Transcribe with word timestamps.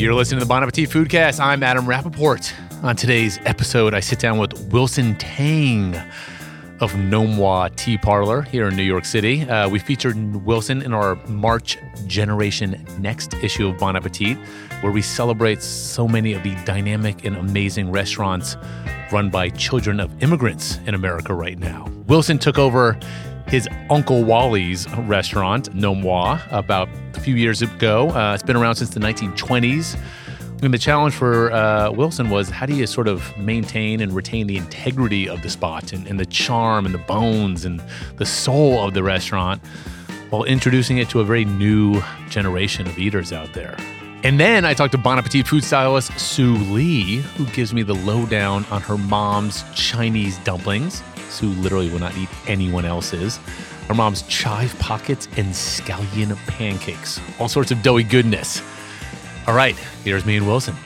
You're 0.00 0.14
listening 0.14 0.38
to 0.38 0.46
the 0.46 0.48
Bon 0.48 0.62
Appetit 0.62 0.88
Foodcast. 0.88 1.40
I'm 1.40 1.62
Adam 1.62 1.84
Rappaport. 1.84 2.54
On 2.82 2.96
today's 2.96 3.38
episode, 3.44 3.92
I 3.92 4.00
sit 4.00 4.18
down 4.18 4.38
with 4.38 4.72
Wilson 4.72 5.14
Tang 5.18 5.94
of 6.80 6.96
Nom 6.96 7.36
Wah 7.36 7.68
Tea 7.76 7.98
Parlor 7.98 8.40
here 8.40 8.68
in 8.68 8.76
New 8.76 8.82
York 8.82 9.04
City. 9.04 9.42
Uh, 9.42 9.68
we 9.68 9.78
featured 9.78 10.16
Wilson 10.46 10.80
in 10.80 10.94
our 10.94 11.16
March 11.26 11.76
Generation 12.06 12.82
Next 12.98 13.34
issue 13.34 13.68
of 13.68 13.76
Bon 13.76 13.94
Appetit, 13.94 14.38
where 14.80 14.90
we 14.90 15.02
celebrate 15.02 15.62
so 15.62 16.08
many 16.08 16.32
of 16.32 16.42
the 16.44 16.54
dynamic 16.64 17.26
and 17.26 17.36
amazing 17.36 17.90
restaurants 17.90 18.56
run 19.12 19.28
by 19.28 19.50
children 19.50 20.00
of 20.00 20.22
immigrants 20.22 20.78
in 20.86 20.94
America 20.94 21.34
right 21.34 21.58
now. 21.58 21.86
Wilson 22.06 22.38
took 22.38 22.58
over 22.58 22.98
his 23.50 23.68
Uncle 23.90 24.22
Wally's 24.22 24.88
restaurant, 24.90 25.74
Nom 25.74 26.02
Wah, 26.02 26.40
about 26.52 26.88
a 27.14 27.20
few 27.20 27.34
years 27.34 27.62
ago. 27.62 28.08
Uh, 28.10 28.32
it's 28.32 28.44
been 28.44 28.56
around 28.56 28.76
since 28.76 28.90
the 28.90 29.00
1920s. 29.00 29.98
And 30.62 30.72
the 30.72 30.78
challenge 30.78 31.14
for 31.14 31.50
uh, 31.50 31.90
Wilson 31.90 32.30
was 32.30 32.48
how 32.48 32.66
do 32.66 32.76
you 32.76 32.86
sort 32.86 33.08
of 33.08 33.36
maintain 33.36 34.00
and 34.00 34.12
retain 34.12 34.46
the 34.46 34.56
integrity 34.56 35.28
of 35.28 35.42
the 35.42 35.50
spot 35.50 35.92
and, 35.92 36.06
and, 36.06 36.20
the 36.20 36.26
charm 36.26 36.86
and 36.86 36.94
the 36.94 36.98
bones 36.98 37.64
and 37.64 37.82
the 38.18 38.26
soul 38.26 38.86
of 38.86 38.94
the 38.94 39.02
restaurant 39.02 39.60
while 40.28 40.44
introducing 40.44 40.98
it 40.98 41.08
to 41.08 41.18
a 41.18 41.24
very 41.24 41.44
new 41.44 42.00
generation 42.28 42.86
of 42.86 42.98
eaters 42.98 43.32
out 43.32 43.52
there. 43.52 43.76
And 44.22 44.38
then 44.38 44.64
I 44.64 44.74
talked 44.74 44.92
to 44.92 44.98
Bon 44.98 45.18
Appetit 45.18 45.48
food 45.48 45.64
stylist 45.64 46.16
Sue 46.20 46.54
Li, 46.54 47.16
who 47.36 47.46
gives 47.46 47.72
me 47.72 47.82
the 47.82 47.94
lowdown 47.94 48.64
on 48.70 48.82
her 48.82 48.98
mom's 48.98 49.64
Chinese 49.74 50.36
dumplings. 50.38 51.02
Sue 51.30 51.48
literally 51.48 51.88
will 51.88 52.00
not 52.00 52.16
eat 52.16 52.28
anyone 52.46 52.84
else's. 52.84 53.38
our 53.88 53.94
mom's 53.94 54.22
chive 54.22 54.76
pockets 54.78 55.26
and 55.36 55.48
scallion 55.48 56.36
pancakes. 56.46 57.20
All 57.38 57.48
sorts 57.48 57.70
of 57.70 57.82
doughy 57.82 58.02
goodness. 58.04 58.62
All 59.46 59.54
right, 59.54 59.76
here's 60.04 60.26
me 60.26 60.36
and 60.36 60.46
Wilson. 60.46 60.76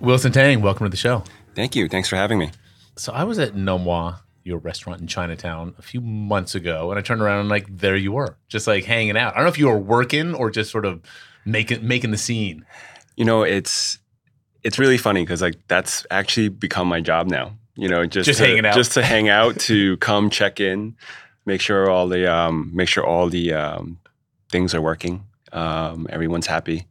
Wilson 0.00 0.32
Tang, 0.32 0.60
welcome 0.60 0.84
to 0.84 0.90
the 0.90 0.96
show. 0.96 1.22
Thank 1.54 1.76
you. 1.76 1.88
Thanks 1.88 2.08
for 2.08 2.16
having 2.16 2.38
me. 2.38 2.50
So 2.96 3.12
I 3.12 3.24
was 3.24 3.38
at 3.38 3.54
Nom 3.54 3.84
Wah, 3.84 4.16
your 4.42 4.58
restaurant 4.58 5.00
in 5.00 5.06
Chinatown, 5.06 5.74
a 5.78 5.82
few 5.82 6.00
months 6.00 6.54
ago, 6.54 6.90
and 6.90 6.98
I 6.98 7.02
turned 7.02 7.22
around 7.22 7.40
and 7.40 7.48
like 7.48 7.66
there 7.68 7.94
you 7.94 8.12
were, 8.12 8.36
just 8.48 8.66
like 8.66 8.84
hanging 8.84 9.16
out. 9.16 9.34
I 9.34 9.36
don't 9.36 9.44
know 9.44 9.50
if 9.50 9.58
you 9.58 9.68
were 9.68 9.78
working 9.78 10.34
or 10.34 10.50
just 10.50 10.70
sort 10.72 10.84
of 10.84 11.02
making 11.44 11.86
making 11.86 12.10
the 12.10 12.18
scene. 12.18 12.64
You 13.16 13.24
know, 13.24 13.42
it's 13.42 13.98
it's 14.62 14.78
really 14.78 14.98
funny 14.98 15.22
because 15.22 15.42
like 15.42 15.56
that's 15.68 16.06
actually 16.10 16.48
become 16.48 16.88
my 16.88 17.00
job 17.00 17.28
now 17.28 17.52
you 17.76 17.88
know, 17.88 18.04
just 18.06 18.26
just 18.26 18.38
to, 18.38 18.46
hanging 18.46 18.66
out, 18.66 18.74
just 18.74 18.92
to 18.92 19.02
hang 19.02 19.28
out, 19.28 19.58
to 19.60 19.96
come 19.98 20.30
check 20.30 20.60
in, 20.60 20.96
make 21.46 21.60
sure 21.60 21.88
all 21.88 22.08
the 22.08 22.32
um, 22.32 22.70
make 22.74 22.88
sure 22.88 23.04
all 23.04 23.28
the 23.28 23.52
um, 23.52 23.98
things 24.50 24.74
are 24.74 24.80
working, 24.80 25.24
um, 25.52 26.06
everyone's 26.10 26.46
happy, 26.46 26.86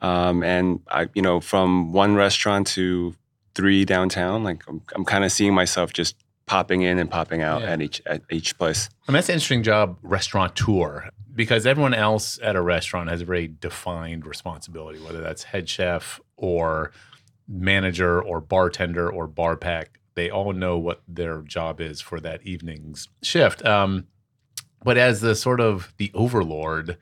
um, 0.00 0.42
and 0.42 0.80
I, 0.88 1.08
you 1.14 1.22
know, 1.22 1.40
from 1.40 1.92
one 1.92 2.14
restaurant 2.14 2.68
to 2.68 3.14
three 3.54 3.84
downtown, 3.84 4.44
like 4.44 4.62
I'm, 4.68 4.82
I'm 4.94 5.04
kind 5.04 5.24
of 5.24 5.32
seeing 5.32 5.52
myself 5.52 5.92
just 5.92 6.16
popping 6.46 6.82
in 6.82 6.98
and 6.98 7.10
popping 7.10 7.42
out 7.42 7.62
yeah. 7.62 7.72
at 7.72 7.82
each 7.82 8.00
at 8.06 8.22
each 8.30 8.56
place. 8.56 8.88
I 9.08 9.12
mean, 9.12 9.14
that's 9.14 9.28
an 9.28 9.34
interesting 9.34 9.64
job, 9.64 9.98
restaurateur, 10.02 11.10
because 11.34 11.66
everyone 11.66 11.94
else 11.94 12.38
at 12.42 12.56
a 12.56 12.60
restaurant 12.60 13.10
has 13.10 13.22
a 13.22 13.24
very 13.24 13.46
defined 13.46 14.26
responsibility, 14.26 14.98
whether 15.00 15.20
that's 15.20 15.44
head 15.44 15.68
chef 15.68 16.20
or 16.36 16.92
manager 17.48 18.22
or 18.22 18.40
bartender 18.40 19.10
or 19.10 19.26
barback 19.26 20.00
they 20.14 20.30
all 20.30 20.52
know 20.52 20.78
what 20.78 21.02
their 21.08 21.42
job 21.42 21.80
is 21.80 22.00
for 22.00 22.20
that 22.20 22.42
evening's 22.42 23.08
shift. 23.22 23.64
Um, 23.64 24.06
but 24.82 24.96
as 24.96 25.20
the 25.20 25.34
sort 25.34 25.60
of 25.60 25.92
the 25.98 26.10
overlord, 26.14 26.98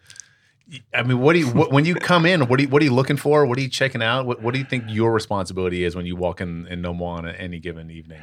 I 0.95 1.03
mean, 1.03 1.21
what 1.21 1.33
do 1.33 1.41
you 1.41 1.49
what, 1.49 1.73
when 1.73 1.85
you 1.85 1.95
come 1.95 2.27
in? 2.27 2.47
What 2.47 2.61
are 2.61 2.63
you, 2.63 2.69
what 2.69 2.83
are 2.83 2.85
you 2.85 2.95
looking 2.95 3.17
for? 3.17 3.47
What 3.47 3.59
are 3.59 3.61
you 3.61 3.69
checking 3.69 4.03
out? 4.03 4.27
What, 4.27 4.43
what 4.43 4.53
do 4.53 4.61
you 4.61 4.67
think 4.67 4.85
your 4.89 5.13
responsibility 5.13 5.85
is 5.85 5.97
when 5.97 6.07
you 6.07 6.17
walk 6.17 6.41
in 6.41 6.67
in 6.67 6.83
Nom 6.83 7.03
on 7.03 7.27
any 7.27 7.59
given 7.59 7.91
evening? 7.91 8.21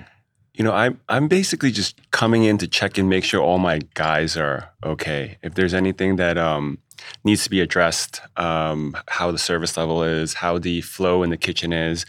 You 0.55 0.63
know, 0.63 0.71
I'm 0.71 1.01
I'm 1.09 1.27
basically 1.27 1.71
just 1.71 1.99
coming 2.11 2.45
in 2.45 2.57
to 2.59 2.67
check 2.67 2.97
and 2.97 3.09
make 3.09 3.25
sure 3.25 3.41
all 3.41 3.59
my 3.59 3.79
guys 3.93 4.37
are 4.37 4.69
okay. 4.85 5.37
If 5.43 5.55
there's 5.55 5.73
anything 5.73 6.15
that 6.15 6.37
um, 6.37 6.77
needs 7.25 7.43
to 7.43 7.49
be 7.49 7.59
addressed, 7.59 8.21
um, 8.37 8.95
how 9.09 9.31
the 9.31 9.37
service 9.37 9.75
level 9.75 10.01
is, 10.01 10.35
how 10.35 10.57
the 10.57 10.79
flow 10.79 11.23
in 11.23 11.29
the 11.29 11.37
kitchen 11.37 11.73
is, 11.73 12.05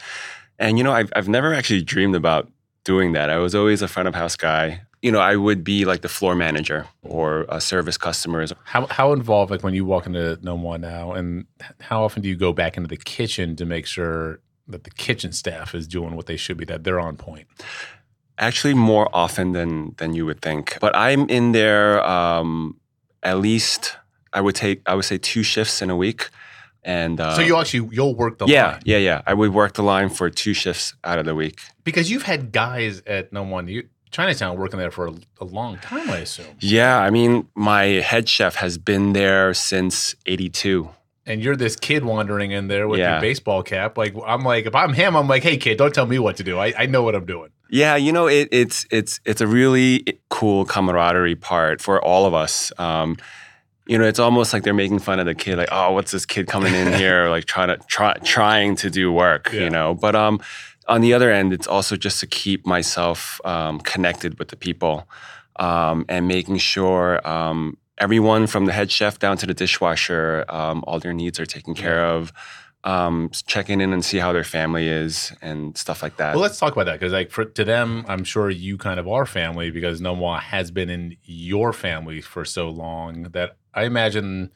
and 0.61 0.79
you 0.79 0.85
know, 0.85 0.93
I've 0.93 1.13
I've 1.17 1.29
never 1.29 1.53
actually 1.53 1.83
dreamed 1.83 2.15
about 2.15 2.49
doing 2.85 3.13
that. 3.13 3.31
I 3.31 3.39
was 3.39 3.55
always 3.55 3.83
a 3.83 3.89
front 3.89 4.09
of 4.09 4.15
house 4.15 4.37
guy. 4.37 4.83
You 5.03 5.11
know, 5.11 5.19
I 5.19 5.35
would 5.35 5.65
be 5.65 5.85
like 5.85 6.03
the 6.03 6.09
floor 6.09 6.35
manager 6.37 6.87
or 7.03 7.47
a 7.49 7.61
service 7.61 7.99
customers. 7.99 8.53
How 8.65 8.87
how 8.87 9.13
involved 9.13 9.51
like 9.51 9.65
when 9.65 9.75
you 9.75 9.85
walk 9.85 10.07
into 10.07 10.39
Nom 10.43 10.63
Wah 10.63 10.77
now, 10.77 11.13
and 11.13 11.47
how 11.81 12.05
often 12.05 12.23
do 12.23 12.29
you 12.29 12.37
go 12.37 12.53
back 12.53 12.77
into 12.77 12.89
the 12.89 12.97
kitchen 12.97 13.57
to 13.57 13.67
make 13.67 13.87
sure 13.87 14.39
that 14.69 14.85
the 14.85 14.91
kitchen 14.91 15.33
staff 15.33 15.75
is 15.75 15.87
doing 15.89 16.15
what 16.15 16.27
they 16.27 16.37
should 16.37 16.57
be, 16.57 16.65
that 16.67 16.85
they're 16.85 17.01
on 17.01 17.17
point? 17.17 17.49
Actually, 18.39 18.75
more 18.75 19.09
often 19.13 19.53
than 19.53 19.95
than 19.97 20.15
you 20.15 20.27
would 20.27 20.41
think. 20.41 20.79
But 20.81 20.95
I'm 20.95 21.29
in 21.29 21.53
there 21.53 22.05
um, 22.07 22.77
at 23.23 23.39
least. 23.39 23.97
I 24.33 24.41
would 24.41 24.55
take. 24.55 24.83
I 24.87 24.95
would 24.95 25.05
say 25.07 25.19
two 25.19 25.43
shifts 25.43 25.81
in 25.81 25.91
a 25.91 25.97
week. 25.97 26.29
And 26.87 27.21
uh, 27.21 27.35
so 27.35 27.43
you 27.43 27.57
actually 27.57 27.89
you'll 27.93 28.15
work 28.15 28.39
the 28.39 28.45
line. 28.45 28.55
yeah, 28.55 28.71
line. 28.71 28.83
Yeah, 28.85 28.99
yeah, 28.99 29.23
I 29.27 29.35
would 29.35 29.53
work 29.53 29.73
the 29.75 29.83
line 29.83 30.09
for 30.09 30.31
two 30.31 30.55
shifts 30.55 30.95
out 31.03 31.19
of 31.19 31.25
the 31.25 31.35
week. 31.35 31.61
Because 31.83 32.11
you've 32.11 32.23
had 32.23 32.53
guys 32.53 33.03
at 33.09 33.33
Nom 33.33 33.51
Wah 33.51 33.63
you, 33.63 33.89
Chinatown 34.13 34.57
working 34.57 34.79
there 34.79 34.93
for 34.93 35.09
a, 35.09 35.15
a, 35.41 35.45
long 35.45 35.79
time, 35.79 36.09
I 36.09 36.19
assume. 36.19 36.47
Yeah, 36.61 37.01
I 37.01 37.11
mean, 37.11 37.49
my 37.57 37.83
head 37.85 38.29
chef 38.29 38.55
has 38.57 38.79
been 38.79 39.15
there 39.15 39.53
since 39.53 40.15
'82. 40.27 40.89
And 41.27 41.43
you're 41.43 41.57
this 41.57 41.75
kid 41.75 42.05
wandering 42.05 42.53
in 42.53 42.69
there 42.69 42.87
with 42.87 43.01
yeah. 43.01 43.13
your 43.13 43.21
baseball 43.21 43.63
cap. 43.63 43.99
Like 43.99 44.15
I'm 44.25 44.45
like, 44.45 44.67
if 44.67 44.75
I'm 44.75 44.93
him, 44.93 45.17
I'm 45.17 45.27
like, 45.27 45.43
hey 45.43 45.57
kid, 45.57 45.77
don't 45.77 45.93
tell 45.93 46.07
me 46.07 46.19
what 46.19 46.37
to 46.37 46.45
do. 46.45 46.59
I, 46.59 46.73
I 46.79 46.87
know 46.87 47.03
what 47.03 47.15
I'm 47.15 47.27
doing. 47.27 47.51
Yeah, 47.69 47.97
you 47.97 48.13
know, 48.13 48.29
it, 48.29 48.49
it's 48.53 48.87
it's 48.91 49.19
it's 49.25 49.41
a 49.41 49.47
really 49.47 50.21
cool 50.31 50.65
camaraderie 50.65 51.35
part 51.35 51.81
for 51.83 52.03
all 52.03 52.27
of 52.27 52.33
us. 52.33 52.73
Um, 52.79 53.17
you 53.87 53.99
know, 53.99 54.05
it's 54.05 54.19
almost 54.19 54.53
like 54.53 54.63
they're 54.63 54.75
making 54.75 54.99
fun 54.99 55.21
of 55.21 55.27
the 55.27 55.35
kid, 55.35 55.59
like, 55.59 55.69
oh, 55.71 55.93
what's 55.93 56.11
this 56.11 56.27
kid 56.27 56.47
coming 56.47 56.75
in 56.75 56.93
here, 56.99 57.29
like 57.29 57.45
trying 57.45 57.69
to 57.69 57.79
try 57.87 58.15
trying 58.25 58.77
to 58.77 58.91
do 58.91 59.13
work, 59.13 59.51
yeah. 59.53 59.63
you 59.63 59.71
know. 59.71 59.95
But 59.95 60.15
um, 60.15 60.41
on 60.89 61.01
the 61.01 61.15
other 61.15 61.31
end, 61.31 61.53
it's 61.53 61.67
also 61.67 61.97
just 61.97 62.21
to 62.21 62.27
keep 62.27 62.67
myself 62.67 63.41
um, 63.45 63.81
connected 63.81 64.39
with 64.39 64.49
the 64.49 64.57
people 64.57 65.09
um, 65.57 66.05
and 66.09 66.29
making 66.29 66.59
sure 66.59 67.27
um, 67.27 67.77
everyone 67.99 68.47
from 68.47 68.67
the 68.67 68.73
head 68.73 68.91
chef 68.91 69.19
down 69.19 69.37
to 69.39 69.47
the 69.47 69.55
dishwasher, 69.55 70.45
um, 70.49 70.85
all 70.87 70.99
their 70.99 71.15
needs 71.15 71.41
are 71.41 71.47
taken 71.47 71.75
care 71.75 72.05
of. 72.05 72.33
Um, 72.85 73.31
checking 73.49 73.81
in 73.81 73.93
and 73.93 74.05
see 74.05 74.19
how 74.19 74.33
their 74.33 74.45
family 74.45 74.87
is 74.87 75.33
and 75.43 75.77
stuff 75.77 76.05
like 76.05 76.19
that. 76.19 76.35
Well, 76.35 76.43
let's 76.43 76.57
talk 76.57 76.73
about 76.73 76.87
that 76.87 77.01
because, 77.01 77.13
like, 77.13 77.33
for, 77.33 77.45
to 77.45 77.65
them, 77.65 78.05
I'm 78.07 78.23
sure 78.23 78.49
you 78.49 78.79
kind 78.79 79.01
of 79.01 79.09
are 79.09 79.27
family 79.27 79.73
because 79.73 80.01
Nom 80.01 80.21
Wah 80.21 80.39
has 80.39 80.71
been 80.71 80.89
in 80.89 81.17
your 81.25 81.73
family 81.73 82.21
for 82.21 82.45
so 82.45 82.71
long 82.71 83.25
that 83.33 83.57
I 83.75 83.87
imagine 83.87 84.53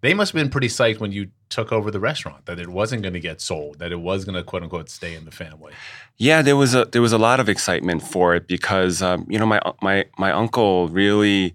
they 0.00 0.14
must 0.14 0.32
have 0.32 0.40
been 0.40 0.50
pretty 0.50 0.68
psyched 0.68 1.00
when 1.00 1.12
you 1.12 1.28
took 1.48 1.72
over 1.72 1.90
the 1.90 2.00
restaurant 2.00 2.46
that 2.46 2.58
it 2.58 2.68
wasn't 2.68 3.02
going 3.02 3.14
to 3.14 3.20
get 3.20 3.40
sold, 3.40 3.78
that 3.80 3.90
it 3.90 4.00
was 4.00 4.24
going 4.24 4.34
to 4.34 4.42
quote 4.42 4.62
unquote 4.62 4.88
stay 4.88 5.14
in 5.14 5.24
the 5.24 5.30
family. 5.30 5.72
Yeah, 6.16 6.42
there 6.42 6.56
was 6.56 6.74
a 6.74 6.84
there 6.86 7.02
was 7.02 7.12
a 7.12 7.18
lot 7.18 7.40
of 7.40 7.48
excitement 7.48 8.02
for 8.02 8.34
it 8.34 8.46
because 8.46 9.02
um, 9.02 9.26
you 9.28 9.38
know 9.38 9.46
my 9.46 9.60
my 9.82 10.04
my 10.18 10.32
uncle 10.32 10.88
really, 10.88 11.54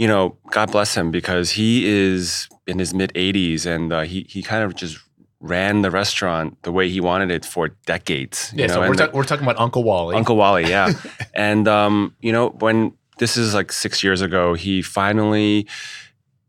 you 0.00 0.08
know, 0.08 0.38
God 0.50 0.72
bless 0.72 0.96
him 0.96 1.10
because 1.10 1.50
he 1.50 1.86
is 1.86 2.48
in 2.66 2.78
his 2.78 2.94
mid 2.94 3.12
80s 3.12 3.66
and 3.66 3.92
uh, 3.92 4.00
he 4.00 4.24
he 4.30 4.42
kind 4.42 4.64
of 4.64 4.74
just 4.74 4.98
ran 5.40 5.82
the 5.82 5.90
restaurant 5.90 6.56
the 6.62 6.72
way 6.72 6.88
he 6.88 7.02
wanted 7.02 7.30
it 7.30 7.44
for 7.44 7.68
decades. 7.84 8.50
Yeah, 8.56 8.68
know? 8.68 8.74
so 8.74 8.80
we're, 8.80 8.94
ta- 8.94 9.10
we're 9.12 9.24
talking 9.24 9.44
about 9.44 9.58
Uncle 9.58 9.84
Wally. 9.84 10.16
Uncle 10.16 10.36
Wally, 10.36 10.66
yeah. 10.66 10.94
and 11.34 11.68
um, 11.68 12.16
you 12.22 12.32
know 12.32 12.48
when 12.60 12.94
this 13.18 13.36
is 13.36 13.52
like 13.52 13.72
six 13.72 14.02
years 14.02 14.22
ago, 14.22 14.54
he 14.54 14.80
finally 14.80 15.66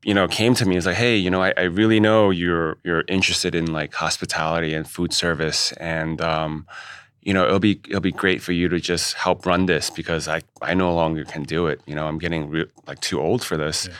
you 0.03 0.15
know, 0.15 0.27
came 0.27 0.55
to 0.55 0.65
me 0.65 0.71
and 0.71 0.77
was 0.77 0.87
like, 0.87 0.95
"Hey, 0.95 1.15
you 1.15 1.29
know, 1.29 1.43
I, 1.43 1.53
I, 1.55 1.63
really 1.63 1.99
know 1.99 2.31
you're 2.31 2.77
you're 2.83 3.03
interested 3.07 3.53
in 3.53 3.71
like 3.71 3.93
hospitality 3.93 4.73
and 4.73 4.89
food 4.89 5.13
service, 5.13 5.73
and 5.73 6.19
um, 6.21 6.65
you 7.21 7.33
know, 7.33 7.45
it'll 7.45 7.59
be 7.59 7.79
it'll 7.87 8.01
be 8.01 8.11
great 8.11 8.41
for 8.41 8.51
you 8.51 8.67
to 8.69 8.79
just 8.79 9.13
help 9.13 9.45
run 9.45 9.65
this 9.65 9.89
because 9.89 10.27
I 10.27 10.41
I 10.61 10.73
no 10.73 10.93
longer 10.93 11.23
can 11.23 11.43
do 11.43 11.67
it. 11.67 11.81
You 11.85 11.95
know, 11.95 12.07
I'm 12.07 12.17
getting 12.17 12.49
re- 12.49 12.65
like 12.87 12.99
too 13.01 13.19
old 13.19 13.43
for 13.43 13.57
this." 13.57 13.87
Yeah. 13.87 13.93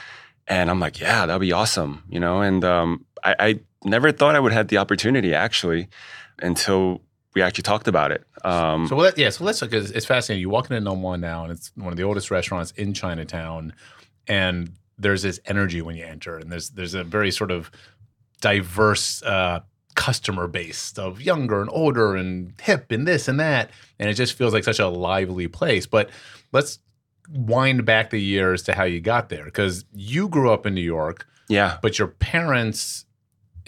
And 0.47 0.69
I'm 0.69 0.79
like, 0.79 1.00
"Yeah, 1.00 1.25
that'll 1.25 1.39
be 1.39 1.51
awesome." 1.51 2.03
You 2.09 2.19
know, 2.19 2.41
and 2.41 2.65
um, 2.65 3.06
I, 3.23 3.35
I 3.39 3.59
never 3.83 4.12
thought 4.12 4.35
I 4.35 4.39
would 4.39 4.53
have 4.53 4.68
the 4.68 4.77
opportunity 4.77 5.33
actually 5.33 5.88
until 6.39 7.01
we 7.35 7.41
actually 7.41 7.63
talked 7.63 7.88
about 7.88 8.12
it. 8.12 8.23
Um, 8.44 8.88
so 8.88 8.95
well, 8.95 9.12
yeah, 9.15 9.29
so 9.29 9.44
let's 9.44 9.62
look. 9.62 9.73
It's 9.73 10.06
fascinating. 10.06 10.41
You 10.41 10.50
walk 10.50 10.65
into 10.65 10.81
Nom 10.81 11.01
Wah 11.01 11.15
now, 11.15 11.44
and 11.44 11.51
it's 11.51 11.71
one 11.75 11.94
of 11.94 11.97
the 11.97 12.03
oldest 12.03 12.31
restaurants 12.31 12.71
in 12.71 12.94
Chinatown, 12.94 13.73
and 14.27 14.71
there's 14.97 15.21
this 15.21 15.39
energy 15.45 15.81
when 15.81 15.95
you 15.95 16.06
enter, 16.06 16.38
and 16.38 16.51
there's 16.51 16.71
there's 16.71 16.94
a 16.94 17.03
very 17.03 17.31
sort 17.31 17.51
of 17.51 17.71
diverse 18.41 19.21
uh, 19.23 19.62
customer 19.96 20.48
base 20.48 20.98
of 20.98 21.22
younger 21.22 21.62
and 21.62 21.70
older 21.72 22.16
and 22.16 22.54
hip 22.62 22.92
and 22.92 23.08
this 23.08 23.28
and 23.28 23.40
that, 23.40 23.70
and 24.00 24.10
it 24.10 24.14
just 24.16 24.34
feels 24.34 24.54
like 24.54 24.64
such 24.64 24.80
a 24.80 24.88
lively 24.88 25.48
place. 25.48 25.86
But 25.86 26.10
let's 26.52 26.80
wind 27.30 27.86
back 27.86 28.10
the 28.10 28.22
years 28.22 28.64
to 28.64 28.74
how 28.74 28.84
you 28.84 29.00
got 29.00 29.30
there 29.30 29.46
because 29.46 29.86
you 29.94 30.28
grew 30.28 30.52
up 30.52 30.66
in 30.66 30.74
New 30.74 30.82
York, 30.82 31.28
Yeah. 31.48 31.78
but 31.82 31.98
your 32.00 32.08
parents 32.10 33.06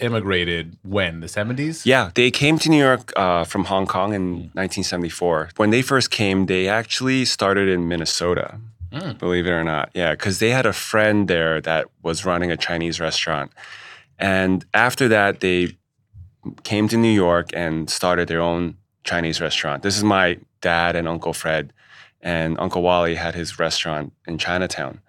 immigrated 0.00 0.76
when 0.82 1.20
the 1.20 1.28
70s. 1.28 1.86
Yeah, 1.86 2.10
they 2.14 2.30
came 2.30 2.58
to 2.58 2.68
New 2.68 2.82
York 2.82 3.12
uh, 3.16 3.44
from 3.44 3.64
Hong 3.66 3.86
Kong 3.86 4.12
in 4.12 4.22
Mm. 4.22 4.54
1974. 4.54 5.50
When 5.56 5.70
they 5.70 5.82
first 5.82 6.10
came, 6.10 6.46
they 6.46 6.68
actually 6.68 7.24
started 7.24 7.68
in 7.68 7.86
Minnesota, 7.88 8.58
Mm. 8.92 9.18
believe 9.18 9.46
it 9.46 9.50
or 9.50 9.64
not. 9.64 9.90
Yeah, 9.94 10.10
because 10.12 10.40
they 10.40 10.50
had 10.50 10.66
a 10.66 10.72
friend 10.72 11.28
there 11.28 11.60
that 11.60 11.86
was 12.02 12.24
running 12.24 12.50
a 12.50 12.56
Chinese 12.56 12.98
restaurant. 13.00 13.52
And 14.18 14.64
after 14.74 15.08
that, 15.08 15.40
they 15.40 15.76
came 16.62 16.88
to 16.88 16.96
New 16.96 17.12
York 17.12 17.50
and 17.54 17.88
started 17.90 18.28
their 18.28 18.40
own 18.40 18.76
Chinese 19.04 19.40
restaurant. 19.40 19.82
This 19.82 19.96
is 19.96 20.04
my 20.04 20.38
dad 20.60 20.96
and 20.96 21.06
Uncle 21.08 21.32
Fred. 21.32 21.72
And 22.20 22.58
Uncle 22.58 22.82
Wally 22.82 23.16
had 23.16 23.34
his 23.34 23.58
restaurant 23.58 24.12
in 24.26 24.38
Chinatown. 24.38 25.00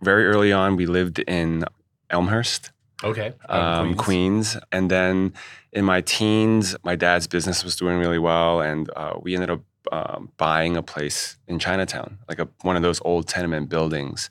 Very 0.00 0.26
early 0.26 0.52
on, 0.52 0.76
we 0.76 0.86
lived 0.86 1.18
in 1.18 1.64
Elmhurst 2.10 2.70
Okay. 3.04 3.34
um, 3.48 3.94
Queens. 3.94 4.56
And 4.70 4.90
then 4.90 5.34
in 5.72 5.84
my 5.84 6.00
teens, 6.00 6.76
my 6.82 6.96
dad's 6.96 7.26
business 7.26 7.64
was 7.64 7.76
doing 7.76 7.98
really 7.98 8.18
well, 8.18 8.60
and 8.60 8.90
uh, 8.96 9.14
we 9.20 9.34
ended 9.34 9.50
up 9.50 9.60
um, 9.90 10.30
buying 10.36 10.76
a 10.76 10.82
place 10.82 11.36
in 11.46 11.58
Chinatown, 11.58 12.18
like 12.28 12.38
a, 12.38 12.48
one 12.62 12.76
of 12.76 12.82
those 12.82 13.00
old 13.04 13.26
tenement 13.28 13.68
buildings. 13.68 14.30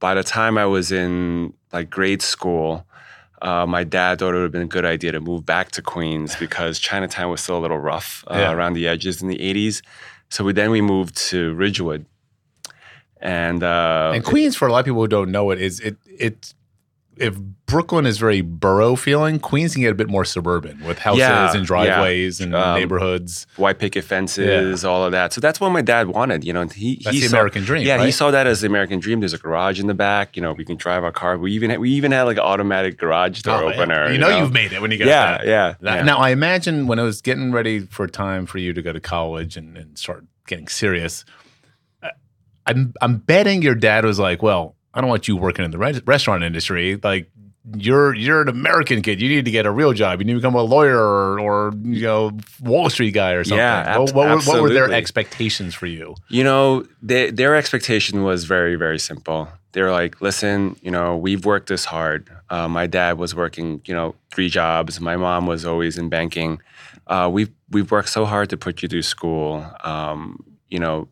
By 0.00 0.14
the 0.14 0.22
time 0.24 0.58
I 0.58 0.66
was 0.66 0.92
in 0.92 1.52
like 1.72 1.90
grade 1.90 2.22
school, 2.22 2.84
uh, 3.42 3.66
my 3.66 3.84
dad 3.84 4.18
thought 4.18 4.30
it 4.34 4.38
would 4.38 4.42
have 4.42 4.52
been 4.52 4.62
a 4.62 4.66
good 4.66 4.84
idea 4.84 5.12
to 5.12 5.20
move 5.20 5.44
back 5.46 5.70
to 5.72 5.82
Queens 5.82 6.34
because 6.36 6.78
Chinatown 6.78 7.30
was 7.30 7.40
still 7.40 7.56
a 7.58 7.60
little 7.60 7.78
rough 7.78 8.24
uh, 8.30 8.34
Yeah. 8.38 8.52
around 8.52 8.72
the 8.74 8.88
edges 8.88 9.22
in 9.22 9.28
the 9.28 9.38
80s. 9.38 9.82
So 10.30 10.44
we, 10.44 10.52
then 10.52 10.70
we 10.70 10.80
moved 10.80 11.16
to 11.30 11.54
Ridgewood. 11.54 12.04
And, 13.20 13.62
uh, 13.62 14.12
And 14.14 14.24
Queens, 14.24 14.56
for 14.56 14.68
a 14.68 14.72
lot 14.72 14.80
of 14.80 14.84
people 14.84 15.00
who 15.00 15.08
don't 15.08 15.30
know 15.30 15.50
it, 15.50 15.60
is 15.60 15.80
it 15.80 15.96
it 16.06 16.54
if 17.20 17.36
Brooklyn 17.66 18.06
is 18.06 18.16
very 18.18 18.40
borough 18.40 18.96
feeling, 18.96 19.38
Queens 19.38 19.74
can 19.74 19.82
get 19.82 19.92
a 19.92 19.94
bit 19.94 20.08
more 20.08 20.24
suburban 20.24 20.82
with 20.86 20.98
houses 20.98 21.18
Yeah, 21.20 21.52
and 21.54 21.66
driveways 21.66 22.40
and 22.40 22.54
Um, 22.54 22.78
neighborhoods. 22.78 23.46
white 23.56 23.78
picket 23.78 24.04
fences, 24.04 24.84
all 24.84 25.04
of 25.04 25.12
that. 25.12 25.32
So 25.34 25.40
that's 25.40 25.60
what 25.60 25.70
my 25.70 25.82
dad 25.82 26.08
wanted. 26.08 26.44
You 26.44 26.52
know, 26.54 26.66
he 26.66 27.00
That's 27.04 27.14
he 27.16 27.20
the 27.22 27.28
saw- 27.28 27.36
American 27.36 27.64
dream. 27.64 27.86
Yeah, 27.86 27.96
right? 27.96 28.06
he 28.06 28.10
saw 28.12 28.30
that 28.30 28.46
as 28.46 28.60
the 28.62 28.68
American 28.68 29.00
dream. 29.00 29.20
There's 29.20 29.34
a 29.34 29.38
garage 29.38 29.80
in 29.80 29.86
the 29.86 29.94
back. 29.94 30.34
You 30.36 30.42
know, 30.42 30.52
we 30.52 30.64
can 30.64 30.76
drive 30.76 31.04
our 31.04 31.12
car. 31.12 31.36
We 31.36 31.52
even 31.52 31.70
had, 31.70 31.78
we 31.80 31.90
even 31.90 32.12
had 32.12 32.22
like 32.22 32.36
an 32.38 32.42
automatic 32.44 32.98
garage 32.98 33.42
door 33.42 33.56
Oh, 33.64 33.68
yeah. 33.68 33.74
opener. 33.74 34.10
You 34.12 34.18
know, 34.18 34.38
you've 34.38 34.52
made 34.52 34.72
it 34.72 34.80
when 34.80 34.90
you 34.90 34.98
got 34.98 35.08
yeah, 35.08 35.38
that. 35.38 35.46
yeah, 35.46 35.74
Now, 35.80 35.94
yeah. 35.96 36.02
now, 36.04 36.18
I 36.18 36.30
imagine 36.30 36.86
when 36.86 36.98
it 36.98 37.02
was 37.04 37.20
getting 37.20 37.52
ready 37.52 37.80
for 37.80 38.06
time 38.06 38.46
for 38.46 38.58
you 38.58 38.72
to 38.72 38.80
go 38.80 38.92
to 38.92 39.00
college 39.00 39.56
and, 39.56 39.76
and 39.76 39.98
start 39.98 40.24
getting 40.46 40.68
serious, 40.68 41.24
uh, 42.02 42.08
I'm 42.66 42.94
I'm 43.02 43.16
betting 43.18 43.60
your 43.60 43.74
dad 43.74 44.04
was 44.06 44.18
like, 44.18 44.42
"Well, 44.42 44.74
I 44.94 45.00
don't 45.00 45.10
want 45.10 45.28
you 45.28 45.36
working 45.36 45.64
in 45.64 45.70
the 45.70 45.78
re- 45.78 46.00
restaurant 46.06 46.42
industry. 46.42 46.98
Like, 47.02 47.30
you're 47.76 48.14
you're 48.14 48.40
an 48.40 48.48
American 48.48 49.02
kid. 49.02 49.20
You 49.20 49.28
need 49.28 49.44
to 49.44 49.50
get 49.50 49.66
a 49.66 49.70
real 49.70 49.92
job. 49.92 50.20
You 50.20 50.24
need 50.24 50.32
to 50.34 50.38
become 50.38 50.54
a 50.54 50.62
lawyer 50.62 50.96
or, 50.98 51.40
or 51.40 51.72
you 51.82 52.02
know 52.02 52.32
Wall 52.62 52.88
Street 52.88 53.12
guy 53.12 53.32
or 53.32 53.44
something." 53.44 53.58
Yeah, 53.58 53.98
what, 53.98 54.08
ab- 54.08 54.16
what, 54.16 54.28
were, 54.28 54.52
what 54.52 54.62
were 54.62 54.70
their 54.70 54.90
expectations 54.92 55.74
for 55.74 55.86
you? 55.86 56.14
You 56.28 56.44
know, 56.44 56.86
they, 57.02 57.30
their 57.30 57.54
expectation 57.56 58.22
was 58.22 58.44
very, 58.44 58.76
very 58.76 58.98
simple. 58.98 59.48
They're 59.72 59.92
like, 59.92 60.20
listen, 60.22 60.76
you 60.82 60.90
know, 60.90 61.16
we've 61.16 61.44
worked 61.44 61.68
this 61.68 61.84
hard. 61.84 62.30
Uh, 62.48 62.68
my 62.68 62.86
dad 62.86 63.18
was 63.18 63.34
working, 63.34 63.82
you 63.84 63.94
know, 63.94 64.14
three 64.32 64.48
jobs. 64.48 64.98
My 64.98 65.16
mom 65.16 65.46
was 65.46 65.66
always 65.66 65.98
in 65.98 66.08
banking. 66.08 66.60
Uh, 67.06 67.28
we've 67.30 67.50
we've 67.70 67.90
worked 67.90 68.08
so 68.08 68.24
hard 68.24 68.48
to 68.50 68.56
put 68.56 68.82
you 68.82 68.88
through 68.88 69.02
school. 69.02 69.66
Um, 69.84 70.42
you 70.68 70.78
know, 70.78 71.08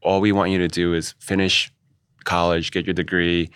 all 0.00 0.20
we 0.22 0.32
want 0.32 0.50
you 0.52 0.58
to 0.58 0.68
do 0.68 0.94
is 0.94 1.14
finish 1.18 1.70
college, 2.24 2.70
get 2.70 2.86
your 2.86 2.94
degree, 2.94 3.50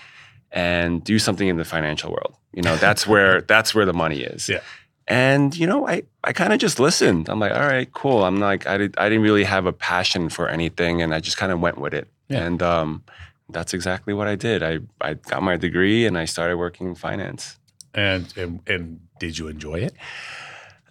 and 0.51 1.03
do 1.05 1.19
something 1.19 1.49
in 1.49 1.57
the 1.57 1.65
financial 1.65 2.11
world. 2.11 2.35
You 2.53 2.63
know, 2.63 2.77
that's 2.77 3.07
where 3.07 3.41
that's 3.53 3.75
where 3.75 3.85
the 3.85 3.93
money 3.93 4.21
is. 4.23 4.49
Yeah. 4.49 4.61
And 5.09 5.57
you 5.57 5.67
know, 5.67 5.87
I, 5.87 6.03
I 6.25 6.33
kind 6.33 6.53
of 6.53 6.59
just 6.59 6.81
listened. 6.81 7.29
I'm 7.29 7.39
like, 7.39 7.53
all 7.53 7.61
right, 7.61 7.93
cool. 7.93 8.25
I'm 8.25 8.41
like, 8.41 8.67
I, 8.67 8.77
did, 8.77 8.99
I 8.99 9.09
didn't 9.09 9.23
really 9.23 9.45
have 9.45 9.67
a 9.67 9.73
passion 9.73 10.29
for 10.29 10.49
anything, 10.49 11.01
and 11.01 11.15
I 11.15 11.21
just 11.21 11.37
kind 11.37 11.53
of 11.53 11.61
went 11.61 11.79
with 11.79 11.95
it. 11.95 12.09
Yeah. 12.29 12.43
And 12.43 12.61
um, 12.61 13.05
that's 13.49 13.75
exactly 13.75 14.15
what 14.15 14.27
I 14.27 14.35
did. 14.35 14.63
I, 14.63 14.81
I 15.01 15.15
got 15.15 15.43
my 15.43 15.57
degree 15.57 16.07
and 16.07 16.19
I 16.19 16.25
started 16.25 16.57
working 16.57 16.89
in 16.89 16.95
finance. 16.95 17.59
And 17.95 18.33
and, 18.37 18.61
and 18.67 19.01
did 19.19 19.39
you 19.39 19.49
enjoy 19.49 19.77
it? 19.77 19.95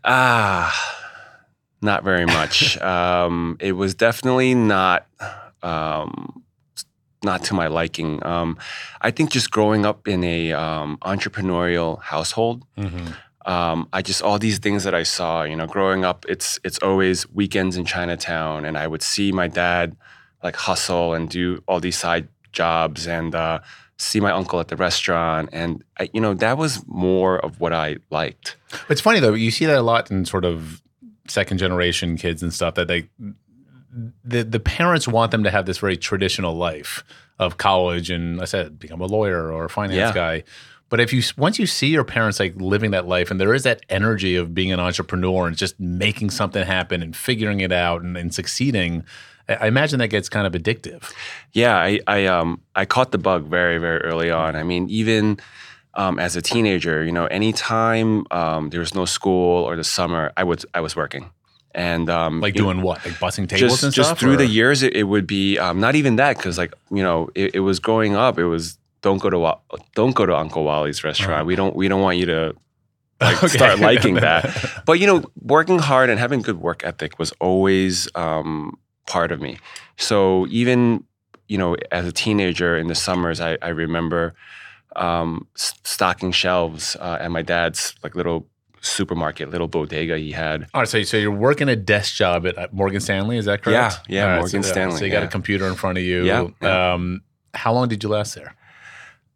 Ah, 0.03 0.73
not 1.81 2.03
very 2.03 2.25
much. 2.25 2.77
um, 2.81 3.57
it 3.59 3.73
was 3.73 3.95
definitely 3.95 4.55
not 4.55 5.05
um, 5.61 6.43
not 7.25 7.43
to 7.45 7.53
my 7.53 7.67
liking. 7.67 8.25
Um, 8.25 8.57
I 9.01 9.11
think 9.11 9.31
just 9.31 9.49
growing 9.51 9.85
up 9.85 10.07
in 10.07 10.23
a 10.23 10.53
um, 10.53 10.97
entrepreneurial 11.01 12.01
household, 12.01 12.63
Mm-hmm. 12.77 13.51
um, 13.51 13.87
I 13.93 14.01
just 14.01 14.21
all 14.21 14.39
these 14.39 14.59
things 14.59 14.83
that 14.85 14.95
I 14.95 15.03
saw. 15.03 15.43
You 15.43 15.55
know, 15.55 15.67
growing 15.67 16.05
up, 16.05 16.25
it's 16.29 16.59
it's 16.63 16.79
always 16.79 17.27
weekends 17.33 17.75
in 17.77 17.85
Chinatown, 17.85 18.65
and 18.65 18.77
I 18.77 18.87
would 18.87 19.01
see 19.03 19.31
my 19.31 19.47
dad 19.47 19.95
like 20.43 20.55
hustle 20.55 21.13
and 21.15 21.29
do 21.29 21.61
all 21.67 21.79
these 21.79 21.97
side 21.97 22.27
jobs, 22.51 23.07
and 23.07 23.33
uh, 23.35 23.59
see 23.97 24.19
my 24.19 24.31
uncle 24.31 24.59
at 24.59 24.67
the 24.67 24.75
restaurant, 24.77 25.49
and 25.53 25.83
I, 25.99 26.09
you 26.13 26.21
know 26.21 26.33
that 26.35 26.57
was 26.57 26.83
more 26.87 27.39
of 27.45 27.59
what 27.59 27.73
I 27.73 27.97
liked. 28.11 28.57
It's 28.89 29.01
funny 29.01 29.19
though. 29.19 29.33
You 29.33 29.51
see 29.51 29.65
that 29.65 29.77
a 29.77 29.81
lot 29.81 30.11
in 30.11 30.25
sort 30.25 30.45
of 30.45 30.81
second 31.27 31.57
generation 31.57 32.17
kids 32.17 32.43
and 32.43 32.53
stuff 32.53 32.75
that 32.75 32.87
they 32.87 33.09
the 34.23 34.43
the 34.43 34.59
parents 34.59 35.07
want 35.07 35.31
them 35.31 35.43
to 35.43 35.51
have 35.51 35.65
this 35.65 35.77
very 35.77 35.97
traditional 35.97 36.55
life 36.55 37.03
of 37.39 37.57
college 37.57 38.09
and 38.09 38.41
I 38.41 38.45
said 38.45 38.77
become 38.79 39.01
a 39.01 39.05
lawyer 39.05 39.51
or 39.51 39.65
a 39.65 39.69
finance 39.69 39.97
Yeah. 39.97 40.13
guy. 40.13 40.43
But 40.89 40.99
if 40.99 41.11
you 41.13 41.21
once 41.37 41.57
you 41.59 41.65
see 41.67 41.87
your 41.87 42.03
parents 42.03 42.39
like 42.39 42.53
living 42.57 42.91
that 42.91 43.07
life 43.07 43.31
and 43.31 43.39
there 43.41 43.53
is 43.53 43.63
that 43.63 43.81
energy 43.89 44.35
of 44.35 44.53
being 44.53 44.71
an 44.71 44.79
entrepreneur 44.79 45.47
and 45.47 45.57
just 45.57 45.79
making 45.79 46.29
something 46.29 46.63
happen 46.65 47.01
and 47.01 47.15
figuring 47.15 47.59
it 47.61 47.71
out 47.71 48.01
and, 48.03 48.15
and 48.17 48.33
succeeding, 48.33 49.03
I 49.49 49.67
imagine 49.67 49.99
that 49.99 50.09
gets 50.09 50.29
kind 50.29 50.45
of 50.47 50.53
addictive. 50.53 51.11
Yeah, 51.53 51.75
I 51.77 51.99
I 52.07 52.25
um 52.27 52.61
I 52.75 52.85
caught 52.85 53.11
the 53.11 53.17
bug 53.17 53.45
very 53.47 53.77
very 53.79 53.99
early 54.01 54.29
on. 54.29 54.55
I 54.55 54.63
mean, 54.63 54.87
even 54.89 55.39
um, 55.95 56.19
as 56.19 56.35
a 56.35 56.41
teenager, 56.41 57.03
you 57.05 57.11
know, 57.13 57.25
anytime 57.27 58.25
um, 58.29 58.69
there 58.69 58.81
was 58.81 58.93
no 58.93 59.05
school 59.05 59.63
or 59.63 59.75
the 59.77 59.83
summer, 59.83 60.31
I 60.37 60.43
was 60.43 60.65
I 60.73 60.81
was 60.81 60.95
working, 60.95 61.29
and 61.75 62.09
um, 62.09 62.41
Like 62.41 62.55
you 62.55 62.61
know, 62.63 62.71
doing 62.73 62.81
what? 62.83 63.05
Like 63.05 63.15
bussing 63.19 63.47
tables 63.47 63.59
just 63.71 63.83
and 63.83 63.93
just 63.93 64.09
stuff? 64.09 64.19
through 64.19 64.33
or- 64.33 64.37
the 64.37 64.47
years, 64.47 64.81
it, 64.81 64.95
it 64.95 65.03
would 65.03 65.27
be 65.27 65.59
um, 65.59 65.79
not 65.79 65.93
even 65.95 66.15
that 66.15 66.37
because 66.37 66.57
like 66.57 66.73
you 66.89 67.03
know 67.03 67.29
it, 67.35 67.55
it 67.55 67.59
was 67.59 67.79
growing 67.79 68.15
up. 68.15 68.39
It 68.39 68.45
was 68.45 68.77
don't 69.01 69.19
go 69.21 69.29
to 69.29 69.37
don't 69.93 70.15
go 70.15 70.25
to 70.25 70.35
Uncle 70.35 70.63
Wally's 70.63 71.03
restaurant. 71.03 71.33
Uh-huh. 71.41 71.45
We 71.45 71.55
don't 71.55 71.75
we 71.75 71.87
don't 71.87 72.01
want 72.01 72.17
you 72.17 72.25
to 72.27 72.55
like 73.21 73.37
Okay. 73.43 73.57
start 73.57 73.79
liking 73.79 74.15
that. 74.15 74.43
But 74.85 74.99
you 74.99 75.07
know, 75.07 75.23
working 75.41 75.79
hard 75.79 76.09
and 76.09 76.19
having 76.19 76.41
good 76.41 76.59
work 76.59 76.83
ethic 76.83 77.19
was 77.19 77.31
always 77.39 78.07
um, 78.15 78.77
part 79.07 79.31
of 79.31 79.39
me. 79.41 79.57
So 79.97 80.47
even 80.47 81.03
you 81.47 81.57
know, 81.59 81.75
as 81.91 82.05
a 82.07 82.11
teenager 82.11 82.75
in 82.77 82.87
the 82.87 82.95
summers, 82.95 83.39
I, 83.39 83.57
I 83.61 83.69
remember 83.69 84.33
um, 84.95 85.47
stocking 85.55 86.31
shelves 86.31 86.95
uh, 86.99 87.17
at 87.19 87.29
my 87.31 87.41
dad's 87.43 87.93
like 88.03 88.15
little 88.15 88.47
supermarket, 88.85 89.49
little 89.49 89.67
bodega 89.67 90.17
he 90.17 90.31
had. 90.31 90.67
All 90.73 90.81
right, 90.81 90.87
so, 90.87 91.01
so 91.03 91.17
you're 91.17 91.31
working 91.31 91.69
a 91.69 91.75
desk 91.75 92.15
job 92.15 92.45
at, 92.45 92.73
Morgan 92.73 93.01
Stanley, 93.01 93.37
is 93.37 93.45
that 93.45 93.61
correct? 93.61 94.01
Yeah, 94.07 94.15
yeah, 94.15 94.33
All 94.33 94.39
Morgan 94.41 94.63
so, 94.63 94.71
Stanley, 94.71 94.97
So 94.97 95.05
you 95.05 95.11
got 95.11 95.23
a 95.23 95.27
computer 95.27 95.67
in 95.67 95.75
front 95.75 95.97
of 95.97 96.03
you. 96.03 96.23
Yeah, 96.23 96.47
yeah. 96.61 96.93
Um, 96.93 97.21
how 97.53 97.73
long 97.73 97.87
did 97.87 98.03
you 98.03 98.09
last 98.09 98.35
there? 98.35 98.55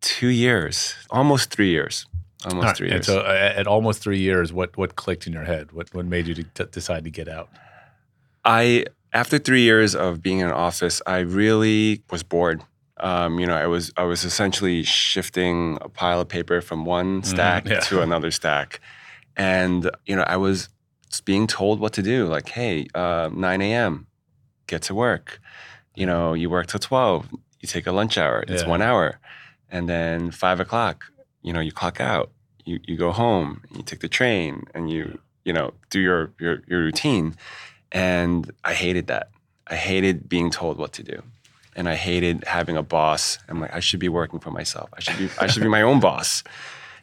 Two 0.01 0.27
years, 0.27 0.95
almost 1.09 1.51
three 1.51 1.69
years, 1.69 2.05
almost 2.45 2.65
right, 2.65 2.77
three 2.77 2.87
And 2.87 2.95
years. 2.95 3.05
so 3.05 3.19
uh, 3.19 3.53
at 3.55 3.67
almost 3.67 4.01
three 4.01 4.19
years, 4.19 4.53
what 4.53 4.77
what 4.77 4.95
clicked 4.95 5.27
in 5.27 5.33
your 5.33 5.43
head? 5.43 5.71
What 5.73 5.93
what 5.93 6.05
made 6.05 6.27
you 6.27 6.35
to 6.35 6.65
decide 6.65 7.03
to 7.03 7.09
get 7.09 7.27
out? 7.27 7.49
I 8.45 8.85
after 9.11 9.37
three 9.37 9.61
years 9.61 9.95
of 9.95 10.21
being 10.21 10.39
in 10.39 10.47
an 10.47 10.53
office, 10.53 11.01
I 11.05 11.19
really 11.19 12.01
was 12.11 12.23
bored. 12.23 12.63
Um, 12.99 13.39
you 13.39 13.47
know, 13.47 13.55
I 13.55 13.67
was 13.67 13.91
I 13.97 14.03
was 14.03 14.23
essentially 14.23 14.83
shifting 14.83 15.77
a 15.81 15.89
pile 15.89 16.21
of 16.21 16.27
paper 16.27 16.61
from 16.61 16.85
one 16.85 17.23
stack 17.23 17.67
yeah. 17.67 17.79
to 17.81 18.01
another 18.01 18.31
stack, 18.31 18.81
and 19.39 19.89
you 20.05 20.15
know, 20.15 20.23
I 20.27 20.37
was 20.37 20.69
being 21.25 21.47
told 21.47 21.79
what 21.79 21.93
to 21.93 22.03
do. 22.03 22.27
Like, 22.27 22.49
hey, 22.49 22.87
uh, 22.93 23.29
9 23.33 23.61
a.m., 23.61 24.05
get 24.67 24.81
to 24.83 24.93
work. 24.93 25.39
You 25.95 26.05
know, 26.05 26.33
you 26.33 26.49
work 26.49 26.67
till 26.67 26.79
12. 26.79 27.27
You 27.61 27.67
take 27.67 27.87
a 27.87 27.91
lunch 27.91 28.17
hour. 28.17 28.43
It's 28.47 28.63
Yeah. 28.63 28.69
one 28.69 28.81
hour, 28.81 29.19
and 29.71 29.89
then 29.89 30.31
five 30.31 30.59
o'clock. 30.59 30.97
You 31.41 31.51
know, 31.53 31.59
you 31.61 31.71
clock 31.71 31.99
out. 31.99 32.29
You 32.65 32.79
you 32.89 32.95
go 32.97 33.11
home. 33.11 33.49
You 33.75 33.81
take 33.83 33.99
the 34.01 34.07
train, 34.19 34.53
and 34.75 34.89
you 34.93 35.19
you 35.45 35.53
know 35.53 35.73
do 35.89 35.99
your 35.99 36.31
your 36.39 36.61
your 36.69 36.79
routine. 36.79 37.35
And 37.91 38.51
I 38.63 38.73
hated 38.73 39.07
that. 39.07 39.25
I 39.67 39.75
hated 39.75 40.29
being 40.29 40.51
told 40.51 40.77
what 40.77 40.93
to 40.93 41.03
do. 41.03 41.17
And 41.75 41.87
I 41.89 41.95
hated 41.95 42.43
having 42.45 42.77
a 42.77 42.83
boss. 42.83 43.39
I'm 43.49 43.59
like, 43.61 43.73
I 43.75 43.79
should 43.81 43.99
be 43.99 44.09
working 44.09 44.39
for 44.39 44.51
myself. 44.51 44.89
I 44.97 44.99
should 45.01 45.17
be 45.17 45.29
I 45.43 45.47
should 45.47 45.63
be 45.63 45.69
my 45.69 45.81
own 45.81 45.99
boss. 45.99 46.43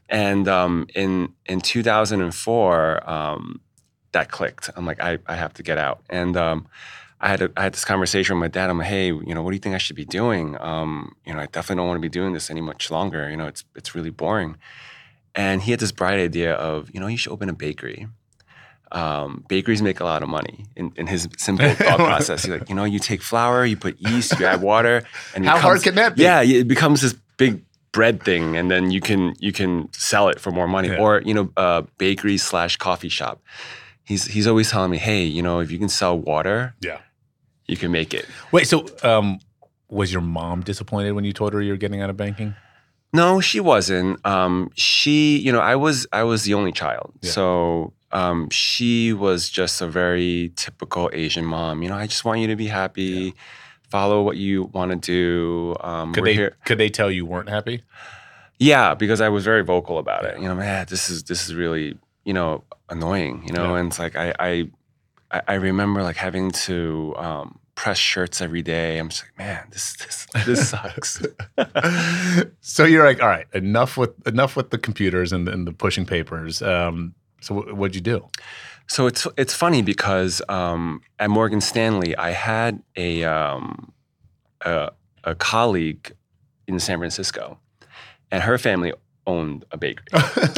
And 0.08 0.46
um, 0.48 0.86
in 0.94 1.34
in 1.46 1.60
2004, 1.60 3.10
um, 3.10 3.60
that 4.12 4.30
clicked. 4.30 4.70
I'm 4.76 4.86
like, 4.86 5.00
I, 5.00 5.18
I 5.26 5.34
have 5.34 5.52
to 5.54 5.62
get 5.62 5.78
out. 5.78 6.02
And 6.08 6.36
um, 6.36 6.68
I 7.20 7.28
had 7.28 7.42
a, 7.42 7.50
I 7.56 7.62
had 7.64 7.74
this 7.74 7.84
conversation 7.84 8.36
with 8.36 8.40
my 8.40 8.48
dad. 8.48 8.70
I'm 8.70 8.78
like, 8.78 8.88
hey, 8.88 9.06
you 9.06 9.34
know, 9.34 9.42
what 9.42 9.50
do 9.50 9.56
you 9.56 9.60
think 9.60 9.74
I 9.74 9.78
should 9.78 9.96
be 9.96 10.04
doing? 10.04 10.56
Um, 10.60 11.16
you 11.24 11.32
know, 11.32 11.40
I 11.40 11.46
definitely 11.46 11.76
don't 11.76 11.88
want 11.88 11.98
to 11.98 12.02
be 12.02 12.08
doing 12.08 12.32
this 12.32 12.50
any 12.50 12.60
much 12.60 12.90
longer. 12.90 13.28
You 13.28 13.36
know, 13.36 13.46
it's 13.46 13.64
it's 13.74 13.94
really 13.94 14.10
boring. 14.10 14.56
And 15.34 15.62
he 15.62 15.70
had 15.70 15.80
this 15.80 15.92
bright 15.92 16.18
idea 16.18 16.54
of, 16.54 16.90
you 16.94 16.98
know, 16.98 17.08
you 17.08 17.18
should 17.18 17.32
open 17.32 17.50
a 17.50 17.52
bakery. 17.52 18.08
Um, 18.90 19.44
bakeries 19.48 19.82
make 19.82 20.00
a 20.00 20.04
lot 20.04 20.22
of 20.22 20.30
money 20.30 20.64
in, 20.76 20.92
in 20.96 21.06
his 21.08 21.28
simple 21.36 21.68
thought 21.74 21.98
process. 21.98 22.44
He's 22.44 22.50
like, 22.50 22.70
you 22.70 22.74
know, 22.74 22.84
you 22.84 22.98
take 22.98 23.20
flour, 23.20 23.66
you 23.66 23.76
put 23.76 24.00
yeast, 24.00 24.38
you 24.38 24.46
add 24.46 24.62
water, 24.62 25.02
and 25.34 25.44
How 25.44 25.58
hard 25.58 25.82
can 25.82 25.96
that 25.96 26.16
be? 26.16 26.22
Yeah, 26.22 26.40
it 26.40 26.68
becomes 26.68 27.02
this 27.02 27.14
big 27.36 27.65
bread 27.96 28.22
thing, 28.22 28.56
and 28.58 28.70
then 28.70 28.90
you 28.94 29.00
can 29.08 29.34
you 29.46 29.52
can 29.52 29.88
sell 29.92 30.28
it 30.32 30.38
for 30.38 30.50
more 30.58 30.68
money. 30.68 30.88
Yeah. 30.88 31.00
Or 31.02 31.10
you 31.28 31.34
know, 31.34 31.46
uh, 31.56 31.82
bakery 31.98 32.38
slash 32.38 32.76
coffee 32.76 33.08
shop. 33.18 33.36
He's 34.04 34.24
he's 34.34 34.46
always 34.46 34.68
telling 34.70 34.90
me, 34.90 34.98
hey, 34.98 35.24
you 35.36 35.42
know, 35.42 35.60
if 35.64 35.70
you 35.72 35.78
can 35.78 35.88
sell 35.88 36.14
water, 36.32 36.74
Yeah. 36.88 36.98
you 37.66 37.76
can 37.76 37.90
make 37.90 38.10
it. 38.18 38.24
Wait, 38.52 38.66
so 38.68 38.76
um, 39.02 39.40
was 39.88 40.12
your 40.12 40.22
mom 40.22 40.60
disappointed 40.62 41.12
when 41.16 41.24
you 41.24 41.32
told 41.32 41.52
her 41.54 41.60
you 41.62 41.72
were 41.72 41.78
getting 41.84 42.00
out 42.02 42.10
of 42.10 42.16
banking? 42.16 42.54
No, 43.12 43.40
she 43.40 43.60
wasn't. 43.60 44.24
Um, 44.26 44.70
she, 44.74 45.38
you 45.38 45.50
know, 45.52 45.60
I 45.72 45.74
was 45.76 46.06
I 46.12 46.22
was 46.24 46.42
the 46.44 46.54
only 46.54 46.72
child, 46.72 47.08
Yeah. 47.22 47.30
so 47.32 47.92
um, 48.12 48.48
she 48.50 49.12
was 49.12 49.48
just 49.60 49.80
a 49.82 49.88
very 49.88 50.52
typical 50.54 51.08
Asian 51.12 51.44
mom. 51.44 51.82
You 51.82 51.88
know, 51.90 51.96
I 52.04 52.06
just 52.06 52.24
want 52.24 52.40
you 52.40 52.46
to 52.48 52.56
be 52.56 52.68
happy, 52.68 53.32
follow 53.88 54.22
what 54.22 54.36
you 54.36 54.64
want 54.64 54.90
to 54.90 54.96
do. 54.96 55.76
Um, 55.80 56.12
Could 56.12 56.24
they 56.24 56.34
here. 56.34 56.56
could 56.64 56.78
they 56.78 56.88
tell 56.88 57.10
you 57.10 57.24
weren't 57.26 57.48
happy? 57.48 57.82
Yeah, 58.58 58.94
because 58.94 59.20
I 59.20 59.28
was 59.28 59.44
very 59.44 59.62
vocal 59.62 59.98
about 59.98 60.24
it. 60.24 60.38
You 60.40 60.48
know, 60.48 60.54
man, 60.54 60.86
this 60.88 61.10
is 61.10 61.24
this 61.24 61.46
is 61.46 61.54
really 61.54 61.98
you 62.24 62.32
know 62.32 62.64
annoying. 62.88 63.44
You 63.46 63.52
know, 63.54 63.74
Yeah. 63.74 63.78
and 63.80 63.88
it's 63.88 63.98
like 63.98 64.16
I 64.16 64.32
I 64.38 64.70
I 65.48 65.54
remember 65.54 66.02
like 66.02 66.16
having 66.16 66.50
to 66.52 67.14
um, 67.18 67.58
press 67.74 67.98
shirts 67.98 68.40
every 68.40 68.62
day. 68.62 68.98
I'm 68.98 69.08
just 69.10 69.24
like, 69.24 69.38
man, 69.38 69.66
this 69.70 69.94
this 69.96 70.26
this 70.46 70.68
sucks. 70.70 71.22
so 72.60 72.84
you're 72.84 73.04
like, 73.04 73.22
all 73.22 73.28
right, 73.28 73.46
enough 73.52 73.96
with 73.96 74.26
enough 74.26 74.56
with 74.56 74.70
the 74.70 74.78
computers 74.78 75.32
and, 75.32 75.48
and 75.48 75.66
the 75.66 75.72
pushing 75.72 76.06
papers. 76.06 76.62
Um, 76.62 77.14
so 77.40 77.54
wh- 77.60 77.76
what'd 77.76 77.94
you 77.94 78.00
do? 78.00 78.26
So 78.88 79.06
it's 79.06 79.26
it's 79.36 79.54
funny 79.54 79.82
because 79.82 80.40
um, 80.48 81.02
at 81.18 81.30
Morgan 81.30 81.60
Stanley, 81.60 82.16
I 82.16 82.30
had 82.30 82.82
a, 82.96 83.24
um, 83.24 83.92
a 84.64 84.90
a 85.24 85.34
colleague 85.34 86.14
in 86.68 86.78
San 86.78 86.98
Francisco, 86.98 87.58
and 88.30 88.42
her 88.42 88.58
family 88.58 88.92
owned 89.26 89.64
a 89.72 89.76
bakery, 89.76 90.06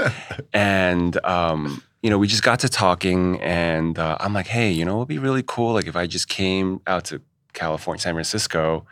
and 0.52 1.22
um, 1.24 1.82
you 2.02 2.10
know 2.10 2.18
we 2.18 2.26
just 2.26 2.42
got 2.42 2.60
to 2.60 2.68
talking, 2.68 3.40
and 3.40 3.98
uh, 3.98 4.18
I'm 4.20 4.34
like, 4.34 4.46
hey, 4.46 4.70
you 4.70 4.84
know, 4.84 4.98
it'd 4.98 5.08
be 5.08 5.18
really 5.18 5.44
cool, 5.46 5.72
like 5.72 5.86
if 5.86 5.96
I 5.96 6.06
just 6.06 6.28
came 6.28 6.80
out 6.86 7.04
to 7.06 7.22
California, 7.54 8.00
San 8.00 8.14
Francisco, 8.14 8.84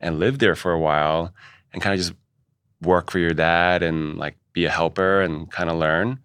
and 0.00 0.18
lived 0.18 0.40
there 0.40 0.54
for 0.54 0.72
a 0.72 0.78
while, 0.78 1.32
and 1.72 1.80
kind 1.80 1.94
of 1.94 1.98
just 1.98 2.12
work 2.82 3.10
for 3.10 3.18
your 3.18 3.32
dad 3.32 3.82
and 3.82 4.18
like 4.18 4.36
be 4.52 4.66
a 4.66 4.70
helper 4.70 5.22
and 5.22 5.50
kind 5.50 5.70
of 5.70 5.78
learn. 5.78 6.18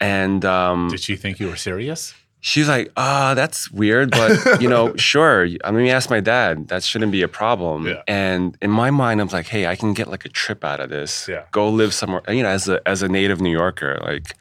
And 0.00 0.44
um, 0.44 0.88
Did 0.88 1.00
she 1.00 1.16
think 1.16 1.40
you 1.40 1.48
were 1.48 1.56
serious? 1.56 2.14
She's 2.40 2.68
like, 2.68 2.92
ah, 2.96 3.34
that's 3.34 3.70
weird, 3.72 4.12
but 4.12 4.60
you 4.62 4.68
know, 4.68 4.94
sure. 5.12 5.48
I 5.64 5.70
mean, 5.72 5.88
ask 5.88 6.10
my 6.10 6.20
dad. 6.20 6.68
That 6.68 6.84
shouldn't 6.84 7.10
be 7.10 7.22
a 7.22 7.28
problem. 7.28 7.86
Yeah. 7.88 8.02
And 8.06 8.56
in 8.62 8.70
my 8.70 8.90
mind, 8.90 9.20
I'm 9.20 9.28
like, 9.28 9.46
hey, 9.46 9.66
I 9.66 9.74
can 9.74 9.94
get 9.94 10.06
like 10.08 10.24
a 10.24 10.28
trip 10.28 10.62
out 10.64 10.78
of 10.78 10.88
this. 10.90 11.26
Yeah. 11.28 11.44
Go 11.50 11.68
live 11.68 11.92
somewhere. 11.92 12.22
You 12.28 12.44
know, 12.44 12.50
as 12.50 12.68
a 12.68 12.86
as 12.86 13.02
a 13.02 13.08
native 13.08 13.40
New 13.40 13.50
Yorker, 13.50 13.98
like 14.04 14.36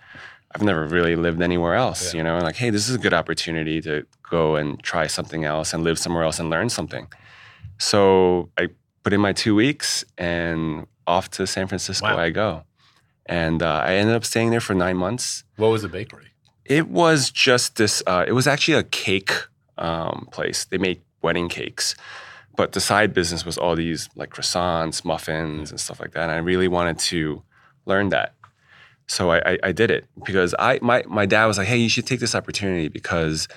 I've 0.53 0.61
never 0.61 0.85
really 0.85 1.15
lived 1.15 1.41
anywhere 1.41 1.73
else. 1.73 2.13
Yeah. 2.13 2.17
You 2.19 2.23
know, 2.25 2.35
and 2.35 2.43
like, 2.43 2.57
hey, 2.57 2.69
this 2.69 2.87
is 2.89 2.95
a 2.95 2.99
good 2.99 3.13
opportunity 3.13 3.81
to 3.81 4.05
go 4.29 4.55
and 4.55 4.81
try 4.83 5.07
something 5.07 5.43
else 5.43 5.73
and 5.73 5.83
live 5.83 5.97
somewhere 5.97 6.23
else 6.23 6.37
and 6.37 6.49
learn 6.49 6.69
something. 6.69 7.07
So 7.79 8.49
I 8.57 8.67
put 9.03 9.13
in 9.13 9.21
my 9.21 9.33
two 9.33 9.55
weeks 9.55 10.05
and 10.17 10.85
off 11.07 11.29
to 11.31 11.47
San 11.47 11.67
Francisco 11.67 12.07
Wow. 12.07 12.17
I 12.19 12.29
go. 12.29 12.63
And 13.25 13.63
uh, 13.63 13.81
I 13.85 13.95
ended 13.95 14.15
up 14.15 14.25
staying 14.25 14.51
there 14.51 14.61
for 14.61 14.73
nine 14.73 14.97
months. 14.97 15.43
What 15.57 15.69
was 15.69 15.81
the 15.81 15.89
bakery? 15.89 16.27
It 16.63 16.87
was 16.87 17.29
just 17.29 17.75
this. 17.77 18.01
Uh, 18.05 18.25
it 18.27 18.33
was 18.33 18.47
actually 18.47 18.75
a 18.75 18.83
cake 18.83 19.31
um, 19.77 20.27
place. 20.31 20.65
They 20.65 20.77
made 20.77 21.01
wedding 21.21 21.49
cakes, 21.49 21.95
but 22.55 22.73
the 22.73 22.79
side 22.79 23.13
business 23.13 23.45
was 23.45 23.57
all 23.57 23.75
these 23.75 24.09
like 24.15 24.29
croissants, 24.31 25.03
muffins, 25.03 25.71
and 25.71 25.79
stuff 25.79 25.99
like 25.99 26.11
that. 26.13 26.23
And 26.23 26.31
I 26.31 26.37
really 26.37 26.67
wanted 26.67 26.99
to 26.99 27.43
learn 27.85 28.09
that, 28.09 28.33
so 29.07 29.31
I, 29.31 29.53
I, 29.53 29.57
I 29.63 29.71
did 29.71 29.91
it 29.91 30.05
because 30.23 30.55
I 30.57 30.79
my 30.81 31.03
my 31.07 31.25
dad 31.25 31.45
was 31.45 31.57
like, 31.57 31.67
"Hey, 31.67 31.77
you 31.77 31.89
should 31.89 32.07
take 32.07 32.19
this 32.19 32.35
opportunity 32.35 32.87
because 32.87 33.47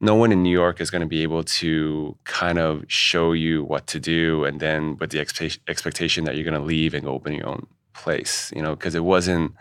no 0.00 0.14
one 0.14 0.32
in 0.32 0.42
New 0.42 0.50
York 0.50 0.80
is 0.80 0.90
going 0.90 1.00
to 1.00 1.08
be 1.08 1.22
able 1.22 1.44
to 1.44 2.16
kind 2.24 2.58
of 2.58 2.84
show 2.88 3.32
you 3.32 3.64
what 3.64 3.86
to 3.88 4.00
do, 4.00 4.44
and 4.44 4.60
then 4.60 4.96
with 4.96 5.10
the 5.10 5.20
expectation 5.20 5.62
expectation 5.68 6.24
that 6.24 6.34
you're 6.36 6.44
going 6.44 6.60
to 6.60 6.66
leave 6.66 6.94
and 6.94 7.04
go 7.04 7.12
open 7.12 7.34
your 7.34 7.48
own 7.48 7.66
place, 7.94 8.52
you 8.54 8.62
know, 8.62 8.74
because 8.74 8.94
it 8.94 9.04
wasn't 9.04 9.52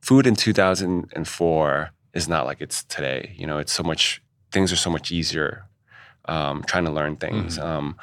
food 0.00 0.26
in 0.26 0.34
2004 0.34 1.90
is 2.12 2.28
not 2.28 2.46
like 2.46 2.60
it's 2.60 2.84
today. 2.84 3.34
You 3.36 3.46
know, 3.46 3.58
it's 3.58 3.72
so 3.72 3.82
much 3.82 4.22
things 4.52 4.72
are 4.72 4.76
so 4.76 4.90
much 4.90 5.10
easier 5.10 5.64
um, 6.26 6.62
trying 6.64 6.84
to 6.84 6.90
learn 6.90 7.16
things. 7.16 7.58
Um, 7.58 7.96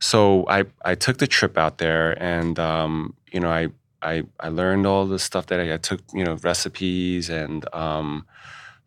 so 0.00 0.46
I 0.48 0.64
I 0.84 0.94
took 0.94 1.18
the 1.18 1.26
trip 1.26 1.58
out 1.58 1.78
there, 1.78 2.20
and 2.22 2.58
um, 2.58 3.14
you 3.32 3.40
know 3.40 3.50
I 3.50 3.68
I 4.02 4.24
I 4.40 4.48
learned 4.48 4.86
all 4.86 5.06
the 5.06 5.18
stuff 5.18 5.46
that 5.46 5.60
I, 5.60 5.74
I 5.74 5.76
took. 5.76 6.00
You 6.12 6.24
know, 6.24 6.34
recipes 6.42 7.30
and 7.30 7.66
um, 7.74 8.26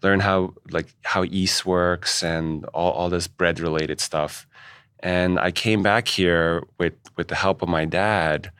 learned 0.01 0.21
how 0.21 0.53
like 0.71 0.93
how 1.03 1.21
yeast 1.21 1.65
works 1.65 2.23
and 2.23 2.65
all 2.67 2.91
all 2.91 3.09
this 3.09 3.27
bread 3.27 3.59
related 3.59 4.00
stuff. 4.00 4.47
And 5.00 5.39
I 5.39 5.51
came 5.51 5.81
back 5.81 6.07
here 6.07 6.63
with 6.77 6.93
with 7.17 7.27
the 7.27 7.35
help 7.35 7.61
of 7.61 7.69
my 7.69 7.85
dad. 7.85 8.51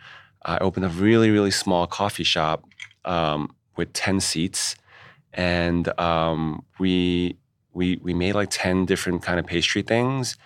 I 0.44 0.58
opened 0.58 0.86
a 0.86 0.90
really 0.90 1.30
really 1.30 1.52
small 1.52 1.88
coffee 1.88 2.24
shop 2.24 2.66
um, 3.06 3.56
with 3.76 3.94
ten 3.94 4.20
seats, 4.20 4.76
and 5.34 5.88
um, 6.00 6.64
we 6.80 7.38
we 7.74 7.98
we 8.02 8.14
made 8.14 8.34
like 8.34 8.50
ten 8.52 8.86
different 8.86 9.24
kind 9.24 9.40
of 9.40 9.46
pastry 9.46 9.82
things, 9.82 10.38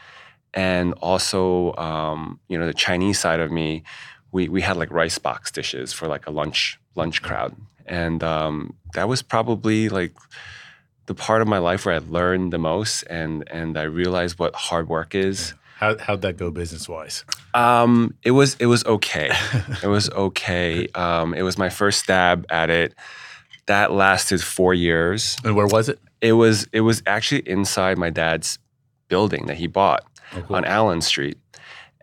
and 0.54 0.94
also 1.02 1.74
um, 1.76 2.40
you 2.48 2.58
know 2.58 2.68
the 2.68 2.74
Chinese 2.74 3.20
side 3.20 3.40
of 3.40 3.52
me, 3.52 3.84
we 4.32 4.50
we 4.50 4.62
had 4.62 4.78
like 4.78 4.92
rice 4.92 5.18
box 5.18 5.52
dishes 5.52 5.94
for 5.94 6.08
like 6.08 6.28
a 6.28 6.32
lunch 6.32 6.80
lunch 6.96 7.22
crowd, 7.22 7.56
and 7.86 8.24
um, 8.24 8.76
that 8.94 9.08
was 9.08 9.22
probably 9.22 9.90
like 9.90 10.14
the 11.06 11.16
part 11.16 11.42
of 11.42 11.48
my 11.48 11.60
life 11.60 11.86
where 11.86 11.96
I 11.96 12.00
learned 12.00 12.52
the 12.54 12.58
most, 12.58 13.04
and 13.04 13.44
and 13.50 13.78
I 13.78 13.84
realized 13.84 14.40
what 14.40 14.56
hard 14.56 14.90
work 14.90 15.16
is. 15.16 15.54
How 15.78 15.98
how'd 15.98 16.22
that 16.22 16.38
go 16.38 16.52
business 16.52 16.88
wise? 16.88 17.24
Um, 17.56 18.14
it 18.24 18.32
was 18.32 18.56
it 18.60 18.66
was 18.68 18.86
okay. 18.86 19.32
it 19.84 19.88
was 19.88 20.10
okay. 20.12 20.88
Um, 20.96 21.34
it 21.34 21.42
was 21.44 21.58
my 21.58 21.70
first 21.70 22.00
stab 22.04 22.46
at 22.50 22.70
it. 22.70 22.94
That 23.68 23.92
lasted 23.92 24.42
four 24.44 24.74
years. 24.74 25.36
And 25.44 25.56
where 25.56 25.66
was 25.68 25.90
it? 25.90 26.00
It 26.22 26.34
was 26.34 26.68
it 26.72 26.82
was 26.82 27.02
actually 27.08 27.48
inside 27.50 27.98
my 27.98 28.10
dad's 28.10 28.60
building 29.08 29.46
that 29.48 29.58
he 29.58 29.68
bought 29.68 30.04
Oh, 30.34 30.42
cool. 30.42 30.56
on 30.58 30.66
Allen 30.66 31.02
Street. 31.02 31.38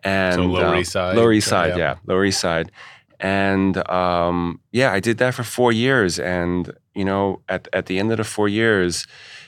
And 0.03 0.35
So 0.35 0.45
Lower 0.45 0.65
um, 0.65 0.75
East 0.79 0.91
Side? 0.91 1.15
Lower 1.15 1.31
East 1.33 1.47
Side, 1.47 1.71
Yeah. 1.77 1.77
yeah, 1.77 1.95
Lower 2.05 2.25
East 2.25 2.39
Side. 2.39 2.71
And 3.19 3.77
um, 3.89 4.59
yeah, 4.71 4.91
I 4.91 4.99
did 4.99 5.17
that 5.19 5.33
for 5.33 5.43
four 5.43 5.71
years. 5.71 6.19
And 6.19 6.71
you 6.95 7.05
know, 7.05 7.41
at 7.47 7.67
at 7.73 7.85
the 7.85 7.99
end 7.99 8.11
of 8.11 8.17
the 8.17 8.23
four 8.23 8.49
years, 8.49 9.05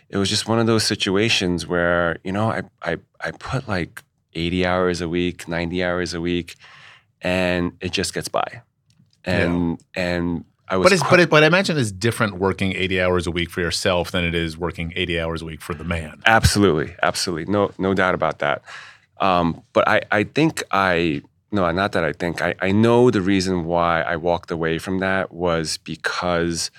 it 0.09 0.17
was 0.17 0.29
just 0.29 0.47
one 0.47 0.59
of 0.59 0.67
those 0.67 0.83
situations 0.83 1.65
where 1.67 2.17
you 2.23 2.31
know 2.31 2.49
I 2.51 2.61
I 2.83 2.97
I 3.19 3.31
put 3.31 3.67
like 3.67 4.03
eighty 4.35 4.65
hours 4.65 5.01
a 5.01 5.09
week, 5.09 5.47
ninety 5.47 5.83
hours 5.83 6.13
a 6.13 6.21
week, 6.21 6.55
and 7.21 7.73
it 7.81 7.91
just 7.91 8.13
gets 8.13 8.27
by. 8.27 8.61
And 9.23 9.83
and 9.95 10.45
I 10.67 10.77
was 10.77 10.85
But 10.85 10.93
it's 10.93 11.03
but 11.03 11.19
it, 11.19 11.29
but 11.29 11.43
I 11.43 11.47
imagine 11.47 11.77
it's 11.77 11.91
different 11.91 12.37
working 12.37 12.73
eighty 12.73 13.01
hours 13.01 13.27
a 13.27 13.31
week 13.31 13.49
for 13.49 13.61
yourself 13.61 14.11
than 14.11 14.23
it 14.23 14.35
is 14.35 14.57
working 14.57 14.93
eighty 14.95 15.19
hours 15.19 15.41
a 15.41 15.45
week 15.45 15.61
for 15.61 15.73
the 15.73 15.83
man. 15.83 16.21
Absolutely, 16.25 16.95
absolutely, 17.01 17.51
no, 17.51 17.71
no 17.77 17.93
doubt 17.93 18.15
about 18.15 18.39
that. 18.39 18.61
Um, 19.19 19.63
but 19.73 19.87
I, 19.87 20.01
I 20.11 20.23
think 20.25 20.63
I, 20.71 21.21
no, 21.51 21.69
not 21.71 21.93
that 21.93 22.03
I 22.03 22.11
think 22.13 22.41
I, 22.41 22.53
I 22.59 22.71
know 22.71 23.09
the 23.11 23.21
reason 23.21 23.65
why 23.65 24.01
I 24.01 24.17
walked 24.17 24.51
away 24.51 24.77
from 24.77 24.99
that 24.99 25.31
was 25.31 25.77
because 25.77 26.69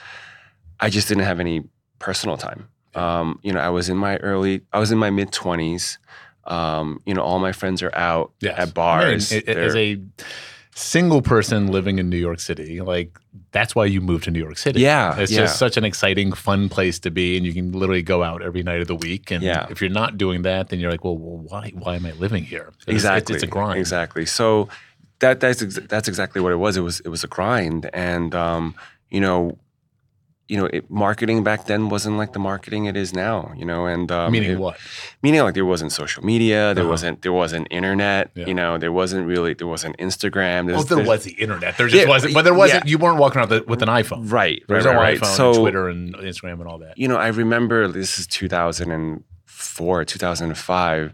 I 0.81 0.91
just 0.91 1.09
didn't 1.09 1.25
have 1.25 1.41
any 1.41 1.65
personal 1.99 2.37
time. 2.37 2.69
Um, 2.95 3.41
you 3.43 3.53
know, 3.53 3.61
I 3.61 3.71
was 3.71 3.89
in 3.89 3.97
my 3.97 4.17
early, 4.19 4.63
I 4.73 4.79
was 4.79 4.93
in 4.93 4.99
my 4.99 5.11
mid 5.11 5.33
twenties. 5.33 5.99
Um, 6.47 7.01
you 7.07 7.15
know, 7.15 7.23
all 7.23 7.39
my 7.39 7.53
friends 7.53 7.83
are 7.83 7.95
out 7.95 8.33
Yes. 8.41 8.59
at 8.59 8.75
bars. 8.75 9.33
I 9.33 9.37
mean, 9.47 9.49
as 9.59 9.75
a 9.77 9.99
single 10.75 11.23
person 11.23 11.69
living 11.69 11.99
in 11.99 12.11
New 12.11 12.19
York 12.19 12.39
City, 12.39 12.81
like 12.81 13.19
that's 13.53 13.75
why 13.75 13.87
you 13.87 14.01
moved 14.01 14.25
to 14.25 14.31
New 14.31 14.39
York 14.43 14.59
City. 14.59 14.81
Yeah, 14.81 15.19
It's 15.19 15.33
yeah. 15.33 15.41
just 15.43 15.59
such 15.59 15.77
an 15.79 15.85
exciting, 15.85 16.33
fun 16.33 16.69
place 16.69 16.99
to 17.01 17.11
be, 17.11 17.37
and 17.37 17.47
you 17.47 17.55
can 17.55 17.73
literally 17.73 18.03
go 18.03 18.23
out 18.23 18.43
every 18.43 18.63
night 18.63 18.81
of 18.83 18.87
the 18.87 18.95
week. 18.95 19.31
And 19.31 19.43
Yeah. 19.43 19.67
if 19.71 19.81
you're 19.81 19.89
not 19.91 20.19
doing 20.19 20.43
that, 20.43 20.69
then 20.69 20.79
you're 20.81 20.91
like, 20.91 21.05
well, 21.05 21.17
well 21.17 21.39
why 21.49 21.71
why 21.75 21.97
am 21.97 22.05
I 22.07 22.13
living 22.13 22.45
here? 22.45 22.69
It's- 22.83 22.95
exactly 22.95 23.35
It's, 23.37 23.43
it's 23.43 23.51
a 23.51 23.53
grind. 23.53 23.79
exactly 23.79 24.27
so 24.27 24.69
that 25.21 25.41
that's 25.41 25.63
ex- 25.63 25.79
that's 25.89 26.09
exactly 26.09 26.43
what 26.43 26.53
it 26.53 26.57
was 26.57 26.77
it 26.77 26.83
was 26.83 27.01
it 27.01 27.09
was 27.09 27.25
a 27.25 27.29
grind 27.29 27.89
and 27.95 28.35
um, 28.35 28.75
you 29.09 29.21
know 29.21 29.57
you 30.49 30.57
know, 30.57 30.67
it, 30.67 30.89
marketing 30.89 31.43
back 31.43 31.67
then 31.67 31.89
wasn't 31.89 32.17
like 32.19 32.33
the 32.33 32.39
marketing 32.39 32.85
it 32.87 32.97
is 32.97 33.13
now. 33.13 33.53
You 33.57 33.65
know, 33.65 33.87
and 33.87 34.11
um, 34.13 34.31
Meaning 34.33 34.53
it- 34.53 34.59
what? 34.59 34.77
meaning 35.23 35.41
like 35.43 35.55
there 35.55 35.65
wasn't 35.65 35.91
social 35.93 36.25
media, 36.25 36.73
there 36.75 36.85
Uh-huh. 36.85 36.91
wasn't 36.91 37.23
there 37.23 37.33
wasn't 37.33 37.67
internet. 37.71 38.31
Yeah. 38.35 38.47
You 38.47 38.55
know, 38.55 38.79
there 38.79 38.93
wasn't 38.93 39.27
really 39.27 39.55
there 39.55 39.67
wasn't 39.67 39.97
Instagram. 39.99 40.67
Well, 40.67 40.83
there 40.85 40.97
there's- 40.97 41.09
was 41.09 41.25
the 41.25 41.33
internet. 41.33 41.77
There 41.77 41.89
just 41.89 42.03
Yeah, 42.05 42.09
wasn't, 42.09 42.35
but 42.35 42.43
there 42.43 42.55
wasn't. 42.55 42.85
yeah. 42.85 42.91
You 42.91 42.99
weren't 42.99 43.19
walking 43.19 43.39
around 43.41 43.51
with, 43.51 43.67
with 43.67 43.83
an 43.83 43.89
iPhone. 43.89 44.31
right. 44.31 44.63
There 44.69 44.77
was 44.77 44.87
right, 44.87 44.93
no 44.95 44.99
right, 45.01 45.21
right. 45.21 45.21
iPhone, 45.21 45.37
So 45.37 45.51
and 45.51 45.59
Twitter, 45.61 45.89
and 45.89 46.15
Instagram, 46.17 46.61
and 46.61 46.69
all 46.69 46.79
that. 46.79 46.97
you 46.97 47.09
know, 47.09 47.17
I 47.17 47.29
remember 47.29 47.89
this 47.89 48.19
is 48.19 48.27
2004, 48.29 50.05
2005. 50.05 51.13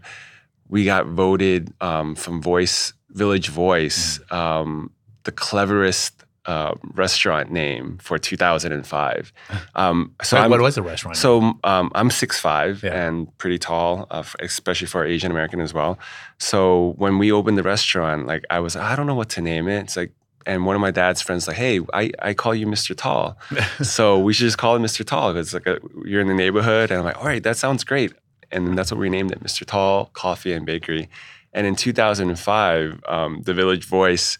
We 0.69 0.85
got 0.85 1.05
voted 1.07 1.73
um, 1.81 2.15
from 2.15 2.41
Voice 2.41 2.93
Village 3.09 3.49
Voice 3.49 4.19
Mm. 4.31 4.35
um, 4.35 4.91
the 5.23 5.31
cleverest 5.31 6.23
uh, 6.45 6.75
restaurant 6.93 7.51
name 7.51 7.97
for 8.01 8.17
2005. 8.17 9.31
Um, 9.75 10.13
so 10.21 10.37
I'm, 10.37 10.51
what 10.51 10.61
was 10.61 10.75
the 10.75 10.81
restaurant? 10.83 11.17
so 11.17 11.41
um, 11.63 11.91
I'm 11.95 12.09
6'5 12.09 12.83
Yeah. 12.83 13.07
and 13.07 13.35
pretty 13.39 13.57
tall, 13.57 14.05
uh, 14.11 14.23
especially 14.39 14.87
for 14.87 15.03
Asian 15.05 15.31
American 15.31 15.59
as 15.61 15.73
well. 15.73 15.97
So 16.37 16.93
when 16.97 17.17
we 17.17 17.31
opened 17.31 17.57
the 17.57 17.63
restaurant, 17.63 18.27
like 18.27 18.43
I 18.51 18.59
was, 18.59 18.75
I 18.75 18.95
don't 18.95 19.07
know 19.07 19.15
what 19.15 19.29
to 19.29 19.41
name 19.41 19.67
it. 19.67 19.79
It's 19.79 19.97
like, 19.97 20.11
and 20.45 20.65
one 20.65 20.75
of 20.75 20.81
my 20.81 20.91
dad's 20.91 21.21
friends 21.21 21.47
like, 21.47 21.55
hey, 21.57 21.79
I, 21.93 22.11
I 22.19 22.33
call 22.33 22.53
you 22.53 22.67
Mr. 22.67 22.95
Tall. 22.95 23.37
so 23.81 24.19
we 24.19 24.33
should 24.33 24.43
just 24.45 24.57
call 24.59 24.75
him 24.75 24.83
Mr. 24.83 25.03
Tall 25.05 25.33
because 25.33 25.53
like 25.53 25.65
a, 25.65 25.79
you're 26.05 26.21
in 26.21 26.27
the 26.27 26.33
neighborhood. 26.35 26.91
And 26.91 26.99
I'm 26.99 27.05
like, 27.05 27.17
all 27.17 27.25
right, 27.25 27.41
that 27.43 27.57
sounds 27.57 27.83
great. 27.83 28.11
And 28.51 28.77
that's 28.77 28.91
what 28.91 28.99
we 28.99 29.09
named 29.09 29.31
it, 29.31 29.41
Mr. 29.41 29.65
Tall 29.65 30.11
Coffee 30.13 30.53
and 30.53 30.65
Bakery. 30.65 31.09
And 31.53 31.65
in 31.65 31.75
2005, 31.75 33.01
um, 33.07 33.41
the 33.43 33.53
Village 33.53 33.85
Voice 33.85 34.37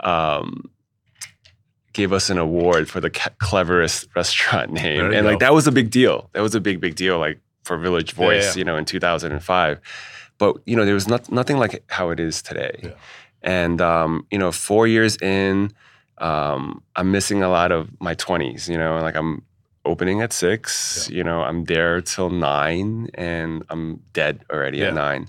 um, 0.00 0.70
gave 1.96 2.12
us 2.12 2.28
an 2.28 2.36
award 2.36 2.90
for 2.90 3.00
the 3.00 3.08
cleverest 3.08 4.06
restaurant 4.14 4.70
name, 4.70 5.12
and 5.12 5.26
like 5.26 5.38
that 5.38 5.54
was 5.54 5.66
a 5.66 5.72
big 5.72 5.90
deal. 5.90 6.28
That 6.34 6.42
was 6.42 6.54
a 6.54 6.60
big, 6.60 6.78
big 6.78 6.94
deal, 6.94 7.18
like 7.18 7.40
for 7.64 7.78
Village 7.78 8.12
Voice, 8.12 8.54
yeah. 8.54 8.58
you 8.58 8.64
know, 8.64 8.76
in 8.76 8.84
2005. 8.84 9.80
But 10.36 10.56
you 10.66 10.76
know, 10.76 10.84
there 10.84 10.92
was 10.94 11.08
not, 11.08 11.32
nothing 11.32 11.56
like 11.56 11.82
how 11.88 12.10
it 12.10 12.20
is 12.20 12.42
today. 12.42 12.78
Yeah. 12.82 12.90
And 13.42 13.80
um, 13.80 14.26
you 14.30 14.38
know, 14.38 14.52
four 14.52 14.86
years 14.86 15.16
in, 15.22 15.72
um, 16.18 16.82
I'm 16.96 17.10
missing 17.10 17.42
a 17.42 17.48
lot 17.48 17.72
of 17.72 17.88
my 17.98 18.14
20s. 18.14 18.68
You 18.68 18.76
know, 18.76 18.98
like 19.00 19.16
I'm 19.16 19.42
opening 19.86 20.20
at 20.20 20.34
six. 20.34 21.08
You 21.10 21.24
know, 21.24 21.40
I'm 21.40 21.64
there 21.64 22.02
till 22.02 22.28
nine, 22.28 23.08
and 23.14 23.64
I'm 23.70 24.02
dead 24.12 24.44
already 24.52 24.78
Yeah. 24.78 24.88
at 24.88 24.94
nine. 24.94 25.28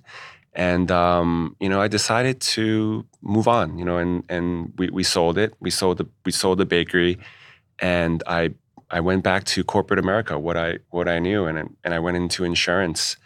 And 0.58 0.90
um, 0.92 1.56
you 1.60 1.70
know, 1.70 1.80
I 1.80 1.88
decided 1.88 2.42
to 2.56 3.06
move 3.22 3.48
on. 3.48 3.78
You 3.78 3.86
know, 3.86 3.98
and 3.98 4.24
and 4.28 4.74
we, 4.78 4.90
we 4.90 5.04
sold 5.04 5.38
it. 5.38 5.54
We 5.60 5.70
sold 5.70 6.00
the 6.00 6.08
we 6.26 6.32
sold 6.32 6.58
the 6.58 6.66
bakery, 6.66 7.20
and 7.80 8.24
I 8.26 8.56
I 8.90 9.02
went 9.02 9.24
back 9.24 9.44
to 9.54 9.64
corporate 9.64 10.00
America, 10.00 10.40
what 10.40 10.58
I 10.58 10.80
what 10.90 11.08
I 11.08 11.20
knew, 11.20 11.46
and 11.46 11.76
and 11.84 11.94
I 11.94 12.00
went 12.00 12.18
into 12.18 12.44
insurance. 12.44 13.18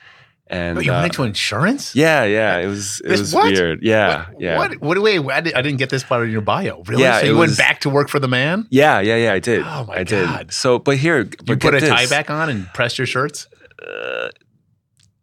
And 0.47 0.75
but 0.75 0.83
you 0.83 0.91
uh, 0.91 0.95
went 0.99 1.13
into 1.13 1.23
insurance? 1.23 1.95
yeah, 1.95 2.25
yeah, 2.25 2.57
it 2.57 2.67
was 2.67 2.99
it 3.05 3.07
This- 3.07 3.19
was 3.21 3.33
what? 3.33 3.53
weird. 3.53 3.81
Yeah, 3.81 4.25
What, 4.31 4.41
yeah. 4.41 4.57
What? 4.57 4.81
What? 4.81 5.01
Wait, 5.01 5.19
I 5.31 5.39
didn't, 5.39 5.55
I 5.55 5.61
didn't 5.61 5.77
get 5.77 5.89
this 5.89 6.03
part 6.03 6.23
of 6.23 6.29
your 6.29 6.41
bio. 6.41 6.83
Really? 6.85 7.03
Yeah, 7.03 7.21
so 7.21 7.27
you 7.27 7.37
went 7.37 7.57
back 7.57 7.79
to 7.81 7.89
work 7.89 8.09
for 8.09 8.19
the 8.19 8.27
man? 8.27 8.67
Yeah, 8.69 8.99
yeah, 8.99 9.15
yeah. 9.15 9.31
I 9.31 9.39
did. 9.39 9.61
Oh 9.65 9.85
my 9.87 9.99
I 9.99 10.03
did. 10.03 10.25
God. 10.27 10.51
So, 10.51 10.77
but 10.79 10.97
here, 10.97 11.23
but 11.23 11.47
You 11.47 11.55
put 11.55 11.75
a 11.75 11.79
get 11.79 11.87
tie 11.87 12.07
back 12.07 12.29
on 12.29 12.49
and 12.49 12.67
pressed 12.73 12.97
your 12.97 13.07
shirts? 13.07 13.47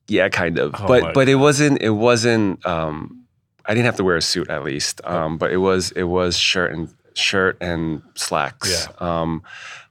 Yeah, 0.09 0.29
kind 0.29 0.59
of. 0.59 0.75
Oh 0.79 0.87
but 0.87 1.15
but 1.15 1.29
it 1.29 1.37
wasn't. 1.37 1.81
It 1.83 1.91
wasn't. 1.91 2.65
Um, 2.67 3.25
I 3.67 3.75
didn't 3.75 3.85
have 3.87 3.97
to 3.97 4.05
wear 4.05 4.17
a 4.17 4.23
suit 4.23 4.49
at 4.49 4.65
least. 4.65 5.00
Um, 5.05 5.37
but 5.38 5.53
it 5.53 5.59
was 5.59 5.91
it 5.93 6.05
was 6.05 6.37
shirt 6.38 6.73
and 6.73 6.93
shirt 7.15 7.59
and 7.61 8.03
slacks. 8.15 8.88
Yeah. 8.88 8.95
Um, 9.21 9.43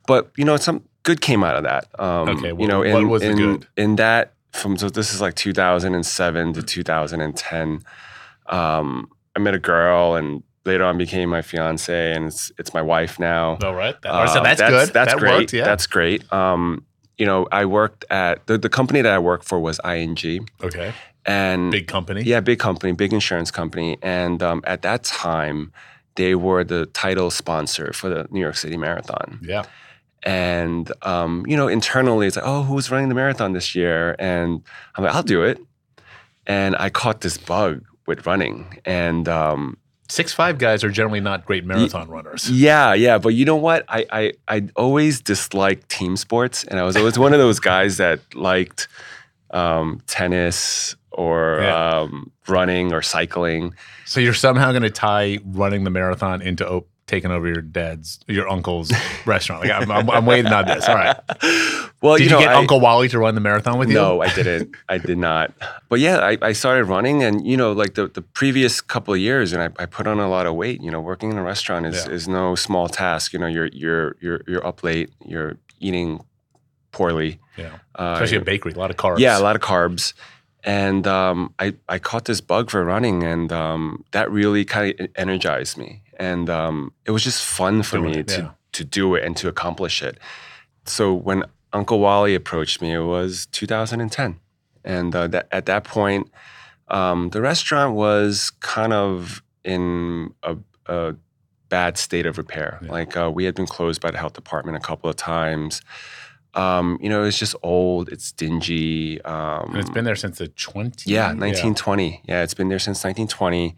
but 0.07 0.31
you 0.35 0.43
know, 0.45 0.57
some 0.57 0.83
good 1.03 1.21
came 1.21 1.43
out 1.43 1.55
of 1.55 1.63
that. 1.63 1.85
Um, 1.99 2.29
Okay, 2.29 2.47
you 2.49 2.55
well, 2.55 2.67
know, 2.67 2.79
what 2.79 2.87
in, 2.87 3.09
was 3.09 3.21
the 3.21 3.29
in, 3.29 3.37
good? 3.37 3.67
in 3.77 3.95
that 3.97 4.33
from 4.53 4.77
so 4.77 4.89
this 4.89 5.13
is 5.13 5.21
like 5.21 5.35
2007 5.35 6.53
to 6.53 6.63
2010. 6.63 7.83
Um, 8.47 9.09
I 9.35 9.39
met 9.39 9.53
a 9.53 9.59
girl 9.59 10.15
and 10.15 10.41
later 10.65 10.83
on 10.83 10.97
became 10.97 11.29
my 11.29 11.41
fiance 11.43 12.13
and 12.13 12.25
it's 12.25 12.51
it's 12.57 12.73
my 12.73 12.81
wife 12.81 13.19
now. 13.19 13.57
All 13.63 13.75
right. 13.75 13.95
That, 14.01 14.29
so 14.29 14.39
Um, 14.39 14.43
that's, 14.43 14.61
good. 14.61 14.89
That's 14.93 15.13
that 15.13 15.19
great. 15.19 15.31
Worked, 15.33 15.53
yeah. 15.53 15.63
That's 15.65 15.85
great. 15.85 16.31
Um, 16.33 16.86
you 17.17 17.25
know, 17.25 17.47
I 17.51 17.65
worked 17.65 18.05
at 18.09 18.45
the, 18.47 18.57
the 18.57 18.69
company 18.69 19.01
that 19.01 19.11
I 19.11 19.19
worked 19.19 19.45
for 19.45 19.59
was 19.59 19.79
ING, 19.83 20.47
okay. 20.63 20.93
and 21.25 21.71
Big 21.71 21.87
company. 21.87 22.21
yeah, 22.23 22.39
big 22.39 22.59
company, 22.59 22.93
big 22.93 23.13
insurance 23.13 23.51
company, 23.51 23.97
and 24.01 24.41
um, 24.43 24.61
at 24.65 24.81
that 24.83 25.03
time, 25.03 25.71
they 26.15 26.35
were 26.35 26.63
the 26.63 26.85
title 26.87 27.31
sponsor 27.31 27.93
for 27.93 28.09
the 28.09 28.27
New 28.31 28.39
York 28.39 28.55
City 28.55 28.77
Marathon. 28.77 29.39
Yeah. 29.41 29.63
And 30.23 30.91
um, 31.03 31.45
you 31.47 31.55
know, 31.55 31.67
internally, 31.67 32.27
it's 32.27 32.35
like, 32.35 32.45
oh, 32.45 32.63
who's 32.63 32.91
running 32.91 33.09
the 33.09 33.15
marathon 33.15 33.53
this 33.53 33.75
year? 33.75 34.15
And 34.19 34.63
I'm 34.95 35.03
like, 35.03 35.13
I'll 35.13 35.23
do 35.23 35.43
it. 35.43 35.59
And 36.45 36.75
I 36.77 36.89
caught 36.89 37.21
this 37.21 37.37
bug 37.37 37.83
with 38.05 38.25
running, 38.25 38.79
and 38.85 39.27
um, 39.27 39.77
Six 40.09 40.33
five 40.33 40.57
guys 40.57 40.83
are 40.83 40.89
generally 40.89 41.19
not 41.19 41.45
great 41.45 41.65
marathon 41.65 42.09
runners. 42.09 42.49
Yeah, 42.51 42.93
yeah, 42.93 43.17
but 43.17 43.29
you 43.29 43.43
know 43.45 43.57
what? 43.57 43.83
I 43.89 44.05
I 44.11 44.33
I 44.47 44.67
always 44.75 45.19
disliked 45.21 45.89
team 45.89 46.15
sports, 46.15 46.63
and 46.63 46.79
I 46.79 46.83
was 46.83 46.95
always 46.95 47.19
one 47.19 47.33
of 47.33 47.39
those 47.39 47.59
guys 47.59 47.97
that 47.97 48.19
liked 48.35 48.87
um, 49.51 50.01
tennis 50.07 50.95
or 51.11 51.59
Yeah. 51.61 51.99
um, 52.01 52.31
running 52.47 52.93
or 52.93 53.01
cycling. 53.01 53.73
So 54.05 54.19
you're 54.19 54.33
somehow 54.33 54.71
going 54.71 54.83
to 54.83 54.89
tie 54.89 55.39
running 55.45 55.83
the 55.83 55.89
marathon 55.89 56.41
into 56.41 56.67
op- 56.69 56.87
taking 57.07 57.31
over 57.31 57.47
your 57.47 57.61
dad's, 57.61 58.19
your 58.27 58.47
uncle's 58.49 58.91
restaurant. 59.25 59.63
Like 59.63 59.71
I'm, 59.71 59.89
I'm, 59.91 60.09
I'm 60.09 60.25
waiting 60.25 60.51
on 60.53 60.65
this. 60.65 60.87
All 60.87 60.95
right. 60.95 61.17
Well, 61.99 62.15
Did 62.17 62.25
you, 62.25 62.29
know, 62.29 62.39
get 62.39 62.49
I- 62.49 62.53
Uncle 62.59 62.79
Wally 62.79 63.09
to 63.09 63.17
run 63.17 63.33
the 63.33 63.41
marathon 63.41 63.79
with 63.79 63.89
you? 63.89 63.95
No, 63.95 64.21
I 64.21 64.31
didn't. 64.31 64.75
I 64.87 64.99
did 64.99 65.17
not. 65.17 65.51
But 65.89 65.99
yeah, 65.99 66.19
I, 66.19 66.37
I 66.43 66.51
started 66.53 66.83
running, 66.85 67.23
and 67.23 67.43
you 67.43 67.57
know, 67.57 67.71
like 67.71 67.95
the, 67.95 68.07
the 68.07 68.21
previous 68.21 68.81
couple 68.81 69.15
of 69.15 69.19
years, 69.19 69.51
and 69.51 69.63
I, 69.63 69.69
I 69.81 69.87
put 69.87 70.05
on 70.05 70.19
a 70.19 70.29
lot 70.29 70.45
of 70.45 70.53
weight. 70.53 70.79
You 70.79 70.91
know, 70.91 71.01
working 71.01 71.31
in 71.31 71.39
a 71.39 71.41
restaurant 71.43 71.87
is, 71.87 72.05
Yeah. 72.05 72.11
is 72.11 72.27
no 72.27 72.53
small 72.53 72.87
task. 72.87 73.33
You 73.33 73.39
know, 73.39 73.47
you're 73.47 73.65
you're 73.73 74.15
you're 74.21 74.41
you're 74.47 74.63
up 74.67 74.83
late, 74.83 75.09
you're 75.25 75.57
eating 75.79 76.23
poorly, 76.91 77.39
Yeah. 77.57 77.79
uh, 77.95 78.11
Especially 78.13 78.37
a 78.37 78.41
bakery, 78.41 78.73
a 78.73 78.77
lot 78.77 78.91
of 78.91 78.97
carbs. 78.97 79.17
Yeah, 79.17 79.39
a 79.39 79.41
lot 79.41 79.55
of 79.55 79.63
carbs. 79.63 80.13
And 80.63 81.07
um, 81.07 81.51
I, 81.57 81.73
I 81.89 81.97
caught 81.97 82.25
this 82.25 82.41
bug 82.41 82.69
for 82.69 82.83
running, 82.85 83.23
and 83.23 83.51
um, 83.51 84.03
that 84.11 84.29
really 84.29 84.65
kind 84.65 84.99
of 84.99 85.07
energized 85.15 85.77
me. 85.79 86.03
And 86.17 86.49
um, 86.49 86.93
it 87.05 87.11
was 87.11 87.23
just 87.23 87.45
fun 87.45 87.83
for 87.83 87.99
me 87.99 88.19
it, 88.19 88.27
to, 88.29 88.41
yeah. 88.41 88.49
to 88.73 88.83
do 88.83 89.15
it 89.15 89.23
and 89.23 89.37
to 89.37 89.47
accomplish 89.47 90.01
it. 90.01 90.19
So 90.85 91.13
when 91.13 91.43
Uncle 91.73 91.99
Wally 91.99 92.35
approached 92.35 92.81
me, 92.81 92.93
it 92.93 93.01
was 93.01 93.45
2010. 93.47 94.39
And 94.83 95.15
uh, 95.15 95.27
that, 95.27 95.47
at 95.51 95.65
that 95.67 95.83
point, 95.83 96.31
um, 96.87 97.29
the 97.29 97.41
restaurant 97.41 97.95
was 97.95 98.51
kind 98.61 98.93
of 98.93 99.43
in 99.63 100.33
a, 100.43 100.55
a 100.85 101.15
bad 101.69 101.97
state 101.97 102.25
of 102.25 102.37
repair. 102.37 102.79
Yeah. 102.81 102.91
Like 102.91 103.17
uh, 103.17 103.31
we 103.33 103.43
had 103.43 103.55
been 103.55 103.67
closed 103.67 104.01
by 104.01 104.11
the 104.11 104.17
health 104.17 104.33
department 104.33 104.77
a 104.77 104.79
couple 104.79 105.09
of 105.09 105.15
times. 105.15 105.81
Um, 106.53 106.97
you 107.01 107.09
know, 107.09 107.23
it's 107.23 107.37
just 107.37 107.55
old. 107.61 108.09
It's 108.09 108.31
dingy. 108.31 109.21
Um, 109.21 109.69
And 109.71 109.77
it's 109.77 109.89
been 109.89 110.05
there 110.05 110.15
since 110.15 110.39
the 110.39 110.47
20s. 110.47 111.03
yeah, 111.05 111.27
1920. 111.27 112.21
Yeah. 112.25 112.41
it's 112.41 112.53
been 112.53 112.69
there 112.69 112.79
since 112.79 113.03
1920, 113.03 113.75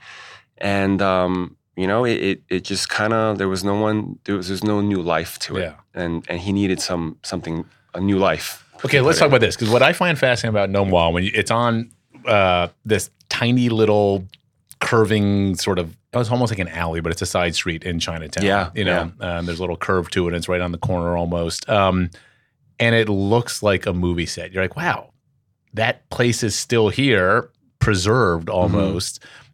and 0.59 1.01
um, 1.01 1.57
you 1.79 1.87
know, 1.87 2.05
it 2.05 2.17
it, 2.29 2.41
it 2.49 2.61
just 2.71 2.89
kind 2.89 3.13
of 3.13 3.37
there 3.37 3.47
was 3.49 3.63
no 3.63 3.75
one 3.87 4.19
there 4.25 4.35
was 4.35 4.47
there's 4.49 4.63
no 4.63 4.81
new 4.81 5.01
life 5.01 5.39
to 5.39 5.57
it, 5.57 5.61
Yeah. 5.61 5.75
and 6.03 6.25
and 6.29 6.39
he 6.39 6.51
needed 6.51 6.79
some 6.81 7.17
something 7.23 7.65
a 7.93 7.99
new 7.99 8.17
life. 8.17 8.65
Okay, 8.85 9.01
let's 9.01 9.19
talk 9.19 9.27
in. 9.27 9.31
about 9.33 9.41
this 9.41 9.55
because 9.55 9.71
what 9.73 9.81
I 9.81 9.93
find 9.93 10.17
fascinating 10.17 10.55
about 10.55 10.69
Nom 10.69 10.89
Wah 10.91 11.09
is 11.09 11.13
when 11.13 11.23
you, 11.25 11.31
it's 11.33 11.51
on 11.51 11.91
uh, 12.25 12.67
this 12.85 13.09
tiny 13.29 13.69
little 13.69 14.25
curving 14.79 15.55
sort 15.55 15.79
of 15.79 15.95
it's 16.13 16.31
almost 16.31 16.51
like 16.51 16.59
an 16.59 16.69
alley, 16.69 17.01
but 17.01 17.11
it's 17.11 17.21
a 17.21 17.25
side 17.27 17.53
street 17.53 17.83
in 17.83 17.99
Chinatown. 17.99 18.43
Yeah, 18.43 18.71
you 18.73 18.83
know, 18.83 19.11
um, 19.19 19.45
there's 19.45 19.59
a 19.59 19.61
little 19.61 19.77
curve 19.77 20.09
to 20.11 20.25
it. 20.25 20.27
and 20.29 20.37
It's 20.37 20.49
right 20.49 20.61
on 20.61 20.71
the 20.71 20.77
corner 20.79 21.15
almost, 21.15 21.69
um, 21.69 22.09
and 22.79 22.95
it 22.95 23.09
looks 23.09 23.61
like 23.61 23.85
a 23.85 23.93
movie 23.93 24.25
set. 24.25 24.51
You're 24.51 24.63
like, 24.63 24.75
wow, 24.75 25.11
that 25.75 26.09
place 26.09 26.41
is 26.41 26.55
still 26.55 26.89
here, 26.89 27.51
preserved 27.79 28.47
Mm-hmm. 28.47 28.57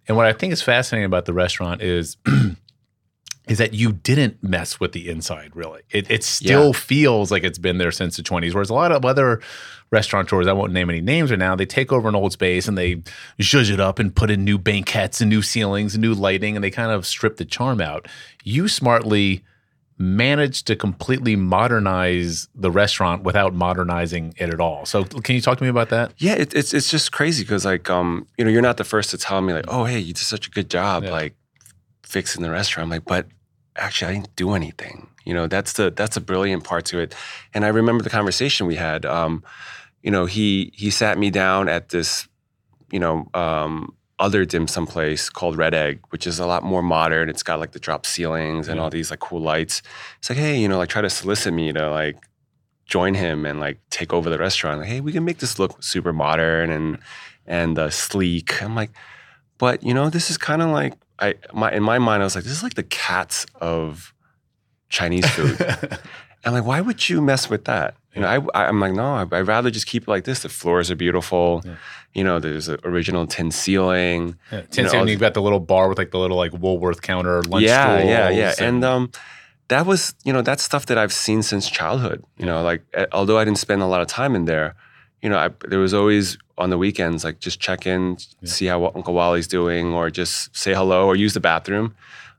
And 0.08 0.16
what 0.18 0.26
I 0.26 0.34
think 0.34 0.54
is 0.54 0.62
fascinating 0.62 1.06
about 1.06 1.26
the 1.26 1.34
restaurant 1.34 1.82
is. 1.82 2.18
Is 3.48 3.60
that 3.60 3.76
you 3.76 3.92
didn't 3.94 4.42
mess 4.42 4.80
with 4.80 4.92
the 4.94 5.08
inside 5.08 5.52
really? 5.56 5.82
It, 5.92 6.10
it 6.10 6.24
still 6.24 6.66
Yeah. 6.68 6.72
feels 6.72 7.30
like 7.32 7.44
it's 7.44 7.60
been 7.60 7.78
there 7.78 7.92
since 7.92 8.18
the 8.18 8.24
20s. 8.24 8.56
Whereas 8.56 8.72
a 8.72 8.74
lot 8.74 8.92
of 8.92 9.06
other 9.06 9.40
restaurateurs, 9.92 10.48
I 10.48 10.54
won't 10.54 10.74
name 10.74 10.90
any 10.90 11.00
names 11.00 11.30
right 11.30 11.38
now, 11.38 11.56
they 11.56 11.68
take 11.68 11.92
over 11.92 12.10
an 12.10 12.16
old 12.16 12.32
space 12.32 12.68
and 12.68 12.76
they 12.76 13.04
zhuzh 13.40 13.70
it 13.72 13.80
up 13.80 14.00
and 14.00 14.16
put 14.16 14.32
in 14.32 14.44
new 14.44 14.58
banquettes 14.58 15.22
and 15.22 15.30
new 15.30 15.44
ceilings 15.44 15.94
and 15.94 16.02
new 16.02 16.16
lighting 16.16 16.56
and 16.56 16.64
they 16.64 16.72
kind 16.72 16.92
of 16.92 17.06
strip 17.06 17.38
the 17.38 17.46
charm 17.46 17.82
out. 17.82 18.08
You 18.44 18.68
smartly 18.68 19.44
managed 19.98 20.68
to 20.68 20.76
completely 20.76 21.36
modernize 21.36 22.48
the 22.54 22.70
restaurant 22.70 23.24
without 23.24 23.54
modernizing 23.54 24.34
it 24.38 24.50
at 24.54 24.60
all. 24.60 24.86
So 24.86 25.06
can 25.06 25.36
you 25.36 25.42
talk 25.42 25.58
to 25.58 25.64
me 25.64 25.70
about 25.70 25.90
that? 25.90 26.14
Yeah, 26.18 26.34
it, 26.34 26.54
it's 26.54 26.74
it's 26.74 26.90
just 26.92 27.12
crazy 27.12 27.44
because 27.44 27.64
like 27.66 27.90
um 27.90 28.28
you 28.38 28.44
know 28.46 28.52
you're 28.52 28.62
not 28.62 28.78
the 28.78 28.84
first 28.84 29.10
to 29.12 29.18
tell 29.18 29.42
me 29.42 29.54
like 29.54 29.66
oh 29.68 29.86
hey 29.86 30.00
you 30.00 30.14
did 30.14 30.18
such 30.24 30.48
a 30.48 30.52
good 30.52 30.70
job 30.70 31.04
Yeah. 31.04 31.12
like 31.12 31.36
fixing 32.04 32.44
the 32.44 32.52
restaurant. 32.52 32.86
I'm 32.86 32.90
like 32.90 33.06
but 33.06 33.28
actually, 33.78 34.12
I 34.12 34.14
didn't 34.16 34.36
do 34.36 34.54
anything. 34.54 35.08
You 35.26 35.34
know, 35.34 35.48
that's 35.48 35.74
the 35.74 35.92
that's 35.92 36.18
a 36.18 36.22
brilliant 36.22 36.64
part 36.64 36.86
to 36.86 37.00
it. 37.00 37.16
And 37.54 37.64
I 37.66 37.70
remember 37.70 38.04
the 38.04 38.10
conversation 38.10 38.68
we 38.68 38.76
had. 38.76 39.06
Um, 39.06 39.44
you 40.04 40.12
know, 40.12 40.26
he 40.26 40.72
he 40.76 40.92
sat 40.92 41.18
me 41.18 41.30
down 41.32 41.68
at 41.70 41.90
this, 41.90 42.28
you 42.92 43.00
know, 43.00 43.28
um, 43.34 43.96
other 44.20 44.46
dim 44.46 44.68
sum 44.68 44.88
place 44.88 45.30
called 45.30 45.58
Red 45.58 45.74
Egg, 45.74 46.00
which 46.10 46.26
is 46.26 46.40
a 46.40 46.46
lot 46.46 46.64
more 46.64 46.82
modern. 46.82 47.30
It's 47.30 47.44
got 47.44 47.60
like 47.60 47.72
the 47.72 47.80
drop 47.80 48.06
ceilings 48.06 48.68
and 48.68 48.80
all 48.80 48.90
these 48.90 49.12
like 49.12 49.20
cool 49.20 49.42
lights. 49.42 49.82
It's 50.20 50.30
like, 50.30 50.40
hey, 50.40 50.58
you 50.58 50.68
know, 50.68 50.78
like 50.78 50.90
try 50.90 51.02
to 51.02 51.10
solicit 51.10 51.54
me 51.54 51.74
to 51.74 51.90
like 51.90 52.18
join 52.86 53.14
him 53.14 53.46
and 53.46 53.60
like 53.60 53.80
take 53.90 54.14
over 54.14 54.30
the 54.30 54.38
restaurant. 54.38 54.80
Like, 54.80 54.88
hey, 54.88 55.02
we 55.02 55.12
can 55.12 55.26
make 55.26 55.40
this 55.40 55.60
look 55.60 55.84
super 55.84 56.14
modern 56.14 56.70
and 56.70 57.00
and 57.46 57.78
uh, 57.78 57.90
sleek. 57.90 58.62
I'm 58.64 58.76
like, 58.76 58.92
but 59.58 59.84
you 59.84 59.94
know, 59.94 60.10
this 60.10 60.30
is 60.30 60.38
kind 60.38 60.62
of 60.62 60.70
like 60.70 60.94
I 61.20 61.36
my 61.54 61.72
in 61.72 61.84
my 61.84 62.00
mind, 62.00 62.24
I 62.24 62.26
was 62.26 62.36
like, 62.36 62.46
this 62.46 62.54
is 62.54 62.64
like 62.64 62.76
the 62.76 62.84
Katz's 62.84 63.46
of 63.56 64.14
Chinese 64.90 65.30
food. 65.30 65.58
and 66.46 66.54
like, 66.54 66.66
why 66.66 66.80
would 66.80 67.10
you 67.10 67.22
mess 67.22 67.50
with 67.50 67.66
that? 67.66 67.96
You 68.14 68.22
know, 68.22 68.28
I, 68.28 68.64
I 68.64 68.70
am 68.70 68.80
like, 68.80 68.94
no, 68.94 69.16
I, 69.16 69.24
would 69.24 69.48
rather 69.48 69.70
just 69.70 69.88
keep 69.88 70.04
it 70.04 70.08
like 70.08 70.24
this. 70.24 70.44
The 70.44 70.50
floors 70.50 70.90
are 70.90 70.96
beautiful. 70.96 71.62
Yeah. 71.66 71.76
You 72.14 72.24
know, 72.24 72.40
there's 72.40 72.70
an 72.70 72.80
original 72.86 73.28
tin 73.28 73.52
ceiling. 73.52 74.38
Yeah, 74.52 74.62
tin 74.62 74.86
you 74.86 74.92
ceiling. 74.92 75.08
You've 75.10 75.20
got 75.20 75.34
the 75.34 75.42
little 75.42 75.60
bar 75.60 75.90
with 75.90 75.98
like 75.98 76.12
the 76.12 76.20
little 76.20 76.38
like 76.38 76.54
Woolworth 76.54 77.02
counter 77.02 77.42
lunch. 77.42 77.66
Yeah, 77.66 78.02
yeah, 78.02 78.30
yeah. 78.30 78.54
And, 78.58 78.76
and 78.78 78.86
um, 78.86 79.12
that 79.68 79.86
was 79.86 80.14
you 80.24 80.32
know 80.32 80.42
that's 80.42 80.64
stuff 80.64 80.86
that 80.86 80.98
I've 80.98 81.12
seen 81.12 81.42
since 81.44 81.70
childhood. 81.70 82.24
You 82.38 82.46
know, 82.46 82.64
like 82.64 82.84
although 83.12 83.38
I 83.38 83.44
didn't 83.44 83.58
spend 83.58 83.82
a 83.82 83.88
lot 83.88 84.02
of 84.02 84.08
time 84.08 84.34
in 84.34 84.46
there, 84.46 84.76
you 85.22 85.30
know, 85.30 85.38
I, 85.38 85.50
there 85.68 85.80
was 85.80 85.94
always 85.94 86.38
on 86.58 86.70
the 86.70 86.78
weekends 86.78 87.26
like 87.26 87.40
just 87.40 87.60
check 87.60 87.86
in, 87.86 88.18
yeah. 88.40 88.50
see 88.50 88.68
how 88.68 88.86
Uncle 88.86 89.14
Wally's 89.14 89.48
doing, 89.48 89.94
or 89.94 90.10
just 90.10 90.56
say 90.56 90.74
hello 90.74 91.08
or 91.08 91.18
use 91.18 91.34
the 91.34 91.42
bathroom. 91.42 91.96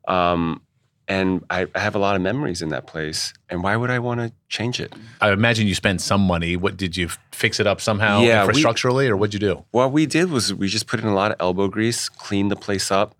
Um, 0.08 0.62
and 1.08 1.44
I, 1.50 1.66
I, 1.74 1.78
have 1.78 1.94
a 1.94 1.98
lot 1.98 2.16
of 2.16 2.22
memories 2.22 2.62
in 2.62 2.70
that 2.70 2.86
place. 2.86 3.32
And 3.48 3.62
why 3.62 3.76
would 3.76 3.90
I 3.90 3.98
want 3.98 4.20
to 4.20 4.32
change 4.48 4.80
it? 4.80 4.92
I 5.20 5.30
imagine 5.30 5.66
you 5.66 5.74
spent 5.74 6.00
some 6.00 6.20
money. 6.20 6.56
What 6.56 6.76
did 6.76 6.96
you 6.96 7.08
fix 7.32 7.60
it 7.60 7.66
up 7.66 7.80
somehow, 7.80 8.20
yeah, 8.20 8.44
infrastructurally, 8.44 9.04
we, 9.04 9.08
or 9.08 9.16
what'd 9.16 9.34
you 9.34 9.40
do? 9.40 9.64
What 9.70 9.92
we 9.92 10.06
did 10.06 10.30
was 10.30 10.52
we 10.52 10.68
just 10.68 10.86
put 10.86 11.00
in 11.00 11.06
a 11.06 11.14
lot 11.14 11.30
of 11.30 11.36
elbow 11.40 11.68
grease, 11.68 12.08
cleaned 12.08 12.50
the 12.50 12.56
place 12.56 12.90
up, 12.90 13.14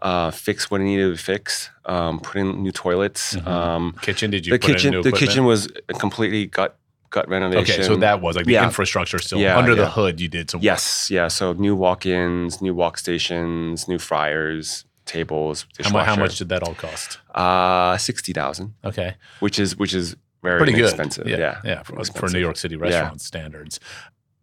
uh, 0.00 0.30
fix 0.30 0.70
what 0.70 0.80
it 0.80 0.84
needed 0.84 1.16
to 1.16 1.22
fix, 1.22 1.70
um, 1.86 2.20
put 2.20 2.36
in 2.36 2.62
new 2.62 2.72
toilets. 2.72 3.36
Mm-hmm. 3.36 3.48
Um, 3.48 3.96
kitchen? 4.02 4.30
Did 4.30 4.46
you? 4.46 4.52
The 4.52 4.58
kitchen. 4.58 5.00
the 5.02 5.12
kitchen 5.12 5.44
was 5.44 5.68
completely 5.98 6.46
gut 6.46 6.76
gut 7.10 7.28
renovation. 7.28 7.74
Okay, 7.74 7.82
so 7.82 7.96
that 7.96 8.20
was 8.20 8.36
like 8.36 8.46
the 8.46 8.52
yeah. 8.52 8.64
infrastructure 8.64 9.18
still 9.18 9.38
yeah, 9.38 9.58
under 9.58 9.74
the 9.74 9.88
hood. 9.88 10.20
You 10.20 10.28
did 10.28 10.50
some. 10.50 10.60
Yes, 10.62 11.10
work. 11.10 11.14
yeah. 11.14 11.28
So 11.28 11.52
new 11.54 11.74
walk-ins, 11.74 12.62
new 12.62 12.74
walk 12.74 12.98
stations, 12.98 13.88
new 13.88 13.98
fryers, 13.98 14.84
tables. 15.10 15.66
How, 15.82 15.90
much, 15.90 16.06
how 16.06 16.16
much 16.16 16.38
did 16.38 16.48
that 16.50 16.62
all 16.62 16.74
cost? 16.74 17.18
Uh, 17.34 17.98
sixty 17.98 18.32
thousand. 18.32 18.74
Okay, 18.84 19.14
which 19.40 19.58
is 19.58 19.76
which 19.76 19.94
is 19.94 20.16
very 20.42 20.58
pretty 20.58 20.72
good. 20.72 20.84
expensive. 20.84 21.26
Yeah, 21.26 21.38
yeah, 21.38 21.60
yeah 21.64 21.82
for, 21.82 22.04
for, 22.04 22.28
New 22.28 22.38
York 22.38 22.56
City 22.56 22.76
restaurant 22.76 23.20
standards. 23.20 23.80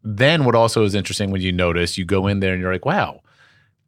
Then 0.04 0.46
what 0.46 0.56
also 0.56 0.84
is 0.84 0.94
interesting 0.96 1.32
when 1.32 1.42
you 1.42 1.52
notice 1.52 1.98
you 1.98 2.06
go 2.06 2.28
in 2.28 2.40
there 2.40 2.54
and 2.54 2.62
you're 2.62 2.72
like, 2.72 2.86
wow, 2.86 3.22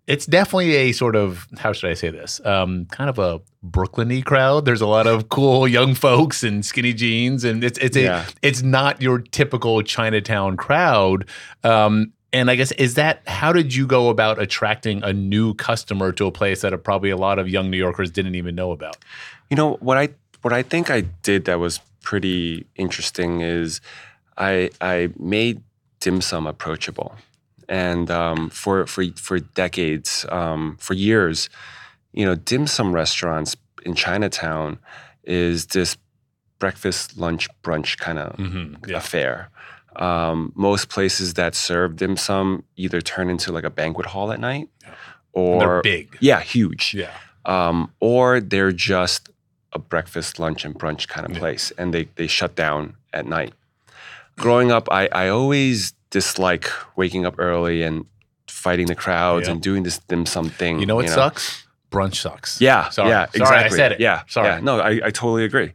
it's 0.08 0.26
definitely 0.26 0.76
a 0.76 0.92
sort 0.92 1.16
of 1.16 1.48
how 1.60 1.72
should 1.72 1.90
I 1.90 1.94
say 1.94 2.10
this? 2.10 2.44
Um, 2.46 2.86
kind 2.88 3.10
of 3.10 3.20
a 3.20 3.42
Brooklyny 3.64 4.26
crowd. 4.26 4.66
There's 4.66 4.82
a 4.82 4.88
lot 4.88 5.06
of 5.06 5.30
cool 5.30 5.68
young 5.68 5.94
folks 5.94 6.44
and 6.44 6.66
skinny 6.66 6.94
jeans, 6.94 7.44
and 7.44 7.64
it's 7.64 7.78
it's 7.80 7.96
a 7.96 8.26
it's 8.42 8.64
not 8.64 9.02
your 9.02 9.20
typical 9.20 9.82
Chinatown 9.84 10.58
crowd. 10.58 11.28
Um, 11.64 12.14
and 12.32 12.52
I 12.52 12.56
guess 12.56 12.72
is 12.74 12.96
that 12.96 13.22
how 13.28 13.52
did 13.52 13.74
you 13.74 13.88
go 13.88 14.10
about 14.10 14.42
attracting 14.42 15.04
a 15.04 15.14
new 15.14 15.54
customer 15.56 16.12
to 16.14 16.26
a 16.26 16.32
place 16.32 16.62
that 16.62 16.76
probably 16.84 17.10
a 17.10 17.18
lot 17.18 17.40
of 17.40 17.50
young 17.50 17.70
New 17.70 17.78
Yorkers 17.78 18.12
didn't 18.12 18.36
even 18.36 18.56
know 18.56 18.72
about? 18.72 18.98
You 19.50 19.58
know 19.58 19.74
what 19.76 19.98
I 19.98 20.10
what 20.42 20.54
I 20.54 20.64
think 20.64 20.90
I 20.90 21.02
did 21.02 21.46
that 21.46 21.60
was 21.60 21.80
pretty 22.04 22.66
interesting 22.76 23.42
is 23.42 23.82
I 24.38 24.70
I 24.80 25.10
made 25.18 25.62
dim 26.00 26.22
sum 26.22 26.48
approachable, 26.48 27.16
and 27.68 28.10
um, 28.12 28.50
for 28.50 28.86
for 28.86 29.06
for 29.16 29.40
decades, 29.40 30.26
um, 30.30 30.78
for 30.80 30.94
years, 30.94 31.50
you 32.14 32.26
know, 32.26 32.36
dim 32.36 32.68
sum 32.68 32.94
restaurants 32.94 33.56
in 33.84 33.96
Chinatown 33.96 34.78
is 35.24 35.68
this 35.68 35.98
breakfast, 36.60 37.18
lunch, 37.18 37.48
brunch 37.64 37.98
kind 37.98 38.20
of 38.20 38.36
mm-hmm, 38.36 38.90
yeah. 38.90 38.98
affair 38.98 39.50
um, 39.96 40.52
most 40.56 40.90
places 40.90 41.34
that 41.36 41.56
serve 41.56 41.96
dim 41.96 42.18
sum 42.18 42.64
either 42.76 43.02
turn 43.02 43.30
into 43.30 43.52
like 43.52 43.64
a 43.64 43.70
banquet 43.70 44.08
hall 44.08 44.32
at 44.32 44.40
night, 44.40 44.70
yeah. 44.84 44.94
or 45.34 45.60
they're 45.60 45.82
big, 45.82 46.18
yeah, 46.20 46.42
huge, 46.42 46.94
yeah, 46.94 47.12
um, 47.46 47.92
or 48.00 48.40
they're 48.40 48.72
just 48.72 49.30
a 49.74 49.80
breakfast, 49.80 50.40
lunch, 50.40 50.66
and 50.66 50.76
brunch 50.76 51.08
kind 51.08 51.26
of 51.26 51.34
yeah. 51.34 51.40
place, 51.40 51.72
and 51.78 51.94
they 51.94 52.08
they 52.16 52.28
shut 52.28 52.56
down 52.56 52.96
at 53.14 53.26
night. 53.26 53.54
Growing 54.38 54.72
up, 54.72 54.88
I 54.92 55.08
I 55.12 55.30
always 55.30 55.94
dislike 56.10 56.70
waking 56.96 57.26
up 57.26 57.36
early 57.38 57.84
and 57.84 58.06
fighting 58.48 58.88
the 58.88 58.96
crowds 58.96 59.48
yeah. 59.48 59.54
and 59.54 59.62
doing 59.62 59.84
this 59.84 60.00
dim 60.00 60.26
sum 60.26 60.50
thing. 60.50 60.80
You 60.80 60.86
know 60.86 60.96
what 60.96 61.06
you 61.06 61.12
know? 61.12 61.16
sucks? 61.16 61.66
Brunch 61.92 62.18
sucks. 62.18 62.62
Yeah, 62.62 62.90
Sorry. 62.90 63.10
yeah, 63.10 63.24
exactly. 63.24 63.46
Sorry, 63.46 63.64
I 63.64 63.68
said 63.70 63.92
it. 63.94 64.00
Yeah, 64.00 64.22
sorry. 64.28 64.48
Yeah, 64.48 64.60
no, 64.60 64.80
I, 64.80 64.90
I 64.90 65.10
totally 65.10 65.44
agree 65.44 65.74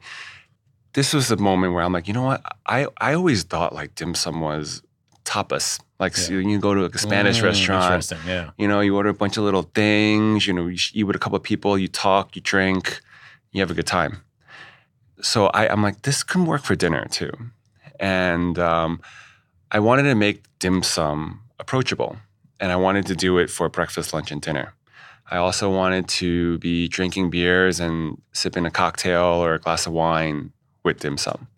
this 0.95 1.13
was 1.13 1.29
the 1.29 1.37
moment 1.37 1.75
where 1.75 1.83
I'm 1.83 1.93
like, 1.93 2.09
you 2.09 2.15
know 2.15 2.23
what? 2.23 2.43
I, 2.67 2.87
I 2.99 3.15
always 3.15 3.43
thought 3.43 3.75
like 3.75 3.95
dim 3.95 4.15
sum 4.15 4.41
was 4.41 4.83
tapas. 5.25 5.81
Like 5.99 6.17
yeah. 6.17 6.23
so 6.23 6.33
you 6.35 6.59
go 6.59 6.75
to 6.75 6.83
like 6.83 6.95
a 6.95 6.99
Spanish 6.99 7.41
mm, 7.41 7.45
restaurant, 7.45 8.13
yeah. 8.27 8.51
you 8.57 8.67
know, 8.67 8.81
you 8.81 8.97
order 8.97 9.11
a 9.11 9.15
bunch 9.15 9.37
of 9.37 9.45
little 9.45 9.63
things, 9.63 10.47
you 10.47 10.53
know, 10.53 10.67
you 10.67 10.79
eat 10.93 11.05
with 11.05 11.17
a 11.17 11.19
couple 11.19 11.37
of 11.37 11.43
people, 11.43 11.77
you 11.77 11.89
talk, 11.89 12.37
you 12.37 12.43
drink, 12.43 13.01
you 13.53 13.61
have 13.61 13.71
a 13.71 13.75
good 13.75 13.87
time. 13.87 14.23
So 15.21 15.47
I, 15.47 15.69
I'm 15.69 15.83
like, 15.83 16.03
this 16.03 16.23
can 16.23 16.47
work 16.47 16.63
for 16.63 16.75
dinner 16.75 17.07
too. 17.11 17.33
And 17.99 18.59
um, 18.59 19.01
I 19.71 19.81
wanted 19.81 20.05
to 20.05 20.15
make 20.15 20.43
dim 20.59 20.83
sum 20.83 21.41
approachable. 21.59 22.17
And 22.61 22.71
I 22.71 22.77
wanted 22.77 23.07
to 23.07 23.17
do 23.17 23.39
it 23.39 23.51
for 23.51 23.69
breakfast, 23.69 24.15
lunch, 24.15 24.31
and 24.31 24.41
dinner. 24.41 24.75
I 25.31 25.39
also 25.39 25.71
wanted 25.71 26.07
to 26.09 26.59
be 26.59 26.87
drinking 26.87 27.31
beers 27.31 27.81
and 27.81 28.21
sipping 28.33 28.65
a 28.65 28.71
cocktail 28.71 29.25
or 29.25 29.55
a 29.55 29.59
glass 29.59 29.87
of 29.87 29.93
wine 29.93 30.53
with 30.85 31.01
dim 31.01 31.17
sum. 31.17 31.49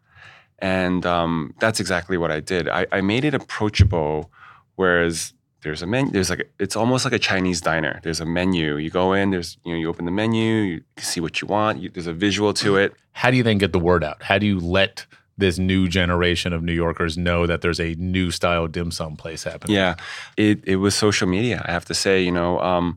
And 0.59 1.05
um, 1.05 1.55
that's 1.59 1.81
exactly 1.81 2.17
what 2.17 2.31
I 2.31 2.41
did. 2.41 2.69
I, 2.69 2.87
I, 2.91 3.03
made 3.03 3.25
it 3.27 3.35
approachable, 3.35 4.31
whereas 4.77 5.35
there's 5.61 5.83
a 5.83 5.87
menu. 5.87 6.13
There's 6.13 6.31
like 6.31 6.51
it's 6.59 6.77
almost 6.77 7.05
like 7.05 7.13
a 7.13 7.19
Chinese 7.19 7.61
diner. 7.61 8.01
There's 8.03 8.21
a 8.21 8.25
menu. 8.25 8.77
You 8.77 8.89
go 8.89 9.13
in. 9.13 9.33
There's 9.33 9.59
you 9.65 9.73
know 9.73 9.79
you 9.79 9.89
open 9.89 10.07
the 10.07 10.11
menu. 10.11 10.47
You 10.47 10.83
see 10.99 11.21
what 11.21 11.43
you 11.43 11.49
want. 11.49 11.81
You, 11.81 11.91
there's 11.91 12.07
a 12.07 12.13
visual 12.13 12.55
to 12.55 12.77
it. 12.77 12.95
How 13.13 13.31
do 13.31 13.37
you 13.37 13.43
then 13.43 13.59
get 13.59 13.73
the 13.73 13.79
word 13.79 14.03
out? 14.03 14.23
How 14.23 14.39
do 14.39 14.47
you 14.47 14.59
let 14.59 15.05
this 15.37 15.59
new 15.59 15.89
generation 15.89 16.55
of 16.55 16.63
New 16.63 16.73
Yorkers 16.73 17.19
know 17.19 17.47
that 17.47 17.61
there's 17.61 17.81
a 17.81 17.95
new 17.97 18.31
style 18.31 18.67
dim 18.67 18.91
sum 18.91 19.17
place 19.17 19.45
happening? 19.45 19.77
Yeah, 19.77 19.97
it 20.39 20.61
it 20.65 20.77
was 20.77 20.95
social 20.95 21.29
media. 21.29 21.63
I 21.67 21.73
have 21.73 21.85
to 21.87 21.95
say, 21.95 22.23
you 22.23 22.33
know, 22.33 22.61
um, 22.61 22.97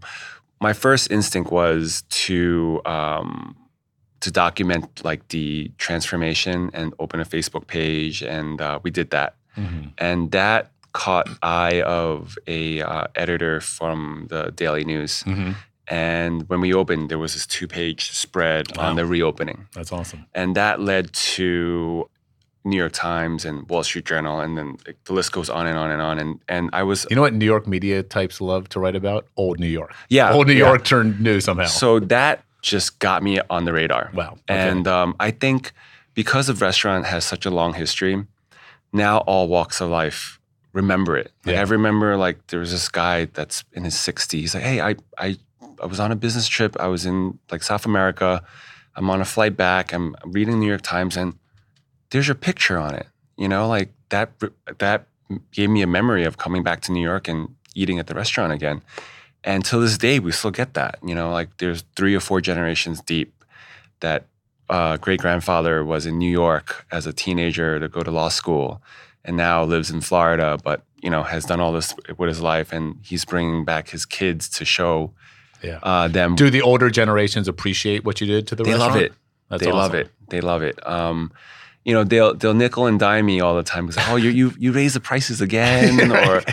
my 0.62 0.72
first 0.72 1.12
instinct 1.12 1.52
was 1.52 2.04
to 2.10 2.82
um, 2.86 3.58
to 4.22 4.32
document 4.32 5.04
like 5.04 5.28
the 5.30 5.72
transformation 5.78 6.70
and 6.74 6.94
open 7.00 7.20
a 7.20 7.26
Facebook 7.26 7.68
page, 7.68 8.22
and 8.22 8.62
uh, 8.62 8.80
we 8.84 8.92
did 8.92 9.12
that. 9.12 9.36
Mm-hmm. 9.58 9.90
And 9.98 10.32
that 10.32 10.72
caught 10.92 11.30
eye 11.42 11.82
of 11.84 12.38
a 12.48 12.82
uh, 12.82 13.06
editor 13.16 13.62
from 13.62 14.28
the 14.30 14.52
Daily 14.52 14.84
News. 14.84 15.24
Mm-hmm. 15.24 15.52
And 15.88 16.48
when 16.50 16.62
we 16.62 16.74
opened, 16.74 17.10
there 17.10 17.18
was 17.18 17.34
this 17.34 17.48
two-page 17.48 18.12
spread 18.12 18.78
wow. 18.78 18.90
on 18.90 18.96
the 18.96 19.06
reopening. 19.06 19.68
That's 19.74 19.92
awesome. 19.92 20.26
And 20.36 20.56
that 20.56 20.80
led 20.80 21.14
to 21.14 22.10
New 22.64 22.78
York 22.78 22.92
Times 22.92 23.46
and 23.46 23.68
Wall 23.70 23.84
Street 23.84 24.06
Journal, 24.06 24.40
and 24.40 24.58
then 24.58 24.78
the 25.06 25.14
list 25.14 25.32
goes 25.32 25.50
on 25.50 25.66
and 25.66 25.78
on 25.80 25.90
and 25.92 26.02
on. 26.02 26.20
And 26.20 26.40
and 26.48 26.70
I 26.74 26.84
was, 26.84 27.08
you 27.10 27.16
know, 27.16 27.22
what 27.22 27.34
New 27.34 27.46
York 27.46 27.68
media 27.68 28.04
types 28.04 28.42
love 28.42 28.70
to 28.70 28.80
write 28.80 28.96
about 28.96 29.28
old 29.38 29.60
New 29.60 29.68
York. 29.68 29.96
Yeah, 30.10 30.34
old 30.34 30.48
New 30.48 30.54
yeah. 30.54 30.68
York 30.68 30.84
turned 30.84 31.20
new 31.22 31.40
somehow. 31.40 31.66
So 31.66 32.00
that 32.02 32.44
just 32.62 33.00
got 33.00 33.24
me 33.24 33.40
on 33.50 33.66
the 33.66 33.74
radar. 33.74 34.12
Wow. 34.14 34.34
Okay. 34.34 34.42
And 34.48 34.88
um, 34.88 35.16
I 35.20 35.32
think 35.32 35.72
because 36.14 36.50
of 36.50 36.62
restaurant 36.62 37.06
has 37.06 37.24
such 37.26 37.46
a 37.46 37.50
long 37.50 37.74
history, 37.74 38.26
now 38.92 39.20
all 39.20 39.48
walks 39.48 39.82
of 39.82 39.90
life 39.90 40.40
remember 40.74 41.18
it. 41.18 41.32
Like 41.46 41.56
yeah. 41.56 41.62
I 41.62 41.64
remember 41.64 42.18
like 42.18 42.48
there 42.48 42.60
was 42.60 42.72
this 42.72 42.90
guy 42.90 43.26
that's 43.26 43.64
in 43.74 43.84
his 43.84 43.96
60s. 43.96 44.32
He's 44.32 44.54
like, 44.54 44.64
hey, 44.64 44.82
I, 44.82 44.96
I, 45.18 45.38
I 45.82 45.86
was 45.86 46.00
on 46.00 46.12
a 46.12 46.16
business 46.16 46.48
trip. 46.48 46.76
I 46.80 46.88
was 46.88 47.06
in 47.06 47.40
like 47.52 47.64
South 47.64 47.86
America. 47.86 48.44
I'm 48.96 49.10
on 49.10 49.22
a 49.22 49.26
flight 49.26 49.56
back. 49.56 49.94
I'm 49.94 50.16
reading 50.26 50.56
the 50.56 50.60
New 50.60 50.68
York 50.68 50.82
Times 50.82 51.18
and 51.18 51.38
there's 52.12 52.28
your 52.28 52.36
picture 52.36 52.78
on 52.78 52.96
it. 52.96 53.08
You 53.38 53.48
know, 53.48 53.68
like 53.68 53.90
that 54.10 54.32
that 54.80 55.08
gave 55.52 55.70
me 55.70 55.82
a 55.82 55.88
memory 55.88 56.26
of 56.26 56.38
coming 56.38 56.64
back 56.64 56.82
to 56.82 56.92
New 56.92 57.02
York 57.02 57.28
and 57.28 57.56
eating 57.76 58.00
at 58.00 58.08
the 58.08 58.16
restaurant 58.16 58.52
again. 58.52 58.82
And 59.44 59.64
to 59.66 59.80
this 59.80 59.98
day, 59.98 60.20
we 60.20 60.32
still 60.32 60.52
get 60.52 60.74
that. 60.74 60.98
You 61.04 61.16
know, 61.16 61.32
like 61.32 61.58
there's 61.58 61.84
three 61.96 62.16
or 62.16 62.20
four 62.20 62.42
generations 62.42 63.02
deep 63.02 63.34
that 64.02 64.26
uh, 64.70 64.98
great 64.98 65.20
grandfather 65.20 65.84
was 65.84 66.06
in 66.06 66.18
New 66.18 66.30
York 66.32 66.86
as 66.92 67.06
a 67.06 67.14
teenager 67.14 67.80
to 67.80 67.88
go 67.88 68.02
to 68.02 68.12
law 68.12 68.30
school, 68.30 68.82
and 69.26 69.36
now 69.38 69.64
lives 69.64 69.90
in 69.90 70.02
Florida, 70.02 70.58
but 70.64 70.84
you 71.02 71.10
know 71.10 71.24
has 71.24 71.46
done 71.46 71.60
all 71.60 71.72
this 71.72 71.96
with 72.18 72.28
his 72.28 72.42
life, 72.42 72.72
and 72.74 72.98
he's 73.02 73.26
bringing 73.26 73.64
back 73.66 73.90
his 73.90 74.06
kids 74.06 74.50
to 74.50 74.66
show 74.66 75.12
Yeah. 75.64 75.80
uh, 75.84 76.08
them. 76.10 76.36
Do 76.36 76.50
the 76.50 76.62
older 76.62 76.90
generations 76.90 77.48
appreciate 77.48 78.04
what 78.06 78.20
you 78.22 78.28
did 78.28 78.46
to 78.48 78.56
the 78.56 78.64
they 78.64 78.72
restaurant? 78.72 78.94
love 78.94 79.02
it. 79.02 79.14
That's 79.50 79.64
they 79.64 79.72
love 79.72 79.94
it. 79.96 80.10
They 80.30 80.42
love 80.42 80.62
it. 80.62 80.88
Um, 80.88 81.32
you 81.86 81.94
know, 81.94 82.04
they'll 82.04 82.36
they'll 82.36 82.54
nickel 82.54 82.86
and 82.86 83.00
dime 83.00 83.26
me 83.26 83.40
all 83.40 83.56
the 83.56 83.64
time 83.64 83.88
because 83.88 84.04
oh, 84.10 84.16
you 84.18 84.30
you 84.30 84.54
you 84.60 84.72
raise 84.74 84.94
the 84.94 85.00
prices 85.00 85.42
again, 85.42 86.12
or 86.28 86.44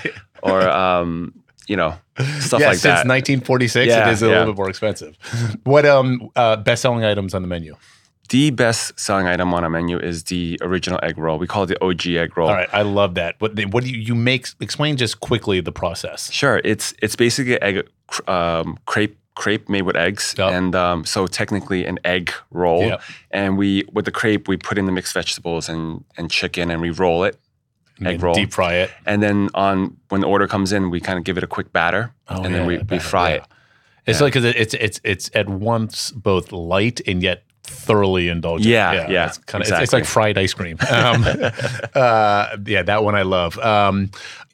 or 0.42 0.68
um, 0.68 1.34
you 1.66 1.76
know, 1.76 1.94
stuff 2.40 2.60
yeah, 2.60 2.68
like 2.68 2.78
since 2.78 2.82
that. 3.02 3.06
1946, 3.06 3.86
Yeah, 3.88 4.08
it 4.08 4.12
is 4.12 4.22
a 4.22 4.26
yeah. 4.26 4.38
little 4.38 4.52
bit 4.54 4.58
more 4.58 4.68
expensive. 4.70 5.16
what 5.64 5.84
um 5.86 6.30
uh, 6.36 6.56
best 6.56 6.82
selling 6.82 7.04
items 7.04 7.34
on 7.34 7.42
the 7.42 7.48
menu? 7.48 7.76
the 8.28 8.50
best 8.50 8.98
selling 8.98 9.28
item 9.28 9.54
on 9.54 9.62
our 9.62 9.70
menu 9.70 9.96
is 10.00 10.24
the 10.24 10.58
original 10.60 10.98
egg 11.04 11.16
roll. 11.16 11.38
We 11.38 11.46
call 11.46 11.62
it 11.62 11.66
the 11.66 11.80
OG 11.84 12.06
egg 12.08 12.36
roll. 12.36 12.48
All 12.48 12.54
right, 12.56 12.68
I 12.72 12.82
love 12.82 13.14
that. 13.14 13.36
What 13.38 13.52
what 13.72 13.84
do 13.84 13.90
you, 13.90 14.00
you 14.00 14.14
make? 14.16 14.48
Explain 14.60 14.96
just 14.96 15.20
quickly 15.20 15.60
the 15.60 15.70
process. 15.70 16.32
Sure, 16.32 16.60
it's 16.64 16.92
it's 17.00 17.14
basically 17.14 17.60
egg 17.62 17.88
um, 18.26 18.78
crepe 18.86 19.16
crepe 19.36 19.68
made 19.68 19.82
with 19.82 19.94
eggs, 19.96 20.34
Yep. 20.36 20.50
and 20.52 20.74
um, 20.74 21.04
so 21.04 21.26
technically 21.28 21.84
an 21.86 22.00
egg 22.04 22.32
roll. 22.50 22.86
Yep. 22.86 23.02
And 23.30 23.56
we 23.58 23.84
with 23.92 24.06
the 24.06 24.10
crepe 24.10 24.48
we 24.48 24.56
put 24.56 24.76
in 24.76 24.86
the 24.86 24.92
mixed 24.92 25.14
vegetables 25.14 25.68
and 25.68 26.02
and 26.16 26.28
chicken, 26.28 26.70
and 26.72 26.80
we 26.80 26.90
roll 26.90 27.22
it. 27.22 27.38
And 27.98 28.06
Egg 28.08 28.16
then 28.18 28.24
roll. 28.26 28.34
deep 28.34 28.52
fry 28.52 28.74
it. 28.74 28.90
And 29.06 29.22
then 29.22 29.48
on 29.54 29.96
when 30.10 30.20
the 30.20 30.26
order 30.26 30.46
comes 30.46 30.72
in, 30.72 30.90
we 30.90 31.00
kind 31.00 31.18
of 31.18 31.24
give 31.24 31.38
it 31.38 31.44
a 31.44 31.46
quick 31.46 31.72
batter, 31.72 32.12
Oh, 32.28 32.42
and 32.42 32.54
then 32.54 32.62
yeah, 32.62 32.66
we, 32.66 32.78
I 32.78 32.82
we 32.90 32.98
fry 32.98 33.28
yeah. 33.30 33.34
it. 33.36 33.42
It's 34.06 34.20
Yeah. 34.20 34.24
like 34.24 34.36
it's 34.36 34.74
it's 34.74 35.00
it's 35.02 35.30
at 35.34 35.48
once 35.48 36.10
both 36.12 36.52
light 36.52 37.00
and 37.06 37.22
yet 37.22 37.42
thoroughly 37.64 38.28
indulgent. 38.28 38.68
Yeah, 38.68 39.08
yeah, 39.08 39.26
It's 39.26 39.38
kind 39.38 39.64
of 39.64 39.68
it's, 39.70 39.80
it's 39.80 39.92
like 39.92 40.04
fried 40.04 40.38
ice 40.38 40.54
cream. 40.54 40.78
Um, 40.92 41.24
uh, 41.94 42.56
yeah, 42.66 42.82
that 42.82 43.02
one 43.02 43.14
I 43.14 43.22
love. 43.22 43.58
Um, 43.58 44.10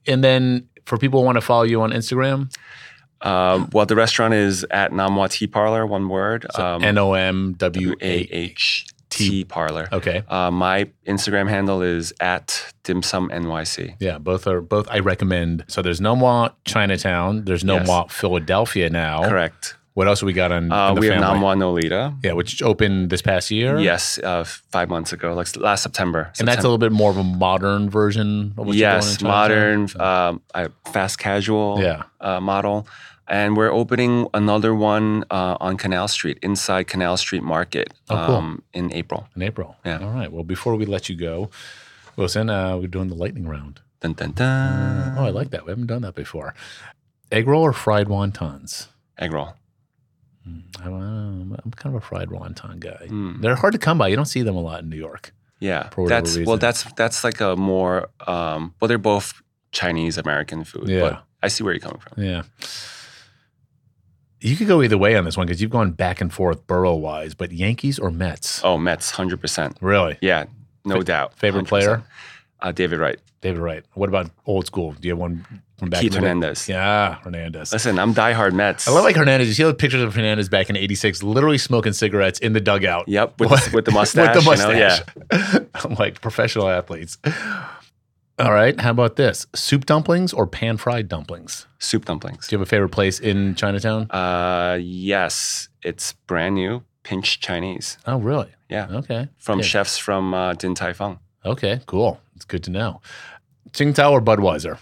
and 0.06 0.22
then 0.24 0.68
for 0.86 0.96
people 0.98 1.20
who 1.20 1.26
want 1.26 1.36
to 1.36 1.42
follow 1.42 1.64
you 1.64 1.82
on 1.82 1.90
Instagram, 1.92 2.50
Um, 3.20 3.68
well, 3.72 3.86
the 3.86 3.94
restaurant 3.96 4.34
is 4.34 4.64
at 4.70 4.92
Nom 4.92 5.14
Wah 5.16 5.28
Tea 5.28 5.46
Parlor, 5.46 5.86
one 5.86 6.08
word. 6.08 6.46
Um, 6.58 6.82
N 6.82 6.98
O 6.98 7.12
M 7.14 7.52
W 7.58 7.94
A 8.00 8.28
A. 8.32 8.54
H 9.14 9.18
T 9.18 9.44
Parlor. 9.44 9.88
Okay. 9.92 10.22
Uh, 10.28 10.50
my 10.50 10.88
Instagram 11.06 11.48
handle 11.48 11.82
is 11.82 12.12
at 12.20 12.72
Dim 12.84 13.02
Sum 13.02 13.28
NYC. 13.30 13.96
Yeah, 14.00 14.18
both 14.18 14.46
are 14.46 14.60
both. 14.60 14.88
I 14.90 14.98
recommend. 15.00 15.64
So 15.68 15.82
there's 15.82 16.00
Nom 16.00 16.20
Wah 16.20 16.50
Chinatown. 16.64 17.44
There's 17.44 17.64
Nom 17.64 17.84
Wah 17.84 18.06
Philadelphia 18.08 18.90
now. 18.90 19.28
Correct. 19.28 19.76
What 19.94 20.08
else 20.08 20.22
we 20.22 20.32
got 20.32 20.50
on? 20.52 20.72
Uh, 20.72 20.94
we 20.94 21.06
have 21.08 21.16
family? 21.16 21.34
Nom 21.34 21.40
Wah 21.42 21.54
Nolita. 21.54 22.16
Yeah, 22.24 22.32
which 22.32 22.62
opened 22.62 23.10
this 23.10 23.20
past 23.20 23.50
year. 23.50 23.78
Yes, 23.78 24.18
uh, 24.18 24.42
five 24.44 24.88
months 24.88 25.12
ago, 25.12 25.34
like 25.34 25.54
last 25.56 25.82
September. 25.82 26.32
and 26.38 26.48
that's 26.48 26.60
a 26.60 26.62
little 26.62 26.78
bit 26.78 26.92
more 26.92 27.10
of 27.10 27.18
a 27.18 27.22
modern 27.22 27.90
version 27.90 28.54
of 28.56 28.66
what 28.66 28.74
you're 28.76 28.90
doing 28.90 29.02
yes, 29.02 29.20
modern, 29.20 29.88
Chinatown? 29.88 30.40
um, 30.54 30.72
fast 30.92 31.18
casual 31.18 31.78
Yeah. 31.78 32.04
uh, 32.22 32.40
model. 32.40 32.86
And 33.28 33.56
we're 33.56 33.70
opening 33.72 34.26
another 34.34 34.74
one 34.74 35.24
uh, 35.30 35.56
on 35.60 35.76
Canal 35.76 36.08
Street, 36.08 36.38
inside 36.42 36.86
Canal 36.88 37.16
Street 37.16 37.42
Market, 37.42 37.92
Oh, 38.10 38.24
cool. 38.26 38.34
um, 38.36 38.62
in 38.74 38.92
April. 38.92 39.28
in 39.36 39.42
April. 39.42 39.76
Yeah. 39.84 40.00
All 40.02 40.10
right. 40.10 40.30
Well, 40.30 40.42
before 40.44 40.74
we 40.76 40.84
let 40.86 41.08
you 41.08 41.16
go, 41.16 41.48
Wilson, 42.16 42.50
uh, 42.50 42.76
we're 42.76 42.88
doing 42.88 43.08
the 43.08 43.14
lightning 43.14 43.46
round. 43.46 43.80
Dun, 44.00 44.14
dun, 44.14 44.32
dun. 44.32 45.14
Oh, 45.16 45.24
I 45.24 45.30
like 45.30 45.50
that. 45.50 45.64
We 45.64 45.70
haven't 45.70 45.86
done 45.86 46.02
that 46.02 46.14
before. 46.16 46.54
Egg 47.30 47.46
roll 47.46 47.62
or 47.62 47.72
fried 47.72 48.08
wontons? 48.08 48.88
Egg 49.18 49.32
roll. 49.32 49.54
I'm, 50.44 51.52
uh, 51.52 51.56
I'm 51.64 51.70
kind 51.76 51.94
of 51.94 52.02
a 52.02 52.04
fried 52.04 52.28
wonton 52.28 52.80
guy. 52.80 53.06
Mm. 53.06 53.40
They're 53.40 53.54
hard 53.54 53.72
to 53.74 53.78
come 53.78 53.98
by. 53.98 54.08
You 54.08 54.16
don't 54.16 54.26
see 54.26 54.42
them 54.42 54.56
a 54.56 54.60
lot 54.60 54.80
in 54.82 54.88
New 54.90 54.96
York. 54.96 55.32
Yeah, 55.60 55.90
that's 56.08 56.30
reason. 56.30 56.44
well, 56.46 56.56
that's 56.56 56.82
that's 56.94 57.22
like 57.22 57.40
a 57.40 57.54
more 57.54 58.08
um, 58.26 58.74
well, 58.80 58.88
they're 58.88 58.98
both 58.98 59.40
Chinese 59.70 60.18
American 60.18 60.64
food. 60.64 60.88
Yeah. 60.88 61.00
but 61.00 61.24
I 61.40 61.46
see 61.46 61.62
where 61.62 61.72
you're 61.72 61.78
coming 61.80 62.00
from. 62.00 62.20
Yeah. 62.20 62.42
You 64.42 64.56
could 64.56 64.66
go 64.66 64.82
either 64.82 64.98
way 64.98 65.14
on 65.16 65.24
this 65.24 65.36
one 65.36 65.46
because 65.46 65.62
you've 65.62 65.70
gone 65.70 65.92
back 65.92 66.20
and 66.20 66.32
forth 66.32 66.66
borough 66.66 66.96
wise, 66.96 67.32
but 67.34 67.52
Yankees 67.52 67.98
or 67.98 68.10
Mets? 68.10 68.60
Oh, 68.64 68.76
Mets, 68.76 69.10
hundred 69.10 69.40
percent. 69.40 69.76
Really? 69.80 70.18
Yeah, 70.20 70.46
no 70.84 70.96
Fa- 70.98 71.04
doubt. 71.04 71.34
favorite 71.38 71.64
100%. 71.64 71.68
player? 71.68 72.02
Uh, 72.60 72.72
David 72.72 72.98
Wright, 72.98 73.18
David 73.40 73.60
Wright. 73.60 73.84
What 73.94 74.08
about 74.08 74.30
old 74.46 74.66
school? 74.66 74.92
Do 74.92 75.08
you 75.08 75.12
have 75.14 75.18
one 75.18 75.44
from 75.78 75.90
back 75.90 76.00
Keith 76.00 76.10
in 76.10 76.14
the 76.14 76.20
day? 76.20 76.26
Hernandez. 76.28 76.68
Yeah, 76.68 77.14
Hernandez. 77.22 77.72
Listen, 77.72 77.98
I'm 77.98 78.14
diehard 78.14 78.52
Mets. 78.52 78.86
I 78.86 78.92
love 78.92 79.02
like 79.04 79.16
Hernandez. 79.16 79.48
You 79.48 79.54
see 79.54 79.64
the 79.64 79.74
pictures 79.74 80.02
of 80.02 80.14
Hernandez 80.14 80.48
back 80.48 80.70
in 80.70 80.76
'86, 80.76 81.22
literally 81.24 81.58
smoking 81.58 81.92
cigarettes 81.92 82.38
in 82.38 82.52
the 82.52 82.60
dugout. 82.60 83.08
Yep, 83.08 83.40
with 83.40 83.48
the, 83.70 83.70
with 83.74 83.84
the 83.84 83.90
mustache. 83.92 84.34
With 84.36 84.44
the 84.44 84.50
you 84.50 84.56
know, 84.56 84.72
mustache. 84.78 85.04
yeah. 85.32 85.58
I'm 85.84 85.94
like 85.94 86.20
professional 86.20 86.68
athletes. 86.68 87.18
All 88.42 88.52
right. 88.52 88.78
How 88.80 88.90
about 88.90 89.14
this? 89.14 89.46
Soup 89.54 89.86
dumplings 89.86 90.32
or 90.32 90.48
pan 90.48 90.76
fried 90.76 91.08
dumplings? 91.08 91.66
Soup 91.78 92.04
dumplings. 92.04 92.48
Do 92.48 92.54
you 92.56 92.58
have 92.58 92.66
a 92.66 92.68
favorite 92.68 92.88
place 92.88 93.20
in 93.20 93.54
Chinatown? 93.54 94.10
Uh, 94.10 94.78
yes, 94.82 95.68
it's 95.84 96.14
brand 96.26 96.56
new, 96.56 96.82
Pinch 97.04 97.38
Chinese. 97.38 97.98
Oh, 98.04 98.18
really? 98.18 98.48
Yeah, 98.68 98.88
Okay. 98.90 99.28
from 99.38 99.60
Yeah. 99.60 99.64
chefs 99.66 99.96
from 99.96 100.34
uh, 100.34 100.54
Din 100.54 100.74
Tai 100.74 100.92
Fung. 100.92 101.20
Okay, 101.44 101.82
cool. 101.86 102.20
It's 102.34 102.44
good 102.44 102.64
to 102.64 102.70
know. 102.70 103.00
Tsingtao 103.70 104.10
or 104.10 104.20
Budweiser? 104.20 104.78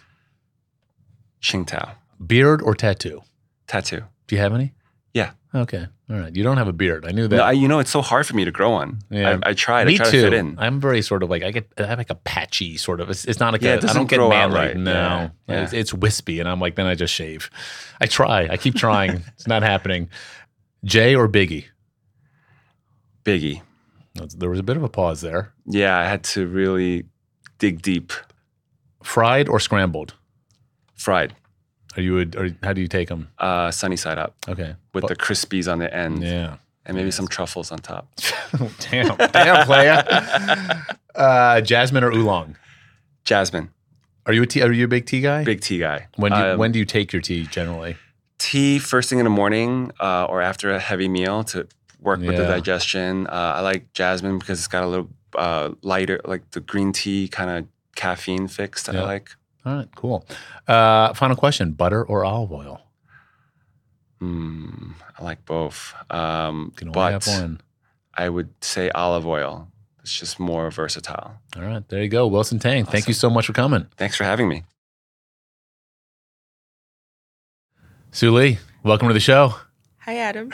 Tsingtao. 1.42 1.90
Beard 2.26 2.62
or 2.62 2.74
tattoo? 2.74 3.20
Tattoo. 3.66 4.04
Do 4.26 4.36
you 4.36 4.40
have 4.40 4.54
any? 4.54 4.72
Yeah. 5.12 5.32
Okay. 5.54 5.86
All 6.10 6.16
right. 6.18 6.34
You 6.34 6.42
don't 6.42 6.56
have 6.56 6.66
a 6.66 6.72
beard. 6.72 7.06
I 7.06 7.12
knew 7.12 7.28
that. 7.28 7.36
No, 7.36 7.42
I, 7.44 7.52
you 7.52 7.68
know, 7.68 7.78
it's 7.78 7.90
so 7.90 8.02
hard 8.02 8.26
for 8.26 8.34
me 8.34 8.44
to 8.44 8.50
grow 8.50 8.70
one. 8.70 8.98
Yeah. 9.10 9.38
I, 9.44 9.50
I 9.50 9.52
tried. 9.54 9.86
Me 9.86 9.94
I 9.94 9.98
tried 9.98 10.10
too. 10.10 10.22
to 10.22 10.26
fit 10.26 10.32
in. 10.34 10.56
I'm 10.58 10.80
very 10.80 11.02
sort 11.02 11.22
of 11.22 11.30
like 11.30 11.44
I 11.44 11.52
get 11.52 11.70
I 11.78 11.84
have 11.86 11.98
like 11.98 12.10
a 12.10 12.16
patchy 12.16 12.76
sort 12.76 13.00
of. 13.00 13.08
It's, 13.10 13.24
it's 13.26 13.38
not 13.38 13.52
like 13.52 13.62
Yeah, 13.62 13.74
a, 13.74 13.76
it 13.78 13.84
I 13.84 13.92
don't 13.92 14.08
get 14.08 14.18
manly. 14.18 14.56
right. 14.56 14.76
No, 14.76 14.92
Yeah, 14.92 15.30
yeah. 15.46 15.62
It's, 15.62 15.72
it's 15.72 15.94
wispy, 15.94 16.40
and 16.40 16.48
I'm 16.48 16.58
like 16.60 16.74
then 16.74 16.86
I 16.86 16.96
just 16.96 17.14
shave. 17.14 17.48
I 18.00 18.06
try. 18.06 18.48
I 18.50 18.56
keep 18.56 18.74
trying. 18.74 19.10
it's 19.34 19.46
not 19.46 19.62
happening. 19.62 20.08
Jay 20.84 21.14
or 21.14 21.28
Biggie? 21.28 21.66
Biggie. 23.24 23.62
There 24.36 24.50
was 24.50 24.58
a 24.58 24.62
bit 24.64 24.76
of 24.76 24.82
a 24.82 24.88
pause 24.88 25.20
there. 25.20 25.52
Yeah, 25.66 25.96
I 25.96 26.04
had 26.06 26.24
to 26.24 26.46
really 26.46 27.04
dig 27.58 27.82
deep. 27.82 28.12
Fried 29.04 29.48
or 29.48 29.60
scrambled? 29.60 30.14
Fried, 30.96 31.34
Are 31.96 32.02
you? 32.02 32.20
A, 32.20 32.26
or 32.36 32.48
how 32.62 32.72
do 32.72 32.80
you 32.80 32.88
take 32.88 33.08
them? 33.08 33.28
uh, 33.38 33.70
sunny 33.70 33.96
side 33.96 34.18
up 34.18 34.34
Okay. 34.48 34.74
with 34.94 35.02
Bu- 35.02 35.08
the 35.08 35.16
crispies 35.16 35.70
on 35.70 35.78
the 35.80 35.92
end 35.94 36.22
yeah. 36.22 36.56
and 36.86 36.96
maybe 36.96 37.10
some 37.10 37.26
truffles 37.28 37.72
on 37.72 37.78
top. 37.78 38.06
damn, 38.90 39.16
damn, 39.16 39.66
playa. 39.66 40.04
Uh, 41.14 41.60
jasmine 41.60 42.04
or 42.04 42.12
oolong? 42.12 42.56
Jasmine, 43.24 43.70
Are 44.26 44.32
you 44.32 44.42
a 44.42 44.46
tea? 44.46 44.62
Are 44.62 44.72
you 44.72 44.84
a 44.84 44.88
big 44.88 45.06
tea 45.06 45.20
guy? 45.20 45.42
big 45.44 45.60
tea 45.60 45.78
guy. 45.78 46.06
When 46.16 46.30
do 46.32 46.38
you, 46.38 46.44
Um, 46.44 46.58
when 46.58 46.72
do 46.72 46.78
you 46.78 46.84
take 46.84 47.12
your 47.12 47.20
tea 47.20 47.46
generally? 47.46 47.96
tea 48.38 48.78
first 48.78 49.10
thing 49.10 49.18
in 49.18 49.24
the 49.24 49.30
morning 49.30 49.90
uh, 50.00 50.24
or 50.24 50.40
after 50.40 50.70
a 50.70 50.78
heavy 50.78 51.08
meal 51.08 51.42
to 51.44 51.66
work 52.00 52.20
with 52.20 52.36
the 52.36 52.42
Yeah. 52.42 52.48
digestion. 52.56 53.26
Uh, 53.26 53.54
I 53.56 53.60
like 53.60 53.92
jasmine 53.92 54.38
because 54.38 54.60
it's 54.60 54.68
got 54.68 54.84
a 54.84 54.86
little 54.86 55.10
uh, 55.36 55.70
lighter, 55.82 56.20
like 56.24 56.48
the 56.52 56.60
green 56.60 56.92
tea 56.92 57.28
kind 57.28 57.50
of 57.50 57.66
caffeine 57.96 58.46
fix 58.48 58.84
that 58.84 58.94
Yeah. 58.94 59.02
I 59.02 59.06
like. 59.06 59.30
All 59.66 59.74
right, 59.76 59.88
cool. 59.94 60.24
Uh, 60.66 61.12
final 61.14 61.36
question: 61.36 61.72
butter 61.72 62.02
or 62.04 62.24
olive 62.24 62.52
oil? 62.52 62.80
Mm, 64.22 64.94
I 65.18 65.24
like 65.24 65.44
both. 65.44 65.94
Um, 66.10 66.66
You 66.72 66.76
can 66.76 66.88
only 66.88 66.94
but 66.94 67.12
have 67.12 67.26
one. 67.26 67.60
I 68.14 68.28
would 68.28 68.50
say 68.62 68.90
olive 68.90 69.26
oil. 69.26 69.68
It's 70.02 70.18
just 70.18 70.40
more 70.40 70.70
versatile. 70.70 71.34
All 71.56 71.62
right, 71.62 71.86
there 71.88 72.02
you 72.02 72.08
go, 72.08 72.26
Wilson 72.26 72.58
Tang. 72.58 72.84
Thank 72.86 73.06
you 73.08 73.14
so 73.14 73.28
much 73.30 73.46
for 73.46 73.52
coming, 73.52 73.86
Thanks 73.96 74.16
for 74.16 74.24
having 74.24 74.48
me. 74.48 74.64
Sue 78.12 78.30
Li. 78.32 78.58
Welcome 78.82 79.08
to 79.08 79.14
the 79.14 79.20
show. 79.20 79.54
Hi, 80.00 80.16
Adam. 80.16 80.50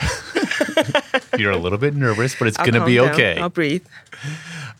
You're 1.37 1.51
a 1.51 1.57
little 1.57 1.77
bit 1.77 1.95
nervous, 1.95 2.35
but 2.37 2.47
it's 2.47 2.57
going 2.57 2.73
to 2.73 2.79
calm 2.79 2.87
be 2.87 2.95
down. 2.97 3.09
okay. 3.11 3.37
I'll 3.39 3.49
breathe. 3.49 3.85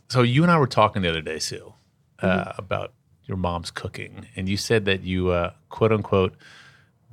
So 0.10 0.22
you 0.22 0.44
and 0.44 0.52
I 0.52 0.60
were 0.60 0.68
talking 0.68 1.02
the 1.02 1.10
other 1.10 1.22
day, 1.22 1.40
Sue, 1.40 1.74
uh, 2.20 2.28
Mm-hmm. 2.28 2.60
about 2.62 2.94
your 3.28 3.38
mom's 3.38 3.72
cooking, 3.72 4.28
and 4.36 4.48
you 4.48 4.58
said 4.58 4.86
that 4.86 5.04
you 5.04 5.30
uh, 5.30 5.52
quote 5.70 5.92
unquote 5.92 6.34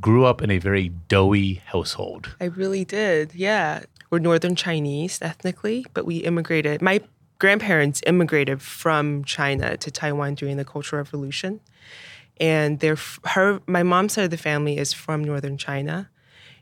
grew 0.00 0.24
up 0.24 0.42
in 0.42 0.50
a 0.50 0.58
very 0.58 0.88
doughy 0.88 1.54
household. 1.66 2.34
I 2.40 2.46
really 2.46 2.84
did. 2.84 3.34
Yeah. 3.34 3.84
We're 4.10 4.18
Northern 4.18 4.56
Chinese 4.56 5.18
ethnically, 5.22 5.86
but 5.94 6.04
we 6.04 6.16
immigrated. 6.18 6.82
My 6.82 7.00
grandparents 7.38 8.00
immigrated 8.06 8.62
from 8.62 9.24
China 9.24 9.76
to 9.76 9.90
Taiwan 9.90 10.34
during 10.34 10.56
the 10.56 10.64
Cultural 10.64 11.00
Revolution. 11.02 11.60
And 12.38 12.80
they're, 12.80 12.98
her, 13.24 13.60
my 13.66 13.82
mom's 13.82 14.14
side 14.14 14.24
of 14.24 14.30
the 14.30 14.36
family 14.36 14.78
is 14.78 14.92
from 14.92 15.22
Northern 15.22 15.56
China, 15.56 16.10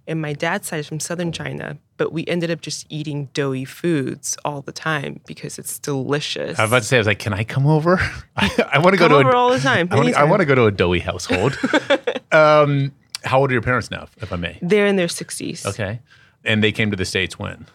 and 0.07 0.21
my 0.21 0.33
dad's 0.33 0.69
side 0.69 0.81
is 0.81 0.89
from 0.89 1.01
Southern 1.01 1.33
China. 1.33 1.79
But 1.97 2.13
we 2.13 2.27
ended 2.27 2.51
up 2.51 2.61
just 2.61 2.87
eating 2.89 3.29
doughy 3.35 3.65
foods 3.65 4.37
all 4.45 4.61
the 4.63 4.73
time 4.73 5.21
because 5.27 5.59
it's 5.59 5.79
delicious. 5.79 6.59
I 6.59 6.63
was 6.63 6.71
about 6.71 6.79
to 6.83 6.85
say, 6.89 6.97
I 6.97 7.01
was 7.01 7.07
like, 7.07 7.21
can 7.21 7.33
I 7.33 7.45
come 7.45 7.67
over? 7.67 7.99
I, 8.37 8.51
I 8.73 8.79
want 8.81 8.95
to 8.95 8.99
go 8.99 9.09
to 9.09 9.15
over 9.17 9.31
a, 9.31 9.37
all 9.37 9.51
the 9.51 9.61
time. 9.71 9.89
I 9.93 10.25
want 10.25 10.41
to 10.41 10.47
go 10.47 10.55
to 10.55 10.65
a 10.67 10.73
doughy 10.73 10.99
household. 10.99 11.57
um, 12.33 12.93
how 13.25 13.39
old 13.41 13.51
are 13.51 13.53
your 13.53 13.63
parents 13.63 13.91
now, 13.91 14.09
if 14.21 14.33
I 14.33 14.37
may? 14.37 14.59
They're 14.63 14.87
in 14.87 14.97
their 14.97 15.07
60s. 15.07 15.65
Okay. 15.67 16.01
And 16.45 16.63
they 16.65 16.73
came 16.73 16.91
to 16.91 16.97
the 16.97 17.05
States 17.05 17.39
when? 17.39 17.67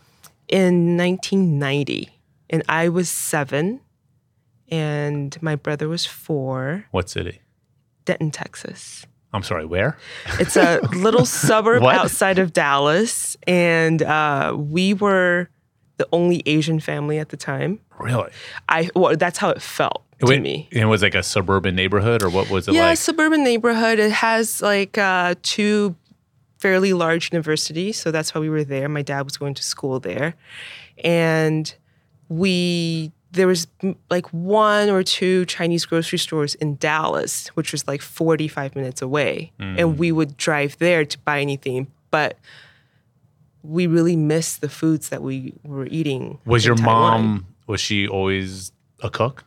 in 0.50 0.96
1990 0.96 2.10
and 2.50 2.64
i 2.70 2.88
was 2.88 3.10
seven 3.10 3.82
and 4.70 5.42
my 5.42 5.56
brother 5.56 5.90
was 5.90 6.06
four 6.06 6.86
What 6.92 7.10
city? 7.10 7.42
denton 8.06 8.32
texas 8.32 9.06
I'm 9.34 9.44
sorry, 9.44 9.66
where? 9.66 9.98
It's 10.40 10.56
a 10.56 10.80
little 10.96 11.26
suburb 11.46 11.84
outside 11.84 12.40
of 12.40 12.54
Dallas, 12.54 13.36
and 13.46 14.02
uh, 14.02 14.56
we 14.58 14.94
were 14.94 15.50
the 15.98 16.08
only 16.12 16.44
Asian 16.46 16.80
family 16.80 17.20
at 17.20 17.30
the 17.30 17.38
time. 17.38 17.80
Really? 18.00 18.32
I 18.70 18.90
well, 18.96 19.16
that's 19.18 19.38
how 19.38 19.50
it 19.50 19.62
felt 19.62 20.04
to 20.20 20.28
Wait, 20.28 20.42
me. 20.42 20.68
It 20.72 20.86
was 20.86 21.02
like 21.02 21.16
a 21.16 21.24
suburban 21.24 21.76
neighborhood, 21.76 22.24
or 22.24 22.30
what 22.30 22.50
was 22.50 22.68
it 22.68 22.74
Yeah, 22.74 22.88
like? 22.88 22.98
suburban 22.98 23.44
neighborhood. 23.44 24.00
It 24.00 24.12
has 24.12 24.62
like 24.62 24.98
uh, 24.98 25.36
two 25.44 25.96
fairly 26.60 26.94
large 26.94 27.32
universities, 27.32 28.00
so 28.00 28.12
that's 28.12 28.34
why 28.34 28.42
we 28.42 28.50
were 28.50 28.64
there. 28.64 28.88
My 28.90 29.02
dad 29.02 29.24
was 29.24 29.38
going 29.38 29.54
to 29.56 29.64
school 29.64 30.00
there, 30.00 30.36
and 31.04 31.74
we 32.30 33.12
there 33.32 33.48
was 33.48 33.68
like 34.10 34.28
one 34.34 34.90
or 34.90 35.04
two 35.04 35.46
Chinese 35.46 35.86
grocery 35.86 36.18
stores 36.20 36.56
in 36.56 36.76
Dallas, 36.78 37.48
which 37.50 37.72
was 37.72 37.88
like 37.88 38.02
forty 38.02 38.48
five 38.48 38.76
minutes 38.76 39.02
away, 39.02 39.52
Mm. 39.60 39.80
and 39.80 39.98
we 40.00 40.12
would 40.12 40.38
drive 40.38 40.78
there 40.80 41.06
to 41.06 41.18
buy 41.20 41.42
anything, 41.42 41.88
but. 42.12 42.38
We 43.64 43.86
really 43.86 44.16
missed 44.16 44.62
the 44.62 44.70
foods 44.70 45.10
that 45.10 45.22
we 45.22 45.54
were 45.66 45.88
eating. 45.88 46.40
Was 46.46 46.66
your 46.66 46.76
Taiwan. 46.76 47.24
mom? 47.24 47.46
Was 47.66 47.82
she 47.82 48.08
always 48.08 48.72
a 49.04 49.10
cook? 49.10 49.44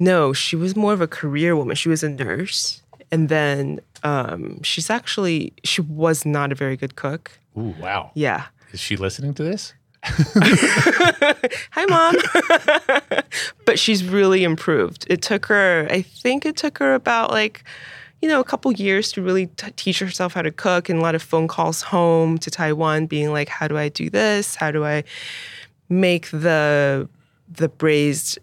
No, 0.00 0.32
she 0.32 0.56
was 0.56 0.74
more 0.74 0.92
of 0.92 1.00
a 1.00 1.06
career 1.06 1.54
woman. 1.54 1.76
She 1.76 1.88
was 1.88 2.02
a 2.02 2.08
nurse. 2.08 2.82
And 3.12 3.28
then 3.28 3.78
um, 4.02 4.60
she's 4.64 4.90
actually, 4.90 5.52
she 5.62 5.80
was 5.80 6.26
not 6.26 6.50
a 6.50 6.56
very 6.56 6.76
good 6.76 6.96
cook. 6.96 7.30
Ooh, 7.56 7.74
wow. 7.78 8.10
Yeah. 8.14 8.46
Is 8.72 8.80
she 8.80 8.96
listening 8.96 9.32
to 9.34 9.44
this? 9.44 9.74
Hi, 10.04 11.84
mom. 11.86 12.16
but 13.64 13.78
she's 13.78 14.04
really 14.04 14.42
improved. 14.42 15.06
It 15.08 15.22
took 15.22 15.46
her, 15.46 15.86
I 15.90 16.02
think 16.02 16.44
it 16.44 16.56
took 16.56 16.78
her 16.78 16.94
about 16.94 17.30
like, 17.30 17.62
you 18.20 18.28
know, 18.28 18.40
a 18.40 18.44
couple 18.44 18.72
years 18.72 19.12
to 19.12 19.22
really 19.22 19.46
t- 19.46 19.70
teach 19.76 20.00
herself 20.00 20.34
how 20.34 20.42
to 20.42 20.50
cook 20.50 20.88
and 20.88 20.98
a 20.98 21.02
lot 21.02 21.14
of 21.14 21.22
phone 21.22 21.46
calls 21.48 21.82
home 21.82 22.38
to 22.38 22.50
Taiwan 22.50 23.06
being 23.06 23.32
like, 23.32 23.48
how 23.48 23.68
do 23.68 23.76
I 23.78 23.88
do 23.88 24.10
this? 24.10 24.56
How 24.56 24.70
do 24.70 24.84
I 24.84 25.04
make 25.88 26.30
the 26.30 27.08
the 27.48 27.68
braised 27.68 28.38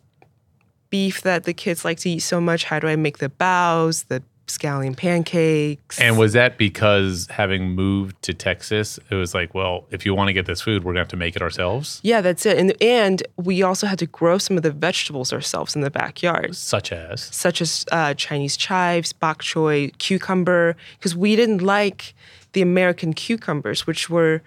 beef 0.89 1.22
that 1.24 1.43
the 1.43 1.54
kids 1.54 1.84
like 1.84 2.00
to 2.00 2.10
eat 2.10 2.19
so 2.19 2.39
much? 2.39 2.63
How 2.63 2.80
do 2.80 2.88
I 2.88 2.95
make 2.95 3.17
the 3.17 3.30
baos, 3.30 4.04
the 4.04 4.24
scallion 4.50 4.96
pancakes? 4.96 6.00
And 6.00 6.18
was 6.18 6.34
that 6.34 6.58
because 6.58 7.28
having 7.30 7.72
moved 7.72 8.22
to 8.24 8.34
Texas, 8.34 9.00
it 9.10 9.16
was 9.16 9.34
like, 9.34 9.54
well, 9.54 9.86
if 9.92 10.06
you 10.06 10.14
want 10.14 10.28
to 10.28 10.34
get 10.34 10.46
this 10.46 10.62
food, 10.62 10.84
we're 10.84 10.92
gonna 10.94 11.02
have 11.02 11.08
to 11.10 11.18
make 11.18 11.36
it 11.36 11.42
ourselves, 11.42 12.00
yeah, 12.04 12.22
that's 12.22 12.46
it. 12.46 12.58
And 12.58 12.74
and 12.82 13.24
we 13.38 13.64
also 13.64 13.88
had 13.88 14.00
to 14.00 14.06
grow 14.08 14.38
some 14.38 14.58
of 14.58 14.64
the 14.64 14.72
vegetables 14.72 15.32
ourselves 15.32 15.76
in 15.76 15.82
the 15.82 15.92
backyard. 15.92 16.56
such 16.56 16.92
as 16.92 17.22
such 17.22 17.62
as 17.62 17.86
uh, 17.92 18.14
Chinese 18.16 18.58
chives, 18.58 19.14
bok 19.14 19.42
choy, 19.42 19.92
cucumber, 20.00 20.76
because 20.98 21.16
we 21.16 21.36
didn't 21.36 21.62
like 21.62 22.14
the 22.54 22.62
American 22.62 23.14
cucumbers, 23.14 23.86
which 23.86 24.10
were 24.10 24.42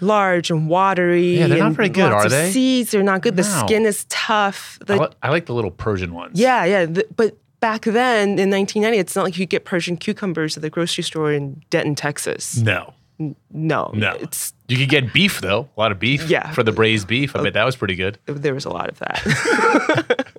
large 0.00 0.50
and 0.50 0.68
watery. 0.68 1.38
Yeah, 1.38 1.46
they're 1.46 1.58
not 1.58 1.72
very 1.72 1.88
good, 1.88 2.12
are 2.12 2.28
they? 2.28 2.50
Seeds, 2.50 2.90
they're 2.90 3.02
not 3.02 3.22
good. 3.22 3.36
The 3.36 3.44
skin 3.44 3.86
is 3.86 4.04
tough. 4.08 4.78
I, 4.88 4.96
li- 4.96 5.08
I 5.22 5.30
like 5.30 5.46
the 5.46 5.54
little 5.54 5.70
Persian 5.70 6.12
ones. 6.12 6.38
yeah, 6.38 6.64
yeah. 6.64 6.86
The, 6.86 7.06
but 7.16 7.36
back 7.62 7.82
then 7.86 8.38
in 8.38 8.50
1990, 8.50 8.98
it's 8.98 9.16
not 9.16 9.22
like 9.24 9.38
you 9.38 9.46
get 9.46 9.64
Persian 9.64 9.96
cucumbers 9.96 10.58
at 10.58 10.62
the 10.62 10.68
grocery 10.68 11.02
store 11.04 11.32
in 11.32 11.62
Denton, 11.70 11.94
Texas. 11.94 12.58
No, 12.58 12.92
No, 13.50 13.90
no. 13.94 14.12
It's 14.20 14.52
You 14.68 14.76
could 14.76 14.90
get 14.90 15.12
beef 15.14 15.40
though, 15.40 15.68
a 15.76 15.80
lot 15.80 15.92
of 15.92 15.98
beef. 15.98 16.28
Yeah. 16.28 16.50
For 16.52 16.62
the 16.62 16.72
braised 16.72 17.06
beef, 17.08 17.34
I 17.34 17.42
bet 17.42 17.54
that 17.54 17.64
was 17.64 17.76
pretty 17.76 17.94
good. 17.94 18.18
there 18.26 18.52
was 18.52 18.66
a 18.66 18.70
lot 18.70 18.90
of 18.90 18.98
that. 18.98 20.26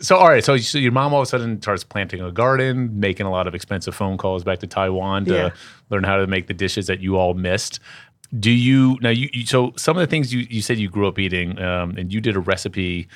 So 0.00 0.16
all 0.16 0.28
right, 0.28 0.44
so, 0.44 0.56
so 0.58 0.76
your 0.78 0.92
mom 0.92 1.14
all 1.14 1.20
of 1.20 1.26
a 1.26 1.30
sudden 1.30 1.60
starts 1.62 1.82
planting 1.82 2.20
a 2.20 2.30
garden, 2.30 3.00
making 3.00 3.26
a 3.26 3.30
lot 3.30 3.46
of 3.46 3.54
expensive 3.54 3.94
phone 3.94 4.18
calls 4.18 4.44
back 4.44 4.58
to 4.60 4.66
Taiwan 4.66 5.24
to 5.26 5.34
Yeah. 5.34 5.50
learn 5.90 6.04
how 6.04 6.16
to 6.18 6.26
make 6.26 6.46
the 6.46 6.54
dishes 6.54 6.86
that 6.86 7.00
you 7.00 7.16
all 7.16 7.34
missed. 7.34 7.80
Do 8.38 8.50
you 8.50 8.98
now? 9.00 9.10
You, 9.10 9.28
you 9.32 9.46
so 9.46 9.72
some 9.76 9.96
of 9.96 10.00
the 10.00 10.06
things 10.06 10.32
you, 10.34 10.46
you 10.50 10.60
said 10.60 10.78
you 10.78 10.88
grew 10.90 11.06
up 11.08 11.18
eating, 11.18 11.58
um, 11.60 11.96
and 11.96 12.12
you 12.12 12.20
did 12.20 12.36
a 12.36 12.40
recipe 12.40 13.08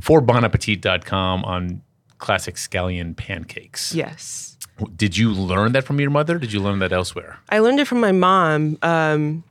for 0.00 0.20
bonappetit.com 0.22 1.44
on 1.44 1.82
classic 2.18 2.56
scallion 2.56 3.16
pancakes. 3.16 3.94
yes. 3.94 4.56
Did 4.96 5.14
you 5.14 5.32
learn 5.32 5.72
that 5.72 5.84
from 5.84 6.00
your 6.00 6.08
mother? 6.08 6.38
Did 6.38 6.52
you 6.52 6.60
learn 6.60 6.78
that 6.78 6.90
elsewhere? 6.90 7.38
I 7.50 7.58
learned 7.58 7.80
it 7.80 7.86
from 7.86 8.00
my 8.00 8.12
mom. 8.12 8.78
Um, 8.80 9.44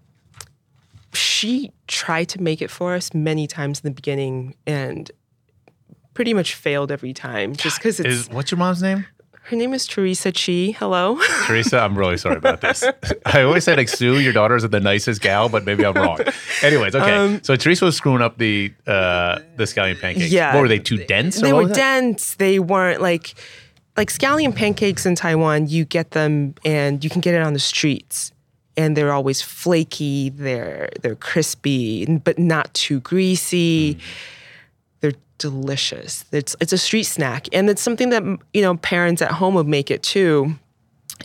she 1.13 1.71
tried 1.87 2.29
to 2.29 2.41
make 2.41 2.63
it 2.63 2.71
for 2.71 2.95
us 2.95 3.13
many 3.13 3.45
times 3.45 3.79
in 3.79 3.83
the 3.83 3.93
beginning 3.93 4.55
and 4.65 5.11
pretty 6.15 6.33
much 6.33 6.55
failed 6.55 6.91
every 6.91 7.13
time 7.13 7.55
just 7.55 7.77
because 7.77 7.99
it's 7.99 8.09
Is 8.09 8.29
what's 8.29 8.49
your 8.51 8.57
mom's 8.57 8.81
name? 8.81 9.05
Her 9.49 9.55
name 9.55 9.73
is 9.73 9.87
Teresa 9.87 10.31
Chi. 10.31 10.75
Hello. 10.77 11.19
Teresa, 11.47 11.79
I'm 11.79 11.97
really 11.97 12.17
sorry 12.17 12.37
about 12.37 12.61
this. 12.61 12.83
I 13.25 13.41
always 13.41 13.63
said 13.63 13.79
like 13.79 13.89
Sue, 13.89 14.19
your 14.19 14.31
daughters 14.31 14.61
the 14.61 14.79
nicest 14.79 15.21
gal, 15.21 15.49
but 15.49 15.65
maybe 15.65 15.83
I'm 15.83 15.95
wrong. 15.95 16.19
Anyways, 16.61 16.93
okay. 16.93 17.39
so 17.41 17.55
Teresa 17.55 17.85
was 17.85 17.95
screwing 17.95 18.21
up 18.21 18.37
the 18.37 18.71
uh 18.85 19.39
the 19.55 19.63
scallion 19.63 19.99
pancakes. 19.99 20.31
Yeah. 20.31 20.53
What 20.53 20.61
were 20.61 20.67
they 20.67 20.77
too 20.77 21.03
dense? 21.05 21.39
or 21.39 21.41
they 21.41 21.53
were 21.53 21.67
dense. 21.67 22.35
They 22.35 22.59
weren't 22.59 23.01
like 23.01 23.33
like 23.97 24.11
scallion 24.11 24.55
pancakes 24.55 25.07
in 25.07 25.15
Taiwan. 25.15 25.67
You 25.67 25.83
get 25.83 26.11
them 26.11 26.53
and 26.63 27.03
you 27.03 27.09
can 27.09 27.21
get 27.21 27.33
it 27.33 27.41
on 27.41 27.53
the 27.53 27.59
streets, 27.59 28.31
and 28.77 28.95
they're 28.95 29.13
always 29.13 29.41
flaky. 29.41 30.29
They're 30.29 30.89
they're 31.01 31.15
crispy, 31.15 32.05
but 32.19 32.37
not 32.37 32.71
too 32.75 32.99
greasy. 32.99 33.93
They're 33.93 34.03
delicious. 35.39 36.23
It's 36.31 36.55
it's 36.61 36.71
a 36.73 36.77
street 36.77 37.03
snack, 37.03 37.47
and 37.51 37.69
it's 37.69 37.81
something 37.81 38.09
that 38.11 38.23
you 38.53 38.61
know 38.61 38.77
parents 38.77 39.21
at 39.21 39.31
home 39.31 39.55
would 39.55 39.67
make 39.67 39.89
it 39.89 40.03
too. 40.03 40.55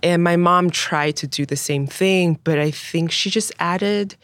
And 0.02 0.24
my 0.24 0.36
mom 0.36 0.70
tried 0.70 1.16
to 1.16 1.26
do 1.26 1.46
the 1.46 1.56
same 1.56 1.86
thing, 1.86 2.38
but 2.42 2.58
I 2.58 2.70
think 2.70 3.12
she 3.12 3.30
just 3.30 3.52
added. 3.58 4.16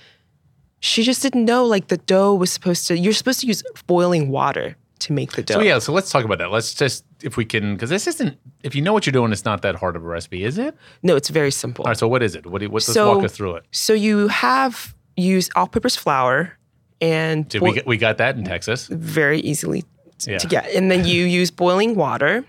She 0.81 1.03
just 1.03 1.20
didn't 1.22 1.44
know 1.44 1.64
like 1.66 1.88
the 1.88 1.98
dough 1.98 2.35
was 2.35 2.50
supposed 2.50 2.87
to. 2.88 2.98
You're 2.98 3.12
supposed 3.12 3.40
to 3.40 3.46
use 3.46 3.62
boiling 3.87 4.31
water 4.31 4.76
to 5.00 5.12
make 5.12 5.33
the 5.33 5.42
dough. 5.42 5.55
So 5.55 5.61
yeah, 5.61 5.79
so 5.79 5.92
let's 5.92 6.11
talk 6.11 6.24
about 6.24 6.38
that. 6.38 6.50
Let's 6.50 6.74
just 6.74 7.05
if 7.22 7.37
we 7.37 7.44
can 7.44 7.74
because 7.74 7.90
this 7.90 8.07
isn't 8.07 8.38
if 8.62 8.74
you 8.74 8.83
know 8.83 8.92
what 8.92 9.05
you're 9.07 9.12
doing, 9.12 9.31
it's 9.33 9.44
not 9.44 9.62
that 9.62 9.74
hard 9.76 9.94
of 9.96 10.05
a 10.05 10.09
recipe, 10.09 10.44
is 10.44 10.59
it? 10.59 10.74
No, 11.03 11.16
it's 11.16 11.29
very 11.29 11.50
simple. 11.50 11.85
All 11.85 11.90
right, 11.90 11.98
so 11.98 12.09
what 12.09 12.22
is 12.22 12.35
it? 12.35 12.46
What 12.46 12.62
what, 12.62 12.72
let's 12.72 12.87
So- 12.87 13.14
walk 13.14 13.24
us 13.24 13.33
through 13.33 13.57
it. 13.57 13.64
So 13.70 13.92
you 13.92 14.29
have 14.29 14.94
used 15.16 15.53
all-purpose 15.55 15.96
flour 15.96 16.57
and 17.01 17.49
Did 17.49 17.63
we 17.63 17.73
get, 17.73 17.87
we 17.87 17.97
got 17.97 18.19
that 18.19 18.37
in 18.37 18.45
Texas. 18.45 18.87
very 18.89 19.41
easily 19.41 19.83
t- 20.19 20.33
Yeah. 20.33 20.39
to 20.39 20.47
get, 20.47 20.71
and 20.75 20.91
then 20.91 21.05
you 21.07 21.25
use 21.25 21.51
boiling 21.51 21.95
water. 21.95 22.45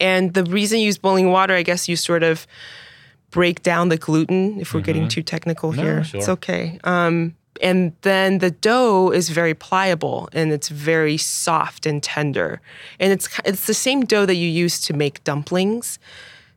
And 0.00 0.32
the 0.34 0.44
reason 0.44 0.78
you 0.78 0.86
use 0.86 0.98
boiling 0.98 1.30
water, 1.30 1.54
I 1.54 1.62
guess, 1.62 1.88
you 1.88 1.96
sort 1.96 2.22
of 2.22 2.46
break 3.30 3.62
down 3.62 3.88
the 3.88 3.96
gluten. 3.96 4.60
If 4.60 4.72
we're 4.72 4.80
getting 4.80 5.08
too 5.08 5.22
technical 5.22 5.72
Mm-hmm. 5.72 5.80
No, 5.80 5.86
here, 5.94 6.04
sure. 6.04 6.20
it's 6.20 6.28
okay. 6.28 6.78
Um, 6.84 7.34
and 7.60 7.92
then 8.02 8.38
the 8.38 8.52
dough 8.52 9.10
is 9.10 9.30
very 9.30 9.52
pliable 9.54 10.28
and 10.32 10.52
it's 10.52 10.68
very 10.68 11.16
soft 11.16 11.84
and 11.86 12.00
tender. 12.02 12.60
And 13.00 13.12
it's 13.12 13.28
it's 13.44 13.66
the 13.66 13.74
same 13.74 14.04
dough 14.04 14.24
that 14.26 14.36
you 14.36 14.48
use 14.48 14.80
to 14.82 14.92
make 14.94 15.24
dumplings, 15.24 15.98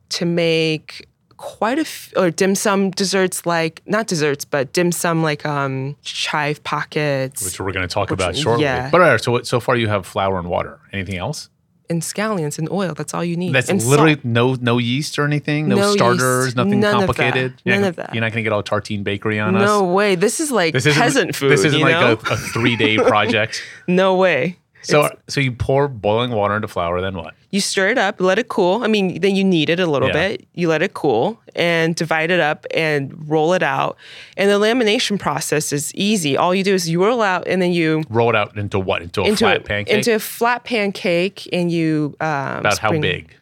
to 0.09 0.25
make 0.25 1.07
quite 1.41 1.77
a 1.79 1.81
f- 1.81 2.13
or 2.15 2.29
dim 2.29 2.53
sum 2.55 2.91
desserts 2.91 3.45
like 3.47 3.81
not 3.87 4.05
desserts 4.07 4.45
but 4.45 4.71
dim 4.73 4.91
sum 4.91 5.23
like 5.23 5.43
um 5.45 5.95
chive 6.03 6.63
pockets 6.63 7.43
Which 7.43 7.59
we're 7.59 7.71
going 7.71 7.87
to 7.87 7.93
talk 7.93 8.11
about 8.11 8.35
shortly. 8.35 8.63
yeah. 8.65 8.89
But 8.91 9.01
all 9.01 9.07
right, 9.09 9.19
so 9.21 9.41
so 9.41 9.59
far 9.59 9.75
you 9.75 9.87
have 9.87 10.05
flour 10.05 10.37
and 10.39 10.47
water. 10.47 10.79
Anything 10.93 11.17
else? 11.17 11.49
and 11.89 12.01
scallions 12.01 12.57
and 12.57 12.69
oil. 12.71 12.93
That's 12.93 13.13
all 13.13 13.21
you 13.25 13.35
need. 13.35 13.51
That's 13.53 13.67
and 13.67 13.83
literally 13.83 14.13
salt. 14.13 14.23
no 14.23 14.53
no 14.61 14.77
yeast 14.77 15.19
or 15.19 15.25
anything, 15.25 15.67
no, 15.67 15.75
No 15.75 15.91
starters, 15.93 16.45
yeast. 16.45 16.55
nothing 16.55 16.79
None 16.79 16.93
of 16.95 16.99
that. 17.01 17.05
complicated. 17.07 17.53
You're 17.65 17.75
None 17.75 17.81
not 17.81 17.87
of 17.89 17.95
that. 17.97 18.13
You're 18.13 18.21
not 18.21 18.31
going 18.31 18.43
to 18.45 18.49
get 18.49 18.53
all 18.53 18.63
tartine 18.63 19.03
bakery 19.03 19.39
on 19.41 19.57
us. 19.57 19.67
No 19.67 19.83
way. 19.83 20.15
This 20.15 20.39
is 20.39 20.51
like 20.51 20.71
This 20.73 20.85
peasant 20.85 21.35
food. 21.35 21.51
This 21.51 21.65
isn't 21.65 21.81
like 21.81 21.95
a, 21.95 22.13
a 22.31 22.37
three 22.37 22.77
day 22.77 22.95
project. 23.11 23.61
no 23.89 24.15
way. 24.15 24.57
So 24.83 25.09
so 25.27 25.39
you 25.39 25.51
pour 25.51 25.87
boiling 25.87 26.31
water 26.31 26.55
into 26.55 26.67
flour, 26.67 27.01
then 27.01 27.15
what? 27.15 27.33
you 27.51 27.59
stir 27.59 27.89
it 27.89 27.97
up, 27.97 28.21
let 28.21 28.39
it 28.39 28.47
cool. 28.47 28.81
I 28.83 28.87
mean, 28.87 29.19
then 29.19 29.35
you 29.35 29.43
knead 29.43 29.69
it 29.69 29.79
a 29.79 29.85
little 29.85 30.07
Yeah. 30.07 30.29
bit. 30.29 30.47
You 30.53 30.69
let 30.69 30.81
it 30.81 30.93
cool 30.93 31.37
and 31.55 31.93
divide 31.95 32.31
it 32.31 32.39
up 32.39 32.65
and 32.73 33.29
roll 33.29 33.53
it 33.53 33.61
out. 33.61 33.97
And 34.37 34.49
the 34.49 34.57
lamination 34.57 35.19
process 35.19 35.73
is 35.73 35.93
easy. 35.93 36.37
All 36.37 36.55
you 36.55 36.63
do 36.63 36.73
is 36.73 36.87
you 36.89 37.03
roll 37.03 37.21
out 37.21 37.47
and 37.47 37.61
then 37.61 37.73
you 37.73 38.03
Roll 38.09 38.29
it 38.29 38.35
out 38.35 38.57
into 38.57 38.79
what? 38.79 39.01
Into 39.01 39.21
a 39.21 39.25
into 39.25 39.37
flat 39.43 39.57
a, 39.57 39.59
pancake. 39.61 39.93
into 39.97 40.15
a 40.15 40.19
flat 40.19 40.63
pancake 40.63 41.47
and 41.51 41.69
you 41.71 42.15
um, 42.21 42.59
About 42.59 42.77
how 42.79 42.97
big? 42.97 43.35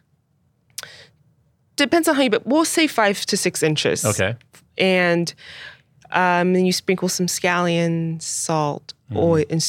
Depends 1.76 2.08
on 2.08 2.14
how 2.16 2.22
you. 2.22 2.30
But 2.30 2.46
we'll 2.46 2.64
say 2.64 2.86
five 2.86 3.24
to 3.26 3.36
six 3.36 3.62
inches. 3.62 4.04
Okay. 4.04 4.36
and 4.76 5.32
um, 6.12 6.52
then 6.54 6.66
you 6.66 6.72
sprinkle 6.72 7.08
some 7.08 7.26
scallion, 7.26 8.20
salt, 8.20 8.92
oil, 9.14 9.44
and 9.48 9.62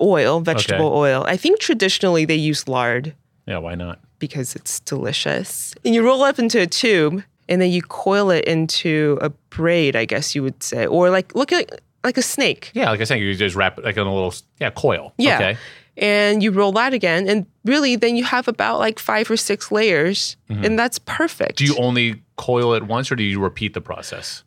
oil, 0.00 0.40
vegetable 0.40 0.86
Mm-hmm. 0.90 0.98
Okay. 1.04 1.12
oil. 1.14 1.24
I 1.26 1.36
think 1.36 1.58
traditionally 1.60 2.24
they 2.24 2.34
use 2.36 2.68
lard 2.68 3.14
Yeah, 3.46 3.58
why 3.58 3.74
not? 3.74 3.98
because 4.18 4.56
it's 4.56 4.80
delicious. 4.80 5.74
And 5.84 5.94
you 5.94 6.04
roll 6.04 6.22
up 6.22 6.38
into 6.38 6.60
a 6.60 6.66
tube, 6.66 7.22
and 7.48 7.60
then 7.62 7.70
you 7.70 7.82
coil 7.82 8.30
it 8.30 8.44
into 8.46 9.16
a 9.22 9.30
braid, 9.50 9.94
I 9.96 10.04
guess 10.04 10.34
you 10.34 10.42
would 10.42 10.62
say, 10.62 10.86
or 10.86 11.08
like 11.10 11.34
look 11.34 11.52
at 11.52 11.80
like 12.04 12.16
a 12.18 12.22
snake. 12.22 12.70
Yeah, 12.74 12.90
like 12.90 13.00
I 13.00 13.04
said, 13.04 13.20
you 13.20 13.34
just 13.34 13.54
wrap 13.56 13.78
it 13.78 13.84
like 13.84 13.96
on 13.96 14.06
a 14.06 14.14
little 14.14 14.34
yeah 14.60 14.70
coil. 14.70 15.12
Yeah. 15.18 15.36
Okay. 15.36 15.56
and 15.96 16.42
you 16.42 16.50
roll 16.52 16.72
that 16.72 16.92
again, 16.94 17.28
and 17.28 17.46
really 17.64 17.96
then 17.96 18.16
you 18.16 18.24
have 18.24 18.48
about 18.48 18.78
like 18.80 18.98
five 18.98 19.30
or 19.30 19.36
six 19.36 19.70
layers, 19.72 20.36
and 20.48 20.78
that's 20.78 20.98
perfect. 21.00 21.58
Mm-hmm. 21.58 21.64
Do 21.66 21.72
you 21.72 21.78
only 21.86 22.22
coil 22.36 22.74
it 22.74 22.84
once 22.84 23.10
or 23.10 23.16
do 23.16 23.22
you 23.24 23.40
repeat 23.40 23.72
the 23.74 23.80
process? 23.80 24.44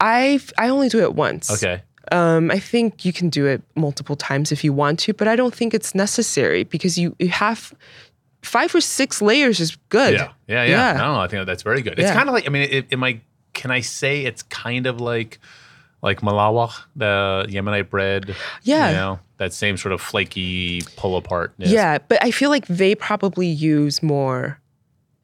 I 0.00 0.40
I 0.58 0.68
only 0.68 0.88
do 0.88 1.00
it 1.00 1.14
once. 1.14 1.50
Okay. 1.50 1.82
Um, 2.12 2.50
I 2.50 2.58
think 2.58 3.04
you 3.04 3.12
can 3.12 3.30
do 3.30 3.46
it 3.46 3.62
multiple 3.74 4.16
times 4.16 4.52
if 4.52 4.62
you 4.64 4.72
want 4.72 4.98
to, 5.00 5.14
but 5.14 5.26
I 5.28 5.36
don't 5.36 5.54
think 5.54 5.74
it's 5.74 5.94
necessary 5.94 6.64
because 6.64 6.98
you 6.98 7.14
you 7.18 7.28
have 7.28 7.72
five 8.42 8.74
or 8.74 8.80
six 8.80 9.22
layers 9.22 9.58
is 9.60 9.76
good. 9.88 10.14
Yeah. 10.14 10.32
Yeah. 10.46 10.64
Yeah. 10.64 10.92
Yeah. 10.92 10.98
No, 10.98 11.18
I 11.20 11.28
think 11.28 11.46
that's 11.46 11.62
very 11.62 11.80
good. 11.82 11.94
It's 11.98 12.02
Yeah. 12.08 12.14
kind 12.14 12.28
of 12.28 12.34
like, 12.34 12.46
I 12.46 12.50
mean, 12.50 12.68
it, 12.70 12.86
it 12.90 12.98
might, 12.98 13.22
can 13.54 13.70
I 13.70 13.80
say 13.80 14.26
it's 14.26 14.42
kind 14.42 14.86
of 14.86 15.00
like, 15.00 15.38
like 16.02 16.20
Malawa, 16.20 16.70
the 16.94 17.46
Yemenite 17.48 17.88
bread? 17.88 18.36
Yeah. 18.62 18.90
You 18.90 18.96
know, 18.96 19.20
that 19.38 19.54
same 19.54 19.78
sort 19.78 19.92
of 19.92 20.00
flaky 20.02 20.82
pull 20.96 21.16
apart. 21.16 21.54
Yeah, 21.56 21.96
but 22.06 22.22
I 22.22 22.30
feel 22.30 22.50
like 22.50 22.66
they 22.66 22.94
probably 22.94 23.46
use 23.46 24.02
more. 24.02 24.60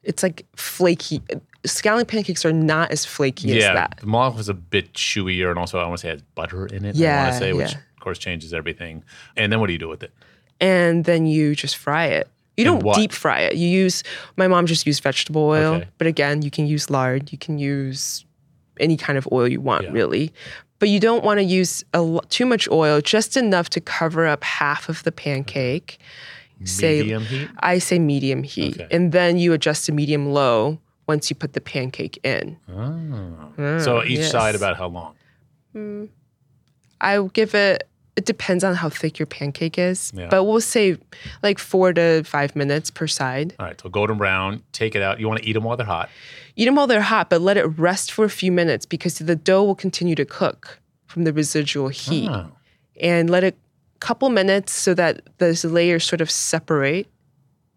It's 0.01 0.23
like 0.23 0.47
flaky. 0.55 1.21
Scallion 1.63 2.07
pancakes 2.07 2.43
are 2.45 2.51
not 2.53 2.91
as 2.91 3.05
flaky 3.05 3.51
as 3.51 3.57
Yeah. 3.63 3.73
that. 3.75 3.97
The 3.99 4.07
Malawa 4.07 4.39
is 4.39 4.49
a 4.49 4.53
bit 4.53 4.93
chewier 4.93 5.49
and 5.49 5.59
also 5.59 5.79
I 5.79 5.85
want 5.85 5.99
to 5.99 6.01
say 6.01 6.09
it 6.09 6.13
has 6.13 6.21
butter 6.35 6.65
in 6.65 6.85
it. 6.85 6.95
Yeah, 6.95 7.19
I 7.19 7.23
want 7.23 7.33
to 7.33 7.39
say, 7.39 7.53
which 7.53 7.71
yeah. 7.71 7.77
of 7.77 7.99
course 7.99 8.17
changes 8.17 8.53
everything. 8.53 9.03
And 9.37 9.51
then 9.51 9.59
what 9.59 9.67
do 9.67 9.73
you 9.73 9.79
do 9.79 9.87
with 9.89 10.01
it? 10.03 10.11
And 10.59 11.05
then 11.05 11.25
you 11.25 11.53
just 11.55 11.77
fry 11.77 12.05
it. 12.07 12.27
You 12.57 12.65
don't 12.65 12.83
what? 12.83 12.95
deep 12.97 13.11
fry 13.13 13.41
it. 13.41 13.55
You 13.55 13.67
use. 13.67 14.03
My 14.37 14.47
mom 14.47 14.65
just 14.65 14.85
used 14.85 15.01
vegetable 15.01 15.43
oil, 15.43 15.75
Okay. 15.75 15.87
but 15.97 16.05
again, 16.07 16.41
you 16.41 16.51
can 16.51 16.67
use 16.67 16.89
lard. 16.89 17.31
You 17.31 17.37
can 17.37 17.57
use 17.57 18.25
any 18.79 18.97
kind 18.97 19.17
of 19.17 19.27
oil 19.31 19.47
you 19.47 19.61
want, 19.61 19.85
Yeah. 19.85 19.91
really. 19.91 20.33
But 20.79 20.89
you 20.89 20.99
don't 20.99 21.23
want 21.23 21.37
to 21.39 21.43
use 21.43 21.83
a, 21.93 22.19
too 22.29 22.45
much 22.45 22.67
oil, 22.69 23.01
just 23.01 23.37
enough 23.37 23.69
to 23.69 23.81
cover 23.81 24.25
up 24.27 24.43
half 24.43 24.89
of 24.89 25.03
the 25.03 25.11
pancake. 25.11 25.99
Say- 26.63 26.99
Medium 27.01 27.23
heat? 27.23 27.47
I 27.59 27.77
say 27.79 27.97
medium 27.99 28.43
heat, 28.43 28.81
Okay. 28.81 28.87
and 28.95 29.11
then 29.11 29.37
you 29.37 29.53
adjust 29.53 29.85
to 29.85 29.91
medium 29.91 30.31
low 30.33 30.79
once 31.11 31.29
you 31.29 31.35
put 31.35 31.51
the 31.53 31.61
pancake 31.61 32.17
in. 32.23 32.57
Oh. 32.69 33.79
so 33.79 33.91
mm, 33.99 34.05
each 34.05 34.19
yes. 34.19 34.31
side 34.31 34.55
about 34.55 34.77
how 34.77 34.87
long? 34.87 35.13
Mm. 35.75 36.09
I 37.01 37.19
will 37.19 37.29
give 37.29 37.53
it. 37.53 37.87
It 38.15 38.25
depends 38.25 38.63
on 38.63 38.75
how 38.75 38.89
thick 38.89 39.19
your 39.19 39.25
pancake 39.25 39.77
is, 39.77 40.11
Yeah. 40.13 40.27
but 40.29 40.43
we'll 40.43 40.61
say 40.61 40.97
like 41.43 41.59
four 41.59 41.93
to 41.93 42.23
five 42.23 42.55
minutes 42.55 42.91
per 42.91 43.07
side. 43.07 43.55
All 43.59 43.65
right. 43.65 43.79
So 43.81 43.89
golden 43.89 44.17
brown, 44.17 44.63
take 44.73 44.95
it 44.95 45.01
out. 45.01 45.19
You 45.19 45.27
want 45.27 45.41
to 45.41 45.47
eat 45.47 45.53
them 45.53 45.63
while 45.63 45.77
they're 45.77 45.93
hot. 45.97 46.09
Eat 46.55 46.65
them 46.65 46.75
while 46.75 46.87
they're 46.87 47.09
hot, 47.15 47.29
but 47.29 47.41
let 47.41 47.57
it 47.57 47.65
rest 47.77 48.11
for 48.11 48.25
a 48.25 48.29
few 48.29 48.51
minutes 48.51 48.85
because 48.85 49.17
the 49.17 49.35
dough 49.35 49.63
will 49.63 49.75
continue 49.75 50.15
to 50.15 50.25
cook 50.25 50.79
from 51.07 51.23
the 51.23 51.33
residual 51.33 51.87
heat. 51.89 52.29
Oh. 52.29 52.51
And 52.99 53.29
let 53.29 53.43
it 53.43 53.57
couple 54.01 54.29
minutes 54.29 54.73
so 54.73 54.93
that 54.95 55.21
those 55.37 55.63
layers 55.63 56.03
sort 56.03 56.21
of 56.21 56.29
separate. 56.29 57.07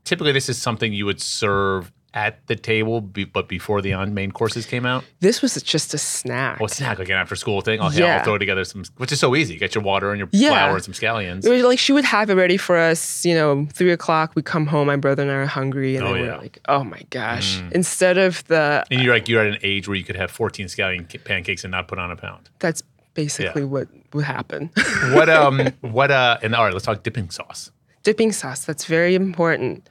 Typically, 0.04 0.32
this 0.32 0.48
is 0.48 0.60
something 0.60 0.92
you 0.92 1.06
would 1.06 1.20
serve 1.20 1.92
at 2.14 2.46
the 2.46 2.54
table, 2.54 3.00
be, 3.00 3.24
but 3.24 3.48
before 3.48 3.82
the 3.82 3.92
on 3.92 4.14
main 4.14 4.30
courses 4.30 4.66
came 4.66 4.86
out. 4.86 5.04
This 5.18 5.42
was 5.42 5.60
just 5.62 5.92
a 5.94 5.98
snack. 5.98 6.60
Well, 6.60 6.68
snack 6.68 7.00
like 7.00 7.08
an 7.08 7.16
after 7.16 7.34
school 7.34 7.60
thing. 7.60 7.80
Oh, 7.80 7.90
yeah. 7.90 8.18
I'll 8.18 8.24
throw 8.24 8.38
together 8.38 8.62
some, 8.64 8.84
which 8.98 9.10
is 9.10 9.18
so 9.18 9.34
easy. 9.34 9.56
Get 9.56 9.74
your 9.74 9.82
water 9.82 10.10
and 10.12 10.18
your 10.20 10.28
Yeah. 10.30 10.50
flour 10.50 10.76
and 10.76 10.84
some 10.84 10.94
scallions. 10.94 11.44
It 11.44 11.50
was 11.50 11.64
like 11.64 11.80
she 11.80 11.92
would 11.92 12.04
have 12.04 12.30
it 12.30 12.34
ready 12.34 12.56
for 12.56 12.76
us, 12.78 13.26
you 13.26 13.34
know, 13.34 13.66
three 13.72 13.90
o'clock. 13.90 14.32
We 14.36 14.42
come 14.42 14.66
home, 14.66 14.86
my 14.86 14.94
brother 14.96 15.22
and 15.22 15.30
I 15.30 15.34
are 15.34 15.46
hungry, 15.46 15.96
and 15.96 16.06
Oh, 16.06 16.12
then 16.14 16.24
yeah. 16.24 16.30
we're 16.36 16.38
like, 16.42 16.58
oh 16.68 16.84
my 16.84 17.02
gosh. 17.10 17.60
Instead 17.72 18.16
of 18.16 18.44
the, 18.46 18.84
And 18.92 19.02
you're 19.02 19.12
like 19.12 19.28
you're 19.28 19.40
at 19.40 19.48
an 19.48 19.58
age 19.64 19.88
where 19.88 19.96
you 19.96 20.04
could 20.04 20.16
have 20.16 20.30
14 20.30 20.66
scallion 20.66 21.24
pancakes 21.24 21.64
and 21.64 21.72
not 21.72 21.88
put 21.88 21.98
on 21.98 22.12
a 22.12 22.16
pound. 22.16 22.48
that's 22.60 22.82
basically 23.14 23.62
Yeah. 23.62 23.68
what 23.68 23.88
would 24.12 24.24
happen. 24.24 24.70
What 25.12 25.28
um 25.28 25.60
what 25.80 26.10
uh 26.12 26.38
and 26.42 26.54
all 26.54 26.64
right, 26.64 26.72
let's 26.72 26.84
talk 26.84 27.02
dipping 27.02 27.30
sauce. 27.30 27.72
Dipping 28.04 28.32
sauce, 28.32 28.64
that's 28.64 28.84
very 28.84 29.14
important. 29.14 29.88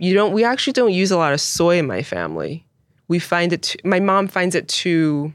You 0.00 0.14
don't, 0.14 0.32
we 0.32 0.44
actually 0.44 0.72
don't 0.74 0.92
use 0.92 1.10
a 1.10 1.16
lot 1.16 1.32
of 1.32 1.40
soy 1.40 1.78
in 1.78 1.86
my 1.86 2.02
family. 2.02 2.66
We 3.08 3.18
find 3.18 3.52
it, 3.52 3.62
too, 3.62 3.78
my 3.84 4.00
mom 4.00 4.28
finds 4.28 4.54
it 4.54 4.68
too, 4.68 5.32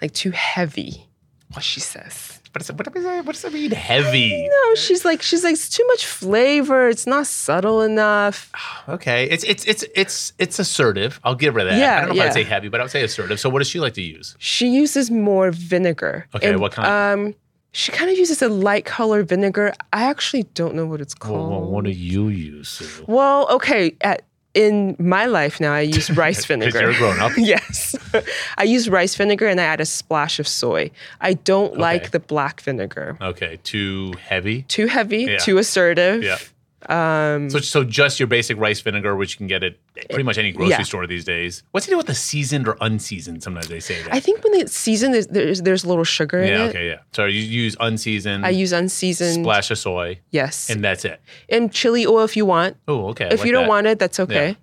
like 0.00 0.12
too 0.12 0.30
heavy, 0.30 1.06
what 1.52 1.62
she 1.62 1.80
says. 1.80 2.40
What, 2.52 2.60
is 2.60 2.68
it, 2.68 2.76
what, 2.76 2.92
does 2.92 3.04
that, 3.04 3.24
what 3.24 3.32
does 3.32 3.42
that 3.42 3.52
mean? 3.52 3.70
Heavy. 3.70 4.46
No, 4.46 4.74
she's 4.74 5.06
like, 5.06 5.22
she's 5.22 5.42
like, 5.42 5.54
it's 5.54 5.70
too 5.70 5.86
much 5.86 6.04
flavor. 6.04 6.88
It's 6.88 7.06
not 7.06 7.26
subtle 7.26 7.80
enough. 7.80 8.50
Okay, 8.88 9.30
it's 9.30 9.44
it's 9.44 9.64
it's 9.64 9.84
it's 9.94 10.32
it's 10.38 10.58
assertive. 10.58 11.20
I'll 11.22 11.36
give 11.36 11.54
her 11.54 11.62
that. 11.62 11.78
Yeah, 11.78 11.98
I 11.98 12.06
don't 12.06 12.16
know 12.16 12.22
if. 12.24 12.30
I'd 12.30 12.34
say 12.34 12.42
heavy, 12.42 12.66
but 12.68 12.80
I 12.80 12.82
would 12.82 12.90
say 12.90 13.04
assertive. 13.04 13.38
So 13.38 13.48
what 13.48 13.60
does 13.60 13.68
she 13.68 13.78
like 13.78 13.94
to 13.94 14.02
use? 14.02 14.34
She 14.40 14.66
uses 14.66 15.08
more 15.08 15.52
vinegar. 15.52 16.26
Okay, 16.34 16.56
what 16.56 16.72
kind? 16.72 16.88
Um, 17.28 17.34
she 17.72 17.90
kind 17.92 18.10
of 18.10 18.18
uses 18.18 18.42
a 18.42 18.48
light 18.48 18.84
color 18.84 19.22
vinegar. 19.22 19.72
I 19.92 20.02
actually 20.04 20.44
don't 20.54 20.74
know 20.74 20.86
what 20.86 21.00
it's 21.00 21.14
called. 21.14 21.50
well, 21.50 21.62
what 21.70 21.84
do 21.84 21.90
you 21.90 22.28
use? 22.28 22.68
Sue? 22.68 23.04
Well, 23.08 23.48
okay. 23.50 23.94
At, 24.02 24.22
in 24.54 24.94
my 24.98 25.24
life 25.24 25.58
now, 25.60 25.72
I 25.72 25.80
use 25.80 26.10
rice 26.16 26.44
vinegar. 26.44 26.80
you're 26.82 26.94
grown-up. 26.94 27.32
yes, 27.38 27.94
I 28.58 28.64
use 28.64 28.90
rice 28.90 29.14
vinegar 29.14 29.46
and 29.48 29.58
I 29.58 29.64
add 29.64 29.80
a 29.80 29.86
splash 29.86 30.38
of 30.38 30.46
soy. 30.46 30.90
I 31.22 31.32
don't 31.32 31.72
Okay. 31.72 31.80
like 31.80 32.10
the 32.10 32.20
black 32.20 32.60
vinegar. 32.60 33.16
Okay, 33.22 33.58
too 33.64 34.12
heavy. 34.20 34.62
Too 34.64 34.86
heavy, 34.88 35.22
Yeah. 35.24 35.38
too 35.38 35.56
assertive. 35.56 36.22
Yeah. 36.22 36.36
Um, 36.88 37.48
so, 37.48 37.58
so 37.60 37.84
just 37.84 38.18
your 38.18 38.26
basic 38.26 38.56
rice 38.58 38.80
vinegar, 38.80 39.14
which 39.14 39.34
you 39.34 39.38
can 39.38 39.46
get 39.46 39.62
at 39.62 39.76
pretty 40.08 40.24
much 40.24 40.38
any 40.38 40.52
grocery 40.52 40.70
Yeah. 40.70 40.82
store 40.82 41.06
these 41.06 41.24
days. 41.24 41.62
What's 41.70 41.86
it 41.86 41.90
do 41.90 41.96
with 41.96 42.06
the 42.06 42.14
seasoned 42.14 42.66
or 42.66 42.76
unseasoned? 42.80 43.42
Sometimes 43.42 43.68
they 43.68 43.80
say 43.80 44.02
that. 44.02 44.12
I 44.12 44.20
think 44.20 44.42
when 44.42 44.54
it's 44.54 44.76
seasoned, 44.76 45.14
there's, 45.14 45.26
there's 45.28 45.62
there's 45.62 45.84
a 45.84 45.88
little 45.88 46.04
sugar 46.04 46.40
in 46.40 46.48
yeah. 46.48 46.64
it. 46.64 46.68
Okay. 46.70 46.88
Yeah. 46.88 46.98
So 47.12 47.26
you 47.26 47.40
use 47.40 47.76
unseasoned. 47.78 48.44
I 48.44 48.50
use 48.50 48.72
unseasoned. 48.72 49.44
splash 49.44 49.70
of 49.70 49.78
soy, 49.78 50.20
Yes, 50.30 50.70
and, 50.70 50.82
that's 50.82 51.04
it. 51.04 51.20
And 51.48 51.72
chili 51.72 52.06
oil 52.06 52.24
if 52.24 52.36
you 52.36 52.46
want. 52.46 52.76
Oh, 52.88 53.08
okay. 53.08 53.26
I 53.26 53.28
if 53.28 53.40
like 53.40 53.46
you 53.46 53.52
don't 53.52 53.64
that. 53.64 53.68
want 53.68 53.86
it, 53.86 53.98
that's 53.98 54.18
okay. 54.20 54.56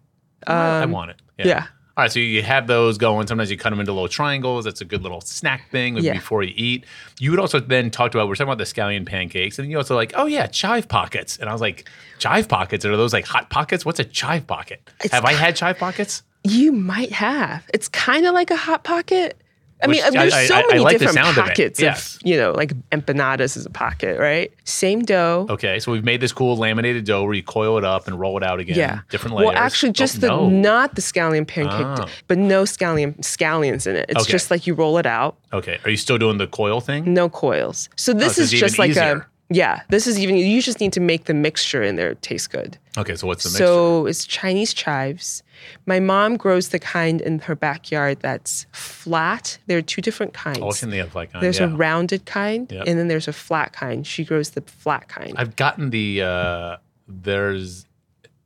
I 0.45 0.85
want 0.85 1.11
it. 1.11 1.21
yeah. 1.37 1.67
All 1.99 2.03
right, 2.03 2.11
so 2.13 2.21
you 2.21 2.41
have 2.43 2.65
those 2.65 2.97
going. 2.97 3.27
Sometimes 3.27 3.51
you 3.51 3.57
cut 3.57 3.71
them 3.71 3.81
into 3.81 3.91
little 3.91 4.07
triangles. 4.07 4.63
That's 4.63 4.79
a 4.79 4.85
good 4.85 5.03
little 5.03 5.19
snack 5.19 5.69
thing 5.69 5.97
Yeah. 5.97 6.13
before 6.13 6.43
you 6.43 6.53
eat. 6.55 6.85
You 7.19 7.29
would 7.31 7.41
also 7.41 7.59
then 7.59 7.91
talk 7.91 8.15
about, 8.15 8.29
we're 8.29 8.35
talking 8.35 8.47
about 8.53 8.57
the 8.57 8.63
scallion 8.63 9.05
pancakes, 9.05 9.59
and 9.59 9.69
you 9.69 9.75
also 9.75 9.97
like, 9.97 10.13
oh 10.15 10.25
yeah, 10.25 10.47
chive 10.47 10.87
pockets. 10.87 11.35
And 11.35 11.49
I 11.49 11.51
was 11.51 11.59
like, 11.59 11.89
chive 12.17 12.47
pockets? 12.47 12.85
Are 12.85 12.95
those 12.95 13.11
like 13.11 13.25
hot 13.25 13.49
pockets? 13.49 13.83
What's 13.85 13.99
a 13.99 14.05
chive 14.05 14.47
pocket? 14.47 14.89
It's 15.03 15.13
have 15.13 15.25
I 15.25 15.33
had 15.33 15.57
chive 15.57 15.77
pockets? 15.77 16.23
You 16.45 16.71
might 16.71 17.11
have. 17.11 17.65
It's 17.73 17.89
kind 17.89 18.25
of 18.25 18.33
like 18.33 18.49
a 18.49 18.55
hot 18.55 18.85
pocket. 18.85 19.37
I 19.81 19.87
mean, 19.87 20.01
there's 20.11 20.33
I- 20.33 20.45
so 20.45 20.55
I- 20.55 20.59
I 20.59 20.67
many 20.67 20.79
like 20.79 20.93
the 20.99 21.05
different 21.05 21.25
sound 21.25 21.37
of 21.37 21.45
pockets 21.45 21.79
Yes. 21.79 22.19
you 22.23 22.35
know, 22.35 22.51
like 22.51 22.73
empanadas 22.91 23.55
is 23.55 23.65
a 23.65 23.69
pocket, 23.69 24.19
right? 24.19 24.51
Same 24.65 25.01
dough. 25.03 25.47
Okay, 25.49 25.79
so 25.79 25.91
we've 25.91 26.03
made 26.03 26.19
this 26.19 26.33
cool 26.33 26.57
laminated 26.57 27.05
dough 27.05 27.23
where 27.23 27.33
you 27.33 27.43
coil 27.43 27.77
it 27.77 27.85
up 27.85 28.07
and 28.07 28.19
roll 28.19 28.35
it 28.37 28.43
out 28.43 28.59
again. 28.59 28.77
Yeah. 28.77 28.99
Different 29.09 29.37
layers. 29.37 29.47
Well, 29.47 29.55
actually, 29.57 29.93
just 29.93 30.17
Oh, 30.17 30.19
the 30.19 30.27
no. 30.27 30.49
not 30.49 30.95
the 30.95 31.01
scallion 31.01 31.47
pancake, 31.47 32.05
Oh. 32.05 32.05
but 32.27 32.37
no 32.37 32.63
scallion 32.63 33.15
scallions 33.21 33.87
in 33.87 33.95
it. 33.95 34.05
It's 34.09 34.23
Okay. 34.23 34.31
just 34.31 34.51
like 34.51 34.67
you 34.67 34.73
roll 34.73 34.97
it 34.97 35.05
out, 35.05 35.37
Okay, 35.53 35.79
are 35.85 35.89
you 35.89 35.97
still 35.97 36.17
doing 36.17 36.37
the 36.39 36.47
coil 36.47 36.81
thing? 36.81 37.13
no 37.13 37.29
coils. 37.29 37.87
So 37.95 38.11
this 38.13 38.33
oh, 38.33 38.33
so 38.33 38.41
is 38.43 38.51
just 38.51 38.79
like 38.79 38.89
easier. 38.91 39.01
a 39.01 39.25
yeah. 39.49 39.81
This 39.89 40.05
is 40.07 40.19
even 40.19 40.35
you 40.37 40.61
just 40.61 40.79
need 40.79 40.93
to 40.93 40.99
make 40.99 41.25
the 41.25 41.33
mixture 41.33 41.81
in 41.81 41.95
there 41.95 42.13
taste 42.15 42.51
good. 42.51 42.77
Okay, 42.97 43.15
so 43.15 43.27
what's 43.27 43.43
the 43.43 43.49
mixture? 43.49 43.65
So 43.65 44.05
it's 44.05 44.25
Chinese 44.25 44.73
chives. 44.73 45.43
My 45.85 45.99
mom 45.99 46.37
grows 46.37 46.69
the 46.69 46.79
kind 46.79 47.19
in 47.21 47.39
her 47.39 47.55
backyard 47.55 48.19
that's 48.21 48.65
flat. 48.71 49.57
There 49.67 49.77
are 49.77 49.81
two 49.81 50.01
different 50.01 50.33
kinds. 50.33 50.59
Oh, 50.61 50.71
in 50.83 50.91
the 50.91 51.01
other 51.01 51.11
like, 51.15 51.31
There's 51.39 51.59
yeah. 51.59 51.65
a 51.65 51.75
rounded 51.75 52.25
kind, 52.25 52.71
Yep. 52.71 52.87
and 52.87 52.99
then 52.99 53.07
there's 53.07 53.27
a 53.27 53.33
flat 53.33 53.73
kind. 53.73 54.05
She 54.05 54.23
grows 54.23 54.51
the 54.51 54.61
flat 54.61 55.07
kind. 55.07 55.33
I've 55.37 55.55
gotten 55.55 55.89
the 55.89 56.21
uh 56.21 56.77
there's 57.07 57.85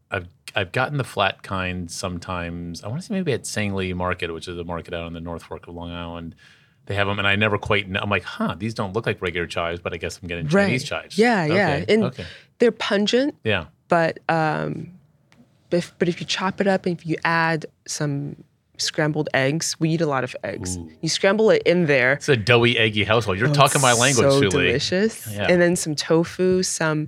I've 0.10 0.28
I've 0.56 0.72
gotten 0.72 0.98
the 0.98 1.04
flat 1.04 1.44
kind 1.44 1.90
sometimes. 1.92 2.84
I 2.84 2.88
want 2.88 3.02
to 3.02 3.08
say 3.08 3.14
maybe 3.14 3.34
at 3.34 3.46
Sang 3.46 3.74
Lee 3.76 3.94
Market, 3.94 4.34
which 4.34 4.48
is 4.48 4.58
a 4.58 4.64
market 4.64 4.94
out 4.94 5.04
on 5.04 5.14
the 5.14 5.20
North 5.20 5.44
Fork 5.44 5.68
of 5.68 5.76
Long 5.76 5.92
Island. 5.92 6.36
They 6.86 6.96
have 6.96 7.08
them, 7.08 7.18
and 7.20 7.28
I 7.28 7.36
never 7.38 7.58
quite. 7.58 7.90
Know. 7.90 8.00
I'm 8.02 8.10
like, 8.10 8.24
huh, 8.24 8.56
these 8.58 8.74
don't 8.74 8.94
look 8.94 9.06
like 9.06 9.22
regular 9.22 9.48
chives, 9.48 9.80
but 9.80 9.94
I 9.94 9.98
guess 9.98 10.20
I'm 10.22 10.28
getting 10.28 10.48
Chinese 10.48 10.84
chives. 10.84 11.18
Yeah, 11.18 11.46
yeah. 11.46 11.54
Okay, 11.84 11.94
And 11.94 12.04
okay. 12.06 12.26
they're 12.60 12.72
pungent, 12.74 13.36
Yeah. 13.46 13.66
but 13.88 14.20
um, 14.28 14.92
if, 15.72 15.94
but 15.98 16.10
if 16.10 16.20
you 16.20 16.26
chop 16.28 16.60
it 16.60 16.68
up 16.68 16.86
and 16.86 16.98
if 17.00 17.06
you 17.06 17.16
add 17.24 17.66
some 17.88 18.36
scrambled 18.78 19.30
eggs, 19.34 19.80
we 19.80 19.92
eat 19.92 20.02
a 20.02 20.06
lot 20.06 20.24
of 20.26 20.36
eggs. 20.44 20.78
You 21.02 21.08
scramble 21.08 21.50
it 21.52 21.62
in 21.66 21.86
there. 21.86 22.14
It's 22.14 22.28
a 22.28 22.36
doughy, 22.36 22.78
eggy 22.78 23.06
household. 23.06 23.40
You're 23.40 23.54
talking 23.54 23.82
my 23.82 23.94
language, 23.94 24.26
Oh, 24.26 24.42
so 24.42 24.50
Julie. 24.50 24.68
delicious. 24.68 25.26
Yeah. 25.32 25.48
And 25.50 25.62
then 25.62 25.76
some 25.78 25.96
tofu, 25.96 26.64
some 26.64 27.08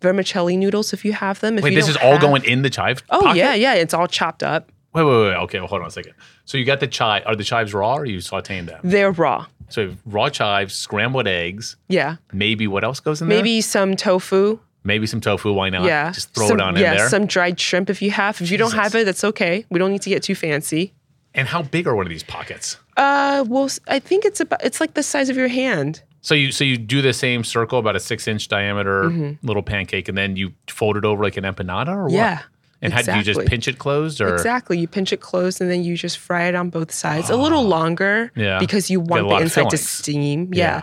vermicelli 0.00 0.56
noodles 0.56 0.92
if 0.92 1.04
you 1.04 1.12
have 1.12 1.40
them. 1.40 1.56
If 1.58 1.64
Wait, 1.64 1.74
this 1.74 1.88
is 1.88 1.96
all 1.98 2.12
have- 2.12 2.20
going 2.20 2.44
in 2.44 2.62
the 2.62 2.70
chive? 2.70 3.02
Oh 3.10 3.20
pocket? 3.20 3.36
yeah, 3.38 3.54
yeah. 3.54 3.74
It's 3.74 3.94
all 3.94 4.06
chopped 4.08 4.42
up. 4.42 4.70
Wait, 4.94 5.02
wait, 5.02 5.10
wait. 5.24 5.34
Okay, 5.36 5.58
well, 5.58 5.68
hold 5.68 5.82
on 5.82 5.88
a 5.88 5.90
second. 5.90 6.14
So 6.44 6.56
you 6.56 6.64
got 6.64 6.80
the 6.80 6.86
chive. 6.86 7.24
Are 7.26 7.34
the 7.36 7.44
chives 7.44 7.74
raw 7.74 7.94
or 7.96 8.04
you 8.06 8.18
sauteing 8.18 8.66
them? 8.66 8.80
They're 8.84 9.10
raw. 9.12 9.46
So 9.68 9.94
raw 10.06 10.28
chives, 10.28 10.74
scrambled 10.74 11.26
eggs, 11.26 11.76
Yeah. 11.88 12.16
maybe 12.32 12.66
what 12.66 12.84
else 12.84 13.00
goes 13.00 13.20
in 13.22 13.28
there? 13.28 13.38
Maybe 13.38 13.60
some 13.60 13.96
tofu. 13.96 14.58
Maybe 14.84 15.06
some 15.06 15.20
tofu. 15.20 15.52
Why 15.52 15.70
not? 15.70 15.84
Yeah. 15.84 16.12
Just 16.12 16.34
throw 16.34 16.46
Some- 16.48 16.60
it 16.60 16.62
on 16.62 16.74
yeah, 16.76 16.90
in 16.92 16.96
there. 16.96 17.04
Yeah, 17.06 17.08
some 17.08 17.26
dried 17.26 17.58
shrimp 17.58 17.88
if 17.90 18.02
you 18.02 18.10
have. 18.10 18.40
If 18.40 18.50
you 18.50 18.58
don't 18.58 18.74
have 18.74 18.94
it, 18.94 19.04
that's 19.06 19.24
okay. 19.24 19.64
We 19.70 19.78
don't 19.78 19.90
need 19.90 20.02
to 20.02 20.10
get 20.10 20.22
too 20.22 20.34
fancy. 20.34 20.92
and 21.36 21.48
how 21.48 21.62
big 21.62 21.88
are 21.88 21.96
one 21.96 22.06
of 22.06 22.10
these 22.10 22.22
pockets? 22.22 22.76
Uh, 22.96 23.44
well, 23.48 23.68
I 23.88 23.98
think 23.98 24.24
it's 24.24 24.38
about 24.40 24.62
it's 24.64 24.80
like 24.80 24.94
the 24.94 25.02
size 25.02 25.28
of 25.28 25.36
your 25.36 25.48
hand. 25.48 26.00
So 26.20 26.32
you 26.36 26.52
so 26.52 26.62
you 26.62 26.76
do 26.76 27.02
the 27.02 27.12
same 27.12 27.42
circle, 27.42 27.78
about 27.80 27.96
a 27.96 28.00
six 28.00 28.28
inch 28.28 28.46
diameter 28.46 29.10
little 29.42 29.62
pancake, 29.64 30.08
and 30.08 30.16
then 30.16 30.36
you 30.36 30.52
fold 30.68 30.96
it 30.96 31.04
over 31.04 31.24
like 31.24 31.36
an 31.36 31.42
empanada, 31.44 31.88
or 31.88 32.04
what? 32.04 32.44
And 32.84 32.92
how 32.92 33.02
do 33.02 33.16
you 33.16 33.22
just 33.22 33.44
pinch 33.46 33.66
it 33.66 33.78
closed, 33.78 34.20
or 34.20 34.34
Exactly. 34.34 34.78
You 34.78 34.86
pinch 34.86 35.12
it 35.12 35.20
closed 35.20 35.60
and 35.60 35.70
then 35.70 35.82
you 35.82 35.96
just 35.96 36.18
fry 36.18 36.44
it 36.44 36.54
on 36.54 36.70
both 36.70 36.92
sides. 36.92 37.30
A 37.30 37.36
little 37.36 37.64
longer 37.76 38.30
Yeah. 38.36 38.58
because 38.58 38.90
you 38.90 39.00
want 39.00 39.28
the 39.28 39.36
inside 39.36 39.70
to 39.70 39.78
steam. 39.78 40.52
Yeah. 40.52 40.64
Yeah. 40.64 40.82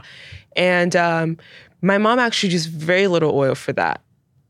And 0.56 0.96
um, 0.96 1.38
my 1.82 1.98
mom 1.98 2.20
actually 2.20 2.52
used 2.54 2.70
very 2.70 3.08
little 3.08 3.34
oil 3.36 3.56
for 3.56 3.74
that 3.74 4.02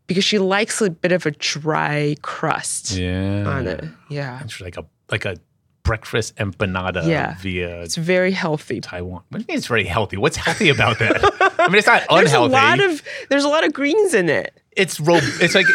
because 0.08 0.24
she 0.24 0.40
likes 0.40 0.82
a 0.82 0.90
bit 0.90 1.12
of 1.12 1.26
a 1.26 1.32
dry 1.32 2.16
crust 2.22 2.92
yeah, 2.92 3.44
on 3.46 3.68
it. 3.68 3.84
Yeah. 4.10 4.42
It's 4.44 4.60
like 4.60 4.78
a 4.78 4.86
like 5.10 5.26
a 5.26 5.36
breakfast 5.84 6.36
empanada 6.38 7.06
Yeah. 7.08 7.36
via 7.40 7.82
It's 7.82 7.96
very 7.96 8.32
healthy. 8.32 8.82
Taiwan. 8.82 9.24
What 9.30 9.40
do 9.40 9.40
you 9.40 9.46
mean 9.48 9.58
it's 9.58 9.68
very 9.68 9.84
healthy? 9.86 10.18
What's 10.18 10.38
healthy 10.38 10.70
about 10.70 11.00
that? 11.00 11.20
I 11.60 11.68
mean, 11.68 11.78
it's 11.78 11.88
not 11.88 12.04
unhealthy. 12.10 12.24
There's 12.30 12.34
a 12.34 12.40
lot 12.40 12.80
of 12.80 13.02
there's 13.30 13.44
a 13.44 13.50
lot 13.50 13.66
of 13.66 13.74
greens 13.74 14.14
in 14.14 14.30
it. 14.30 14.54
it's 14.74 15.00
ro- 15.00 15.20
It's 15.22 15.54
like 15.56 15.66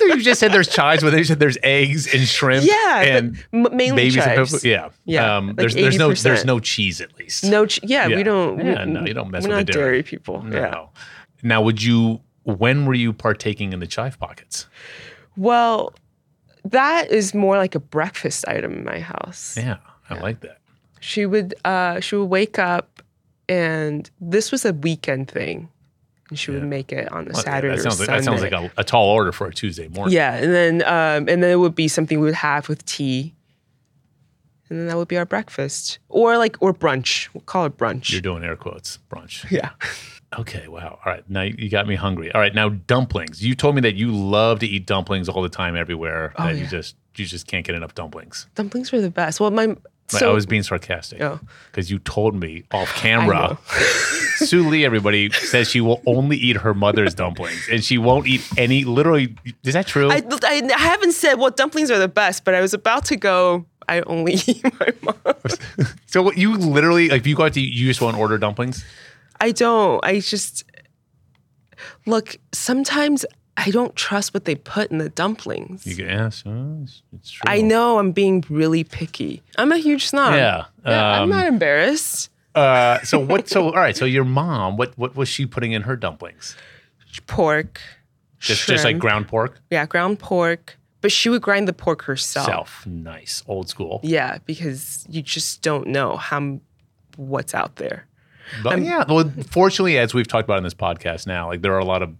you 0.00 0.22
just 0.22 0.40
said. 0.40 0.52
There's 0.52 0.68
chives, 0.68 1.02
but 1.02 1.12
you 1.16 1.24
said 1.24 1.38
there's 1.40 1.58
eggs 1.62 2.12
and 2.12 2.26
shrimp. 2.26 2.66
Yeah, 2.66 3.00
and 3.02 3.36
m- 3.52 3.68
mainly 3.76 4.10
chives. 4.10 4.64
Yeah, 4.64 4.88
Yeah, 5.04 5.36
Um, 5.36 5.48
like 5.48 5.56
there's 5.56 5.74
there's 5.74 5.96
no 5.98 6.10
80%. 6.10 6.22
there's 6.22 6.44
no 6.44 6.58
cheese 6.60 7.00
at 7.00 7.16
least. 7.18 7.44
No, 7.44 7.64
ch- 7.66 7.80
yeah, 7.84 8.08
Yeah. 8.08 8.16
we 8.16 8.22
don't. 8.22 8.56
we- 8.58 8.64
Yeah, 8.64 8.84
no, 8.84 9.04
you 9.06 9.14
don't 9.14 9.30
mess 9.30 9.44
we're 9.44 9.50
with 9.50 9.58
not 9.58 9.66
the 9.66 9.72
dairy. 9.72 9.84
dairy 9.84 10.02
people. 10.02 10.42
No. 10.42 10.56
Yeah. 10.58 10.84
Now, 11.42 11.62
would 11.62 11.82
you? 11.82 12.20
When 12.44 12.84
were 12.86 12.94
you 12.94 13.12
partaking 13.12 13.72
in 13.72 13.80
the 13.80 13.86
chive 13.86 14.18
pockets? 14.18 14.66
Well, 15.36 15.94
that 16.64 17.10
is 17.10 17.34
more 17.34 17.56
like 17.56 17.74
a 17.74 17.80
breakfast 17.80 18.46
item 18.48 18.72
in 18.72 18.84
my 18.84 19.00
house. 19.00 19.56
Yeah, 19.56 19.78
I 20.08 20.14
like 20.14 20.40
that. 20.40 20.58
She 21.00 21.26
would 21.26 21.54
uh 21.64 22.00
she 22.00 22.16
would 22.16 22.26
wake 22.26 22.58
up 22.58 23.02
and 23.48 24.10
this 24.20 24.50
was 24.50 24.64
a 24.64 24.72
weekend 24.72 25.30
thing. 25.30 25.68
And 26.30 26.38
she 26.38 26.50
would 26.50 26.64
make 26.64 26.90
it 26.90 27.12
on 27.12 27.28
a 27.28 27.32
Well, 27.34 27.42
Saturday 27.42 27.76
that 27.76 27.82
sounds 27.82 28.00
or 28.00 28.06
like 28.06 28.16
that 28.16 28.24
sounds 28.24 28.40
like 28.40 28.52
a, 28.52 28.70
a 28.78 28.84
tall 28.84 29.10
order 29.10 29.30
for 29.30 29.46
a 29.46 29.52
Tuesday 29.52 29.88
morning. 29.88 30.14
Yeah, 30.14 30.34
and 30.34 30.52
then 30.54 30.82
um 30.82 31.28
and 31.28 31.42
then 31.42 31.50
it 31.50 31.58
would 31.58 31.74
be 31.74 31.88
something 31.88 32.18
we 32.18 32.24
would 32.24 32.34
have 32.34 32.68
with 32.68 32.84
tea. 32.86 33.34
And 34.70 34.78
then 34.78 34.86
that 34.88 34.96
would 34.96 35.08
be 35.08 35.16
our 35.18 35.26
breakfast. 35.26 35.98
Or 36.08 36.38
like 36.38 36.56
or 36.60 36.72
brunch. 36.72 37.28
We'll 37.34 37.42
call 37.42 37.66
it 37.66 37.76
brunch. 37.76 38.10
You're 38.10 38.20
doing 38.20 38.42
air 38.44 38.56
quotes, 38.56 38.98
brunch. 39.10 39.50
yeah. 39.50 39.70
Okay, 40.36 40.66
wow. 40.66 40.98
All 41.04 41.12
right, 41.12 41.22
now 41.30 41.42
you 41.42 41.68
got 41.70 41.86
me 41.86 41.94
hungry. 41.94 42.32
All 42.32 42.40
right, 42.40 42.52
now 42.52 42.68
dumplings. 42.68 43.44
You 43.44 43.54
told 43.54 43.76
me 43.76 43.80
that 43.82 43.94
you 43.94 44.10
love 44.10 44.58
to 44.60 44.66
eat 44.66 44.84
dumplings 44.84 45.28
all 45.28 45.42
the 45.42 45.48
time, 45.48 45.76
everywhere. 45.76 46.34
Oh, 46.36 46.46
that 46.46 46.56
you 46.56 46.66
just 46.66 46.96
you 47.14 47.24
just 47.24 47.46
can't 47.46 47.64
get 47.64 47.76
enough 47.76 47.94
dumplings. 47.94 48.48
Dumplings 48.56 48.90
were 48.90 49.00
the 49.00 49.10
best. 49.12 49.38
Well 49.38 49.52
my 49.52 49.66
Like, 49.66 49.78
so 50.08 50.30
I 50.30 50.34
was 50.34 50.44
being 50.44 50.64
sarcastic 50.64 51.20
Oh. 51.22 51.38
because 51.70 51.88
you 51.88 52.00
told 52.00 52.34
me 52.34 52.64
off 52.72 52.92
camera. 52.96 53.56
Sue 54.38 54.68
Li, 54.68 54.84
everybody 54.84 55.30
says 55.30 55.70
she 55.70 55.80
will 55.80 56.02
only 56.04 56.36
eat 56.36 56.56
her 56.56 56.74
mother's 56.74 57.14
dumplings, 57.14 57.68
and 57.70 57.84
she 57.84 57.96
won't 57.98 58.26
eat 58.26 58.42
any. 58.58 58.82
Literally, 58.82 59.36
is 59.62 59.74
that 59.74 59.86
true? 59.86 60.10
I, 60.10 60.20
I, 60.42 60.62
I 60.74 60.80
haven't 60.80 61.12
said 61.12 61.34
well 61.34 61.50
dumplings 61.50 61.92
are 61.92 61.98
the 62.00 62.08
best, 62.08 62.44
but 62.44 62.54
I 62.54 62.60
was 62.60 62.74
about 62.74 63.04
to 63.06 63.16
go. 63.16 63.66
I 63.88 64.00
only 64.02 64.34
eat 64.46 64.64
my 64.64 64.88
mom. 65.02 65.34
so 66.06 66.22
what, 66.22 66.36
you 66.36 66.56
literally 66.56 67.08
like 67.08 67.20
if 67.20 67.26
you 67.26 67.36
go 67.36 67.44
out 67.44 67.54
to 67.54 67.60
eat, 67.60 67.72
you 67.72 67.86
just 67.86 68.00
won't 68.00 68.16
order 68.16 68.38
dumplings. 68.38 68.84
I 69.40 69.52
don't. 69.52 70.04
I 70.04 70.20
just 70.20 70.64
look. 72.06 72.36
Sometimes 72.52 73.24
I 73.56 73.70
don't 73.70 73.94
trust 73.94 74.34
what 74.34 74.44
they 74.44 74.54
put 74.54 74.90
in 74.90 74.98
the 74.98 75.08
dumplings. 75.08 75.86
You 75.86 76.04
yeah, 76.04 76.28
so 76.28 76.80
it's, 76.82 77.02
it's 77.12 77.30
true. 77.30 77.44
I 77.46 77.60
know 77.60 77.98
I'm 77.98 78.12
being 78.12 78.44
really 78.48 78.84
picky. 78.84 79.42
I'm 79.56 79.72
a 79.72 79.78
huge 79.78 80.08
snob. 80.08 80.34
Yeah. 80.34 80.64
Yeah, 80.84 81.16
um, 81.16 81.22
I'm 81.22 81.28
not 81.28 81.46
embarrassed. 81.46 82.30
Uh, 82.54 83.00
so 83.02 83.18
what? 83.18 83.48
So 83.48 83.66
all 83.66 83.72
right. 83.72 83.96
So 83.96 84.04
your 84.04 84.24
mom, 84.24 84.76
what 84.76 84.96
what 84.96 85.16
was 85.16 85.28
she 85.28 85.46
putting 85.46 85.72
in 85.72 85.82
her 85.82 85.96
dumplings? 85.96 86.56
Pork. 87.26 87.80
Just 88.38 88.66
just 88.66 88.84
like 88.84 88.98
ground 88.98 89.28
pork. 89.28 89.60
Yeah, 89.70 89.86
ground 89.86 90.18
pork. 90.18 90.76
But 91.04 91.12
she 91.12 91.28
would 91.28 91.42
grind 91.42 91.68
the 91.68 91.74
pork 91.74 92.00
herself. 92.04 92.46
Self, 92.46 92.86
nice, 92.86 93.42
old 93.46 93.68
school. 93.68 94.00
Yeah, 94.02 94.38
because 94.46 95.04
you 95.10 95.20
just 95.20 95.60
don't 95.60 95.88
know 95.88 96.16
how 96.16 96.60
what's 97.16 97.52
out 97.54 97.76
there. 97.76 98.06
But 98.62 98.80
yeah, 98.80 99.04
well, 99.06 99.30
fortunately, 99.50 99.98
as 99.98 100.14
we've 100.14 100.26
talked 100.26 100.46
about 100.46 100.56
in 100.56 100.64
this 100.64 100.72
podcast 100.72 101.26
now, 101.26 101.48
like 101.48 101.60
there 101.60 101.74
are 101.74 101.78
a 101.78 101.84
lot 101.84 102.00
of 102.02 102.14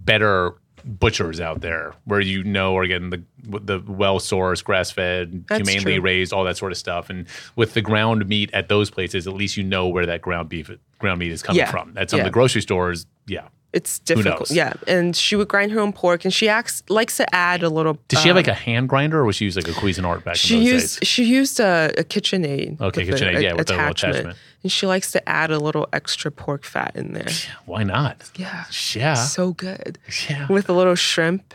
better 0.00 0.54
butchers 0.82 1.38
out 1.38 1.60
there 1.60 1.92
where 2.06 2.20
you 2.20 2.42
know 2.42 2.74
are 2.78 2.86
getting 2.86 3.10
the 3.10 3.22
the 3.44 3.78
well 3.86 4.18
sourced, 4.18 4.64
grass 4.64 4.90
fed, 4.90 5.44
humanely 5.50 5.96
true. 5.96 6.00
raised, 6.00 6.32
all 6.32 6.44
that 6.44 6.56
sort 6.56 6.72
of 6.72 6.78
stuff. 6.78 7.10
And 7.10 7.26
with 7.56 7.74
the 7.74 7.82
ground 7.82 8.26
meat 8.26 8.48
at 8.54 8.68
those 8.70 8.90
places, 8.90 9.26
at 9.26 9.34
least 9.34 9.58
you 9.58 9.64
know 9.64 9.86
where 9.86 10.06
that 10.06 10.22
ground 10.22 10.48
beef 10.48 10.70
ground 10.98 11.18
meat 11.20 11.30
is 11.30 11.42
coming 11.42 11.58
Yeah. 11.58 11.70
from. 11.70 11.92
At 11.98 12.08
some 12.08 12.20
of 12.20 12.24
Yeah. 12.24 12.28
the 12.28 12.32
grocery 12.32 12.62
stores, 12.62 13.04
yeah. 13.26 13.48
It's 13.72 14.00
difficult. 14.00 14.50
Yeah, 14.50 14.72
and 14.88 15.14
she 15.14 15.36
would 15.36 15.46
grind 15.46 15.70
her 15.70 15.78
own 15.78 15.92
pork, 15.92 16.24
and 16.24 16.34
she 16.34 16.48
acts, 16.48 16.82
likes 16.88 17.16
to 17.18 17.34
add 17.34 17.62
a 17.62 17.68
little. 17.68 17.98
Did 18.08 18.18
she 18.18 18.26
have 18.26 18.36
um, 18.36 18.38
like 18.42 18.48
a 18.48 18.54
hand 18.54 18.88
grinder, 18.88 19.20
or 19.20 19.24
was 19.24 19.36
she 19.36 19.44
use 19.44 19.54
like 19.54 19.68
a 19.68 19.72
Cuisinart 19.72 20.24
back 20.24 20.34
She 20.34 20.56
in 20.58 20.64
those 20.64 20.72
used 20.72 21.00
days? 21.00 21.08
she 21.08 21.24
used 21.24 21.60
a, 21.60 21.92
a 21.96 22.02
KitchenAid. 22.02 22.80
Okay, 22.80 23.06
KitchenAid, 23.06 23.36
a- 23.36 23.42
yeah, 23.44 23.52
with 23.52 23.68
the 23.68 23.74
little 23.74 23.90
attachment. 23.90 24.36
and 24.64 24.72
she 24.72 24.86
likes 24.88 25.12
to 25.12 25.28
add 25.28 25.52
a 25.52 25.58
little 25.60 25.88
extra 25.92 26.32
pork 26.32 26.64
fat 26.64 26.96
in 26.96 27.12
there. 27.12 27.28
Why 27.66 27.84
not? 27.84 28.28
Yeah, 28.34 28.64
Yeah, 28.92 29.14
so 29.14 29.52
good 29.52 29.98
yeah. 30.28 30.48
with 30.48 30.68
a 30.68 30.72
little 30.72 30.96
shrimp, 30.96 31.54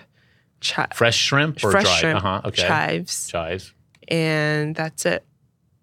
chi- 0.61 0.87
Fresh 0.93 1.17
shrimp 1.17 1.61
or 1.65 1.71
fresh 1.71 1.83
dry? 1.83 1.95
shrimp, 1.97 2.19
Uh 2.23 2.39
huh. 2.39 2.41
Okay. 2.45 2.61
chives, 2.65 3.27
Chives, 3.27 3.73
and 4.07 4.73
that's 4.73 5.05
it. 5.05 5.25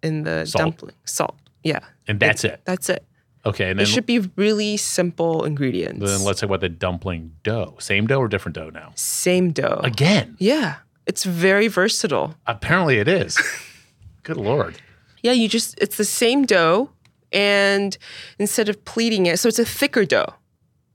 In 0.03 0.23
the 0.23 0.47
Salt. 0.47 0.63
dumpling, 0.65 0.95
salt. 1.05 1.37
Yeah, 1.63 1.81
and 2.09 2.19
that's 2.19 2.43
it. 2.45 2.63
that's 2.65 2.89
it. 2.89 3.05
Okay, 3.45 3.71
and 3.71 3.81
It 3.81 3.87
should 3.87 4.07
be 4.07 4.21
really 4.37 4.77
simple 4.77 5.45
ingredients. 5.45 5.99
then 5.99 6.23
let's 6.25 6.41
talk 6.41 6.49
about 6.49 6.61
the 6.61 6.69
dumpling 6.69 7.33
dough. 7.43 7.75
Same 7.81 8.07
dough 8.07 8.19
or 8.21 8.29
different 8.29 8.55
dough 8.55 8.71
now? 8.71 8.93
Same 8.95 9.51
dough. 9.51 9.81
Again, 9.83 10.37
yeah, 10.39 10.77
it's 11.07 11.25
very 11.25 11.67
versatile. 11.69 12.35
apparently 12.47 12.99
it 12.99 13.09
is. 13.09 13.37
Good 14.23 14.37
lord. 14.37 14.77
Yeah, 15.23 15.33
you 15.33 15.49
just 15.49 15.77
it's 15.81 15.97
the 15.97 16.05
same 16.05 16.45
dough, 16.47 16.91
and 17.33 17.97
instead 18.39 18.69
of 18.69 18.85
pleating 18.85 19.27
it, 19.27 19.39
so 19.41 19.49
it's 19.49 19.59
a 19.59 19.65
thicker 19.65 20.05
dough. 20.05 20.35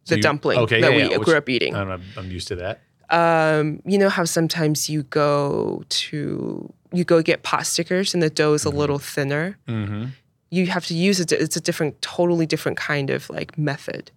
The 0.06 0.16
you- 0.16 0.22
dumpling 0.22 0.60
okay, 0.60 0.80
that 0.80 0.92
yeah, 0.94 1.06
we 1.08 1.12
yeah, 1.12 1.18
grew 1.18 1.36
up 1.36 1.50
eating. 1.50 1.76
I'm, 1.76 2.02
I'm 2.18 2.32
used 2.32 2.48
to 2.48 2.56
that. 2.56 2.80
um, 3.10 3.82
you 3.86 3.98
know 3.98 4.08
how 4.10 4.24
sometimes 4.24 4.90
you 4.90 5.04
go 5.04 5.84
to 5.90 6.74
you 6.94 7.04
go 7.04 7.22
get 7.22 7.44
pot 7.44 7.66
stickers 7.66 8.14
and 8.14 8.24
the 8.24 8.30
dough 8.30 8.54
is 8.54 8.64
a 8.64 8.70
little 8.70 9.00
thinner. 9.00 9.58
Mm-hmm. 9.68 10.06
You 10.50 10.68
have 10.68 10.86
to 10.88 10.94
use 10.94 11.20
it. 11.20 11.32
It's 11.32 11.56
a 11.58 11.62
different, 11.62 12.02
totally 12.02 12.46
different 12.46 12.78
kind 12.78 13.10
of 13.10 13.30
like 13.30 13.58
method. 13.58 14.12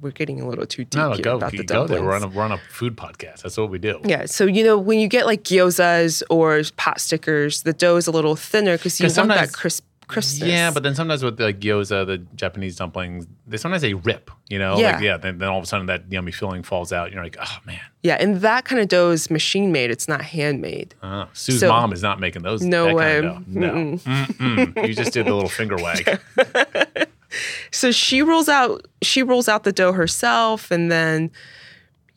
We're 0.00 0.10
getting 0.10 0.40
a 0.40 0.48
little 0.48 0.66
too 0.66 0.84
deep 0.84 0.94
No, 0.96 1.16
go, 1.16 1.36
about 1.36 1.52
the 1.52 1.58
go 1.62 1.86
there. 1.86 1.98
dumplings. 1.98 2.02
We're 2.02 2.14
on 2.16 2.22
a 2.24 2.28
we're 2.28 2.42
on 2.42 2.52
a 2.52 2.58
food 2.70 2.96
podcast. 2.96 3.42
That's 3.42 3.56
what 3.56 3.70
we 3.70 3.78
do. 3.78 4.00
yeah, 4.04 4.26
so 4.26 4.44
you 4.44 4.64
know 4.64 4.76
when 4.78 4.98
you 4.98 5.06
get 5.06 5.26
like 5.26 5.44
gyozas 5.44 6.24
or 6.28 6.60
pot 6.76 7.00
stickers, 7.00 7.62
the 7.62 7.72
dough 7.72 7.96
is 7.96 8.08
a 8.08 8.10
little 8.10 8.34
thinner 8.34 8.76
because 8.76 8.98
you 8.98 9.06
want 9.16 9.28
that 9.28 9.52
crisp 9.52 9.84
crispness. 10.08 10.48
Yeah, 10.48 10.70
but 10.70 10.82
then 10.82 10.94
sometimes 10.94 11.22
with 11.22 11.36
the 11.36 11.52
gyoza, 11.52 12.06
the 12.06 12.18
Japanese 12.36 12.76
dumplings, 12.76 13.26
they 13.46 13.56
sometimes 13.56 13.82
they 13.82 13.94
rip. 13.94 14.30
You 14.48 14.58
know, 14.58 14.78
Yeah. 14.78 14.92
like 14.92 15.02
yeah. 15.02 15.16
Then, 15.16 15.38
then 15.38 15.48
all 15.48 15.58
of 15.58 15.64
a 15.64 15.66
sudden 15.66 15.86
that 15.86 16.04
yummy 16.10 16.32
filling 16.32 16.62
falls 16.62 16.92
out. 16.92 17.12
You're 17.12 17.22
like, 17.24 17.36
oh 17.40 17.56
man. 17.66 17.80
yeah, 18.02 18.14
and 18.20 18.36
that 18.42 18.64
kind 18.64 18.80
of 18.80 18.88
dough 18.88 19.10
is 19.10 19.30
machine 19.30 19.72
made. 19.72 19.90
It's 19.90 20.06
not 20.08 20.22
handmade. 20.22 20.94
Uh, 21.02 21.26
Sue's 21.32 21.60
So- 21.60 21.68
mom 21.68 21.92
is 21.92 22.02
not 22.02 22.20
making 22.20 22.42
those. 22.42 22.62
No 22.62 22.86
that 22.86 22.94
way. 22.94 23.20
Kind 23.22 23.26
of. 23.26 23.48
No, 23.48 23.72
Mm-mm. 23.72 24.86
you 24.88 24.94
just 24.94 25.12
did 25.12 25.26
the 25.26 25.34
little 25.34 25.48
finger 25.48 25.76
wag. 25.76 26.20
So 27.70 27.90
she 27.90 28.22
rolls 28.22 28.48
out 28.48 28.86
she 29.02 29.22
rolls 29.22 29.48
out 29.48 29.64
the 29.64 29.72
dough 29.72 29.92
herself 29.92 30.70
and 30.70 30.90
then 30.90 31.30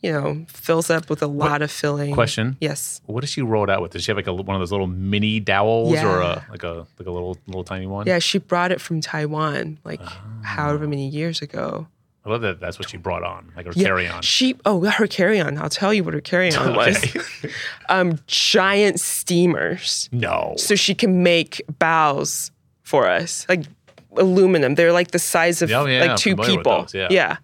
you 0.02 0.12
know 0.12 0.44
fills 0.48 0.90
up 0.90 1.10
with 1.10 1.22
a 1.22 1.26
lot 1.26 1.62
of 1.62 1.70
filling. 1.70 2.14
Question: 2.14 2.56
Yes. 2.60 3.00
What 3.06 3.20
does 3.20 3.30
she 3.30 3.42
roll 3.42 3.64
it 3.64 3.70
out 3.70 3.82
with? 3.82 3.92
Does 3.92 4.04
she 4.04 4.10
have 4.10 4.16
like 4.16 4.26
a, 4.26 4.32
one 4.32 4.56
of 4.56 4.60
those 4.60 4.72
little 4.72 4.86
mini 4.86 5.40
dowels 5.40 5.94
or 5.98 6.20
a 6.20 6.44
like 6.50 6.62
a 6.62 6.86
like 6.98 7.06
a 7.06 7.10
little 7.10 7.36
little 7.46 7.64
tiny 7.64 7.86
one? 7.86 8.06
Yeah, 8.06 8.18
she 8.18 8.38
brought 8.38 8.72
it 8.72 8.80
from 8.80 9.00
Taiwan 9.00 9.78
like 9.84 10.00
Ah. 10.02 10.22
however 10.42 10.86
many 10.88 11.08
years 11.08 11.42
ago. 11.42 11.86
I 12.22 12.28
love 12.28 12.42
that. 12.42 12.60
That's 12.60 12.78
what 12.78 12.90
she 12.90 12.98
brought 12.98 13.22
on, 13.22 13.50
like 13.56 13.64
her 13.64 13.72
Yeah, 13.74 13.84
carry 13.88 14.06
on. 14.06 14.20
She 14.22 14.54
oh 14.66 14.84
her 14.84 15.06
carry 15.06 15.40
on. 15.40 15.56
I'll 15.56 15.70
tell 15.70 15.92
you 15.94 16.04
what 16.04 16.12
her 16.14 16.20
carry 16.20 16.54
on 16.54 16.74
was. 16.76 17.16
Um 17.88 18.18
giant 18.26 19.00
steamers. 19.00 20.08
No. 20.12 20.54
So 20.56 20.74
she 20.74 20.94
can 20.94 21.22
make 21.22 21.62
baos 21.78 22.50
for 22.82 23.06
us. 23.08 23.46
Like 23.48 23.64
aluminum. 24.16 24.74
They're 24.74 24.92
like 24.92 25.12
the 25.12 25.18
size 25.18 25.62
of 25.62 25.70
Oh, 25.72 25.86
yeah, 25.86 26.04
like 26.04 26.16
two 26.18 26.36
people. 26.36 26.82
those, 26.82 26.94
yeah. 26.94 27.08
yeah. 27.10 27.36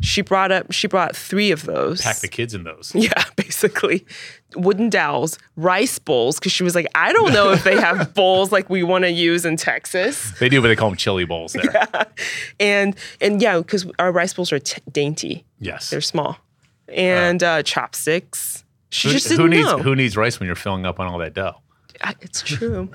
She 0.00 0.22
brought 0.22 0.50
up 0.52 0.72
she 0.72 0.86
brought 0.86 1.14
three 1.16 1.50
of 1.50 1.64
those. 1.66 2.00
Pack 2.02 2.16
the 2.18 2.28
kids 2.28 2.54
in 2.54 2.64
those. 2.64 2.92
Yeah, 2.94 3.24
basically. 3.36 4.04
Wooden 4.56 4.88
dowels, 4.90 5.38
rice 5.56 5.98
bowls, 5.98 6.38
because 6.38 6.52
she 6.52 6.62
was 6.62 6.74
like, 6.74 6.86
I 6.94 7.12
don't 7.12 7.32
know 7.32 7.50
if 7.52 7.64
they 7.64 7.76
have 7.80 8.14
bowls 8.14 8.52
like 8.52 8.70
we 8.70 8.82
want 8.82 9.04
to 9.04 9.10
use 9.10 9.44
in 9.44 9.56
Texas. 9.56 10.32
They 10.38 10.48
do, 10.48 10.60
but 10.60 10.68
they 10.68 10.76
call 10.76 10.90
them 10.90 10.96
chili 10.96 11.24
bowls 11.24 11.52
there. 11.54 11.88
And 12.60 12.96
and 13.20 13.40
yeah, 13.42 13.58
because 13.58 13.86
our 13.98 14.12
rice 14.12 14.32
bowls 14.34 14.52
are 14.52 14.58
t- 14.58 14.80
dainty, 14.92 15.44
Yes. 15.58 15.90
they're 15.90 16.00
small, 16.00 16.38
and 16.88 17.42
uh, 17.42 17.62
chopsticks. 17.62 18.64
She 18.90 19.08
who, 19.08 19.14
just 19.14 19.28
didn't 19.28 19.50
needs 19.50 19.66
know. 19.66 19.78
who 19.78 19.96
needs 19.96 20.16
rice 20.16 20.38
when 20.38 20.46
you're 20.46 20.54
filling 20.54 20.86
up 20.86 21.00
on 21.00 21.08
all 21.08 21.18
that 21.18 21.34
dough? 21.34 21.56
It's 22.20 22.42
true. 22.42 22.90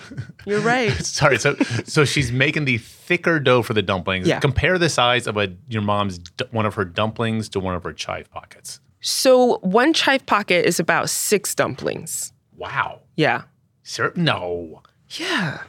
You're 0.45 0.59
right. 0.61 0.91
Sorry. 1.05 1.37
So 1.39 1.55
so 1.85 2.05
she's 2.05 2.31
making 2.31 2.65
the 2.65 2.77
thicker 2.77 3.39
dough 3.39 3.61
for 3.61 3.73
the 3.73 3.81
dumplings. 3.81 4.27
Yeah. 4.27 4.39
Compare 4.39 4.77
the 4.77 4.89
size 4.89 5.25
of 5.27 5.37
a 5.37 5.53
your 5.69 5.81
mom's 5.81 6.19
one 6.51 6.65
of 6.65 6.75
her 6.75 6.85
dumplings 6.85 7.49
to 7.49 7.59
one 7.59 7.75
of 7.75 7.83
her 7.83 7.93
chive 7.93 8.29
pockets. 8.31 8.79
So 9.01 9.59
one 9.59 9.93
chive 9.93 10.25
pocket 10.25 10.65
is 10.65 10.79
about 10.79 11.09
six 11.09 11.55
dumplings. 11.55 12.33
Wow. 12.57 12.99
Yeah. 13.15 13.43
Sir, 13.83 14.11
no, 14.15 14.81
Yeah. 15.11 15.63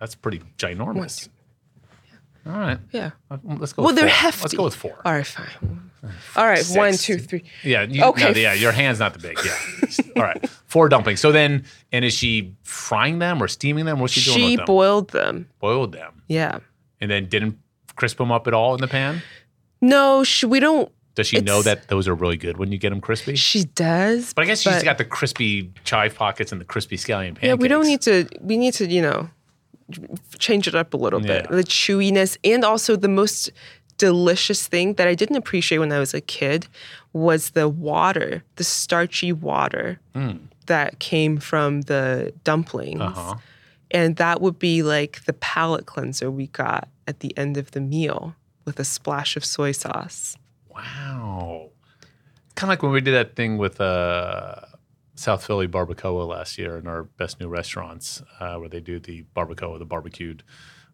that's 0.00 0.14
pretty 0.16 0.42
ginormous. 0.58 1.28
All 2.46 2.52
right. 2.52 2.78
Yeah. 2.92 3.10
Uh, 3.30 3.38
Let's 3.44 3.72
go. 3.72 3.82
Well, 3.82 3.88
with 3.92 3.96
they're 3.96 4.04
four. 4.08 4.14
hefty. 4.16 4.42
Let's 4.42 4.54
go 4.54 4.64
with 4.64 4.74
four. 4.74 5.00
All 5.04 5.12
right, 5.12 5.26
fine. 5.26 5.90
All 6.36 6.44
right, 6.46 6.58
Six. 6.58 6.76
one, 6.76 6.92
two, 6.92 7.18
three. 7.18 7.44
Yeah. 7.62 7.82
You, 7.84 8.04
Okay. 8.04 8.32
No, 8.32 8.38
yeah. 8.38 8.52
Your 8.52 8.72
hand's 8.72 8.98
not 9.00 9.14
the 9.14 9.18
big. 9.18 9.38
Yeah. 9.44 10.04
All 10.16 10.22
right. 10.22 10.46
Four 10.66 10.88
dumplings. 10.90 11.20
So 11.20 11.32
then, 11.32 11.64
and 11.92 12.04
is 12.04 12.12
she 12.12 12.52
frying 12.62 13.18
them 13.18 13.42
or 13.42 13.48
steaming 13.48 13.86
them? 13.86 13.98
What's 14.00 14.12
she 14.12 14.20
doing 14.22 14.36
She 14.36 14.50
with 14.52 14.56
them? 14.58 14.66
boiled 14.66 15.10
them. 15.12 15.48
Boiled 15.60 15.92
them, 15.92 16.22
Yeah. 16.28 16.58
and 17.00 17.10
then 17.10 17.26
didn't 17.28 17.58
crisp 17.96 18.18
them 18.18 18.30
up 18.30 18.46
at 18.46 18.52
all 18.52 18.74
in 18.74 18.80
the 18.82 18.88
pan. 18.88 19.22
No, 19.80 20.24
she, 20.24 20.44
we 20.46 20.60
don't. 20.60 20.90
Does 21.14 21.28
she 21.28 21.40
know 21.40 21.62
that 21.62 21.86
those 21.88 22.08
are 22.08 22.14
really 22.14 22.36
good 22.36 22.56
when 22.58 22.72
you 22.72 22.76
get 22.78 22.90
them 22.90 23.00
crispy? 23.00 23.36
She 23.36 23.64
does. 23.64 24.32
But 24.34 24.42
I 24.42 24.46
guess 24.46 24.60
she's 24.62 24.82
got 24.82 24.98
the 24.98 25.04
crispy 25.04 25.72
chive 25.84 26.16
pockets 26.16 26.50
and 26.52 26.60
the 26.60 26.64
crispy 26.64 26.96
scallion 26.96 27.28
pancakes. 27.36 27.44
Yeah, 27.44 27.54
we 27.54 27.68
don't 27.68 27.86
need 27.86 28.02
to. 28.02 28.26
We 28.40 28.56
need 28.56 28.74
to, 28.74 28.86
you 28.90 29.00
know, 29.00 29.30
change 30.38 30.66
it 30.68 30.74
up 30.74 30.94
a 30.94 30.96
little 30.96 31.20
bit. 31.20 31.48
The 31.48 31.64
chewiness, 31.64 32.36
and 32.44 32.64
also 32.64 32.96
the 32.96 33.08
most 33.08 33.50
delicious 33.96 34.66
thing 34.66 34.94
that 34.94 35.06
I 35.06 35.14
didn't 35.14 35.36
appreciate 35.36 35.78
when 35.78 35.92
I 35.92 35.98
was 36.00 36.14
a 36.14 36.20
kid 36.20 36.66
was 37.12 37.50
the 37.50 37.68
water, 37.68 38.42
the 38.56 38.64
starchy 38.64 39.32
water 39.32 40.00
that 40.66 40.98
came 40.98 41.38
from 41.38 41.82
the 41.82 42.32
dumplings. 42.42 43.00
Uh-huh. 43.00 43.36
and 43.90 44.16
that 44.16 44.40
would 44.40 44.58
be 44.58 44.82
like 44.82 45.24
the 45.26 45.32
palate 45.34 45.86
cleanser 45.86 46.30
we 46.30 46.48
got 46.48 46.88
at 47.06 47.20
the 47.20 47.36
end 47.38 47.56
of 47.56 47.70
the 47.72 47.80
meal 47.80 48.34
with 48.64 48.80
a 48.80 48.84
splash 48.84 49.36
of 49.36 49.44
soy 49.44 49.70
sauce. 49.72 50.36
Wow. 50.74 51.68
Kind 52.56 52.68
of 52.68 52.68
like 52.70 52.82
when 52.82 52.92
we 52.92 53.00
did 53.00 53.14
that 53.14 53.36
thing 53.36 53.58
with 53.58 53.80
uh, 53.80 54.60
South 55.14 55.46
Philly 55.46 55.68
Barbacoa 55.68 56.26
last 56.26 56.58
year 56.58 56.76
in 56.76 56.86
our 56.86 57.04
best 57.04 57.40
new 57.40 57.48
restaurants, 57.48 58.22
uh, 58.40 58.56
where 58.56 58.68
they 58.68 58.80
do 58.80 58.98
the 58.98 59.24
barbacoa, 59.36 59.78
the 59.78 59.84
barbecued, 59.84 60.42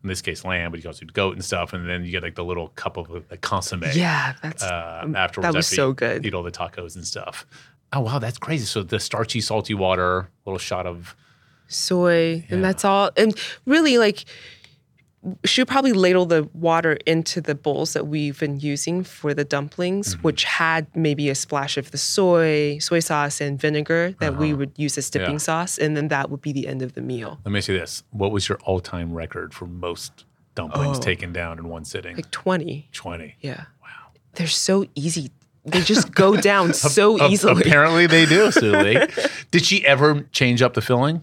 in 0.02 0.08
this 0.08 0.22
case 0.22 0.44
lamb, 0.44 0.70
but 0.70 0.78
you 0.78 0.82
can 0.82 0.88
also 0.90 1.04
do 1.04 1.12
goat 1.12 1.34
and 1.34 1.44
stuff, 1.44 1.72
and 1.72 1.88
then 1.88 2.04
you 2.04 2.10
get 2.10 2.22
like 2.22 2.34
the 2.34 2.44
little 2.44 2.68
cup 2.68 2.96
of 2.96 3.28
the 3.28 3.36
consomme. 3.36 3.82
Yeah, 3.94 4.34
that's 4.42 4.62
Uh, 4.62 5.06
afterwards, 5.14 5.46
that 5.46 5.54
was 5.56 5.66
after 5.66 5.76
so 5.76 5.88
you 5.88 5.94
good. 5.94 6.26
Eat 6.26 6.34
all 6.34 6.42
the 6.42 6.50
tacos 6.50 6.96
and 6.96 7.06
stuff. 7.06 7.46
Oh 7.92 8.00
wow, 8.00 8.18
that's 8.18 8.38
crazy. 8.38 8.64
So 8.64 8.82
the 8.82 9.00
starchy, 9.00 9.40
salty 9.40 9.74
water, 9.74 10.30
little 10.46 10.58
shot 10.58 10.86
of 10.86 11.14
soy, 11.68 12.44
and 12.50 12.64
that's 12.64 12.84
all. 12.84 13.10
And 13.16 13.34
really, 13.66 13.98
like, 13.98 14.24
she 15.44 15.60
would 15.60 15.68
probably 15.68 15.92
ladle 15.92 16.24
the 16.24 16.48
water 16.54 16.94
into 17.04 17.40
the 17.42 17.54
bowls 17.54 17.92
that 17.92 18.06
we've 18.06 18.38
been 18.40 18.58
using 18.58 19.04
for 19.04 19.34
the 19.34 19.44
dumplings, 19.44 20.14
Mm-hmm. 20.14 20.22
which 20.22 20.44
had 20.44 20.86
maybe 20.96 21.28
a 21.28 21.34
splash 21.34 21.76
of 21.76 21.90
the 21.90 21.98
soy, 21.98 22.78
soy 22.78 23.00
sauce, 23.00 23.40
and 23.40 23.60
vinegar 23.60 24.14
that 24.20 24.36
we 24.38 24.54
would 24.54 24.72
use 24.76 24.96
as 24.96 25.10
dipping 25.10 25.26
Uh-huh. 25.26 25.32
Yeah. 25.34 25.38
sauce, 25.38 25.76
and 25.78 25.94
then 25.96 26.08
that 26.08 26.30
would 26.30 26.40
be 26.40 26.52
the 26.52 26.66
end 26.66 26.80
of 26.82 26.94
the 26.94 27.02
meal. 27.02 27.38
Let 27.44 27.52
me 27.52 27.58
ask 27.58 27.68
you 27.68 27.78
this: 27.78 28.02
What 28.10 28.32
was 28.32 28.48
your 28.48 28.58
all-time 28.64 29.12
record 29.12 29.52
for 29.52 29.66
most 29.66 30.24
dumplings 30.54 30.96
Oh. 30.98 31.00
taken 31.02 31.32
down 31.32 31.58
in 31.58 31.68
one 31.68 31.84
sitting? 31.84 32.16
Like 32.16 32.30
20. 32.30 32.88
20. 32.92 33.36
yeah. 33.40 33.64
Wow. 33.82 33.88
They're 34.36 34.46
so 34.46 34.86
easy. 34.94 35.30
They 35.66 35.82
just 35.82 36.14
go 36.14 36.36
down 36.50 36.72
so 36.72 37.22
easily. 37.28 37.60
Apparently 37.60 38.06
they 38.06 38.24
do, 38.24 38.50
Sue 38.60 38.72
Li. 38.72 39.06
Did 39.50 39.66
she 39.66 39.84
ever 39.86 40.22
change 40.32 40.62
up 40.62 40.72
the 40.72 40.80
filling? 40.80 41.22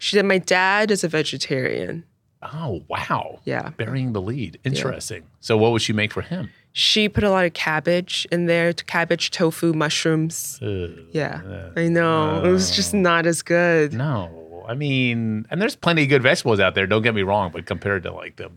She 0.00 0.16
did. 0.16 0.24
My 0.24 0.38
dad 0.38 0.90
is 0.90 1.04
a 1.04 1.08
vegetarian. 1.08 2.04
Oh, 2.52 2.82
wow. 2.88 3.40
Yeah. 3.44 3.70
Burying 3.76 4.12
the 4.12 4.20
lead. 4.22 4.58
Interesting. 4.64 5.24
So 5.40 5.56
what 5.56 5.72
would 5.72 5.82
she 5.82 5.92
make 5.92 6.12
for 6.12 6.22
him? 6.22 6.50
She 6.72 7.08
put 7.08 7.24
a 7.24 7.30
lot 7.30 7.44
of 7.46 7.54
cabbage 7.54 8.26
in 8.30 8.46
there, 8.46 8.72
cabbage, 8.72 9.30
tofu, 9.30 9.72
mushrooms. 9.72 10.58
Uh, 10.62 10.88
Yeah, 11.12 11.70
I 11.76 11.88
know. 11.88 12.44
it 12.44 12.50
was 12.50 12.70
just 12.76 12.92
not 12.94 13.26
as 13.26 13.42
good. 13.42 13.92
no. 13.94 14.42
I 14.68 14.74
mean, 14.74 15.46
and 15.48 15.62
there's 15.62 15.76
plenty 15.76 16.02
of 16.02 16.08
good 16.08 16.22
vegetables 16.24 16.58
out 16.58 16.74
there, 16.74 16.88
don't 16.88 17.02
get 17.02 17.14
me 17.14 17.22
wrong, 17.22 17.52
but 17.52 17.66
compared 17.66 18.02
to 18.02 18.12
like 18.12 18.34
the 18.34 18.50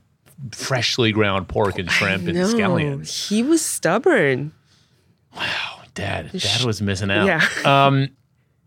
freshly 0.52 1.12
ground 1.12 1.48
pork 1.48 1.78
and 1.78 1.90
shrimp 1.92 2.28
and 2.28 2.36
scallions. 2.36 3.28
he 3.30 3.44
was 3.44 3.64
stubborn. 3.64 4.52
Wow, 5.36 5.82
dad, 5.94 6.32
dad 6.34 6.64
was 6.64 6.82
missing 6.82 7.12
out. 7.12 7.28
Yeah. 7.28 7.46
Um, 7.64 8.10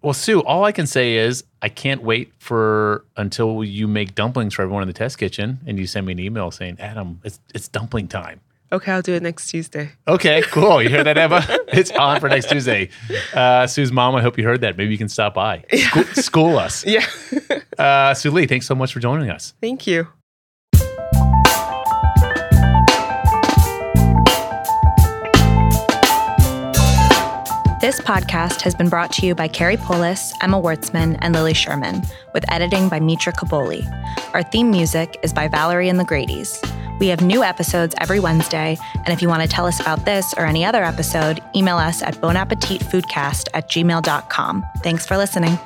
well, 0.03 0.13
Sue, 0.13 0.41
all 0.41 0.65
I 0.65 0.73
can 0.73 0.87
say 0.87 1.17
is 1.17 1.45
I 1.61 1.69
can't 1.69 2.03
wait 2.03 2.33
for 2.39 3.05
until 3.17 3.63
you 3.65 3.87
make 3.87 4.15
dumplings 4.15 4.55
for 4.55 4.63
everyone 4.63 4.83
in 4.83 4.89
the 4.89 4.95
test 4.95 5.19
kitchen 5.19 5.61
and 5.67 5.79
you 5.79 5.87
send 5.87 6.07
me 6.07 6.13
an 6.13 6.19
email 6.19 6.51
saying, 6.51 6.77
Adam, 6.81 7.21
it's 7.25 7.41
it's 7.55 7.69
dumpling 7.69 8.09
time. 8.09 8.41
Okay, 8.73 8.91
I'll 8.91 9.03
do 9.03 9.13
it 9.13 9.23
next 9.23 9.49
Tuesday. 9.51 9.91
Okay, 10.09 10.41
cool. 10.47 10.83
You 10.83 10.89
hear 10.89 11.05
that, 11.05 11.19
Eva? 11.19 11.45
it's 11.69 11.91
on 11.91 12.21
for 12.21 12.31
next 12.31 12.49
Tuesday. 12.49 12.89
Uh, 13.35 13.67
Sue's 13.67 13.93
mom, 13.93 14.15
I 14.15 14.23
hope 14.23 14.39
you 14.39 14.45
heard 14.45 14.63
that. 14.63 14.79
Maybe 14.79 14.93
you 14.93 14.99
can 14.99 15.11
stop 15.11 15.35
by. 15.35 15.63
School, 15.75 16.05
school 16.15 16.59
us. 16.59 16.85
Yeah. 16.87 17.07
Uh, 17.79 18.13
Sue 18.13 18.31
Li, 18.31 18.47
thanks 18.47 18.67
so 18.67 18.75
much 18.75 18.93
for 18.93 19.01
joining 19.01 19.31
us. 19.31 19.55
Thank 19.61 19.87
you. 19.87 20.07
This 27.83 28.01
podcast 28.01 28.61
has 28.61 28.77
been 28.77 28.89
brought 28.89 29.11
to 29.15 29.27
you 29.27 29.35
by 29.35 29.49
Carrie 29.49 29.77
Polis, 29.77 30.33
Emma 30.41 30.63
Wartzman, 30.63 31.19
and 31.21 31.35
Lily 31.35 31.53
Sherman, 31.53 32.03
with 32.33 32.45
editing 32.49 32.89
by 32.89 33.01
Mitra 33.01 33.33
Kaboli. 33.33 33.83
Our 34.33 34.45
theme 34.45 34.71
music 34.71 35.19
is 35.25 35.33
by 35.33 35.49
Valerie 35.49 35.89
and 35.89 35.99
the 35.99 36.05
Grady's. 36.05 36.63
We 37.01 37.09
have 37.09 37.23
new 37.23 37.43
episodes 37.43 37.97
every 37.99 38.21
Wednesday, 38.21 38.79
and 38.95 39.09
if 39.09 39.21
you 39.21 39.27
want 39.27 39.43
to 39.43 39.49
tell 39.49 39.67
us 39.67 39.81
about 39.81 40.05
this 40.05 40.33
or 40.35 40.47
any 40.47 40.65
other 40.65 40.85
episode, 40.85 41.43
email 41.57 41.77
us 41.77 42.03
at 42.03 42.15
bonappetitfoodcast 42.15 43.49
at 43.53 43.69
gmail.com. 43.69 44.65
Thanks 44.85 45.05
for 45.05 45.17
listening. 45.17 45.59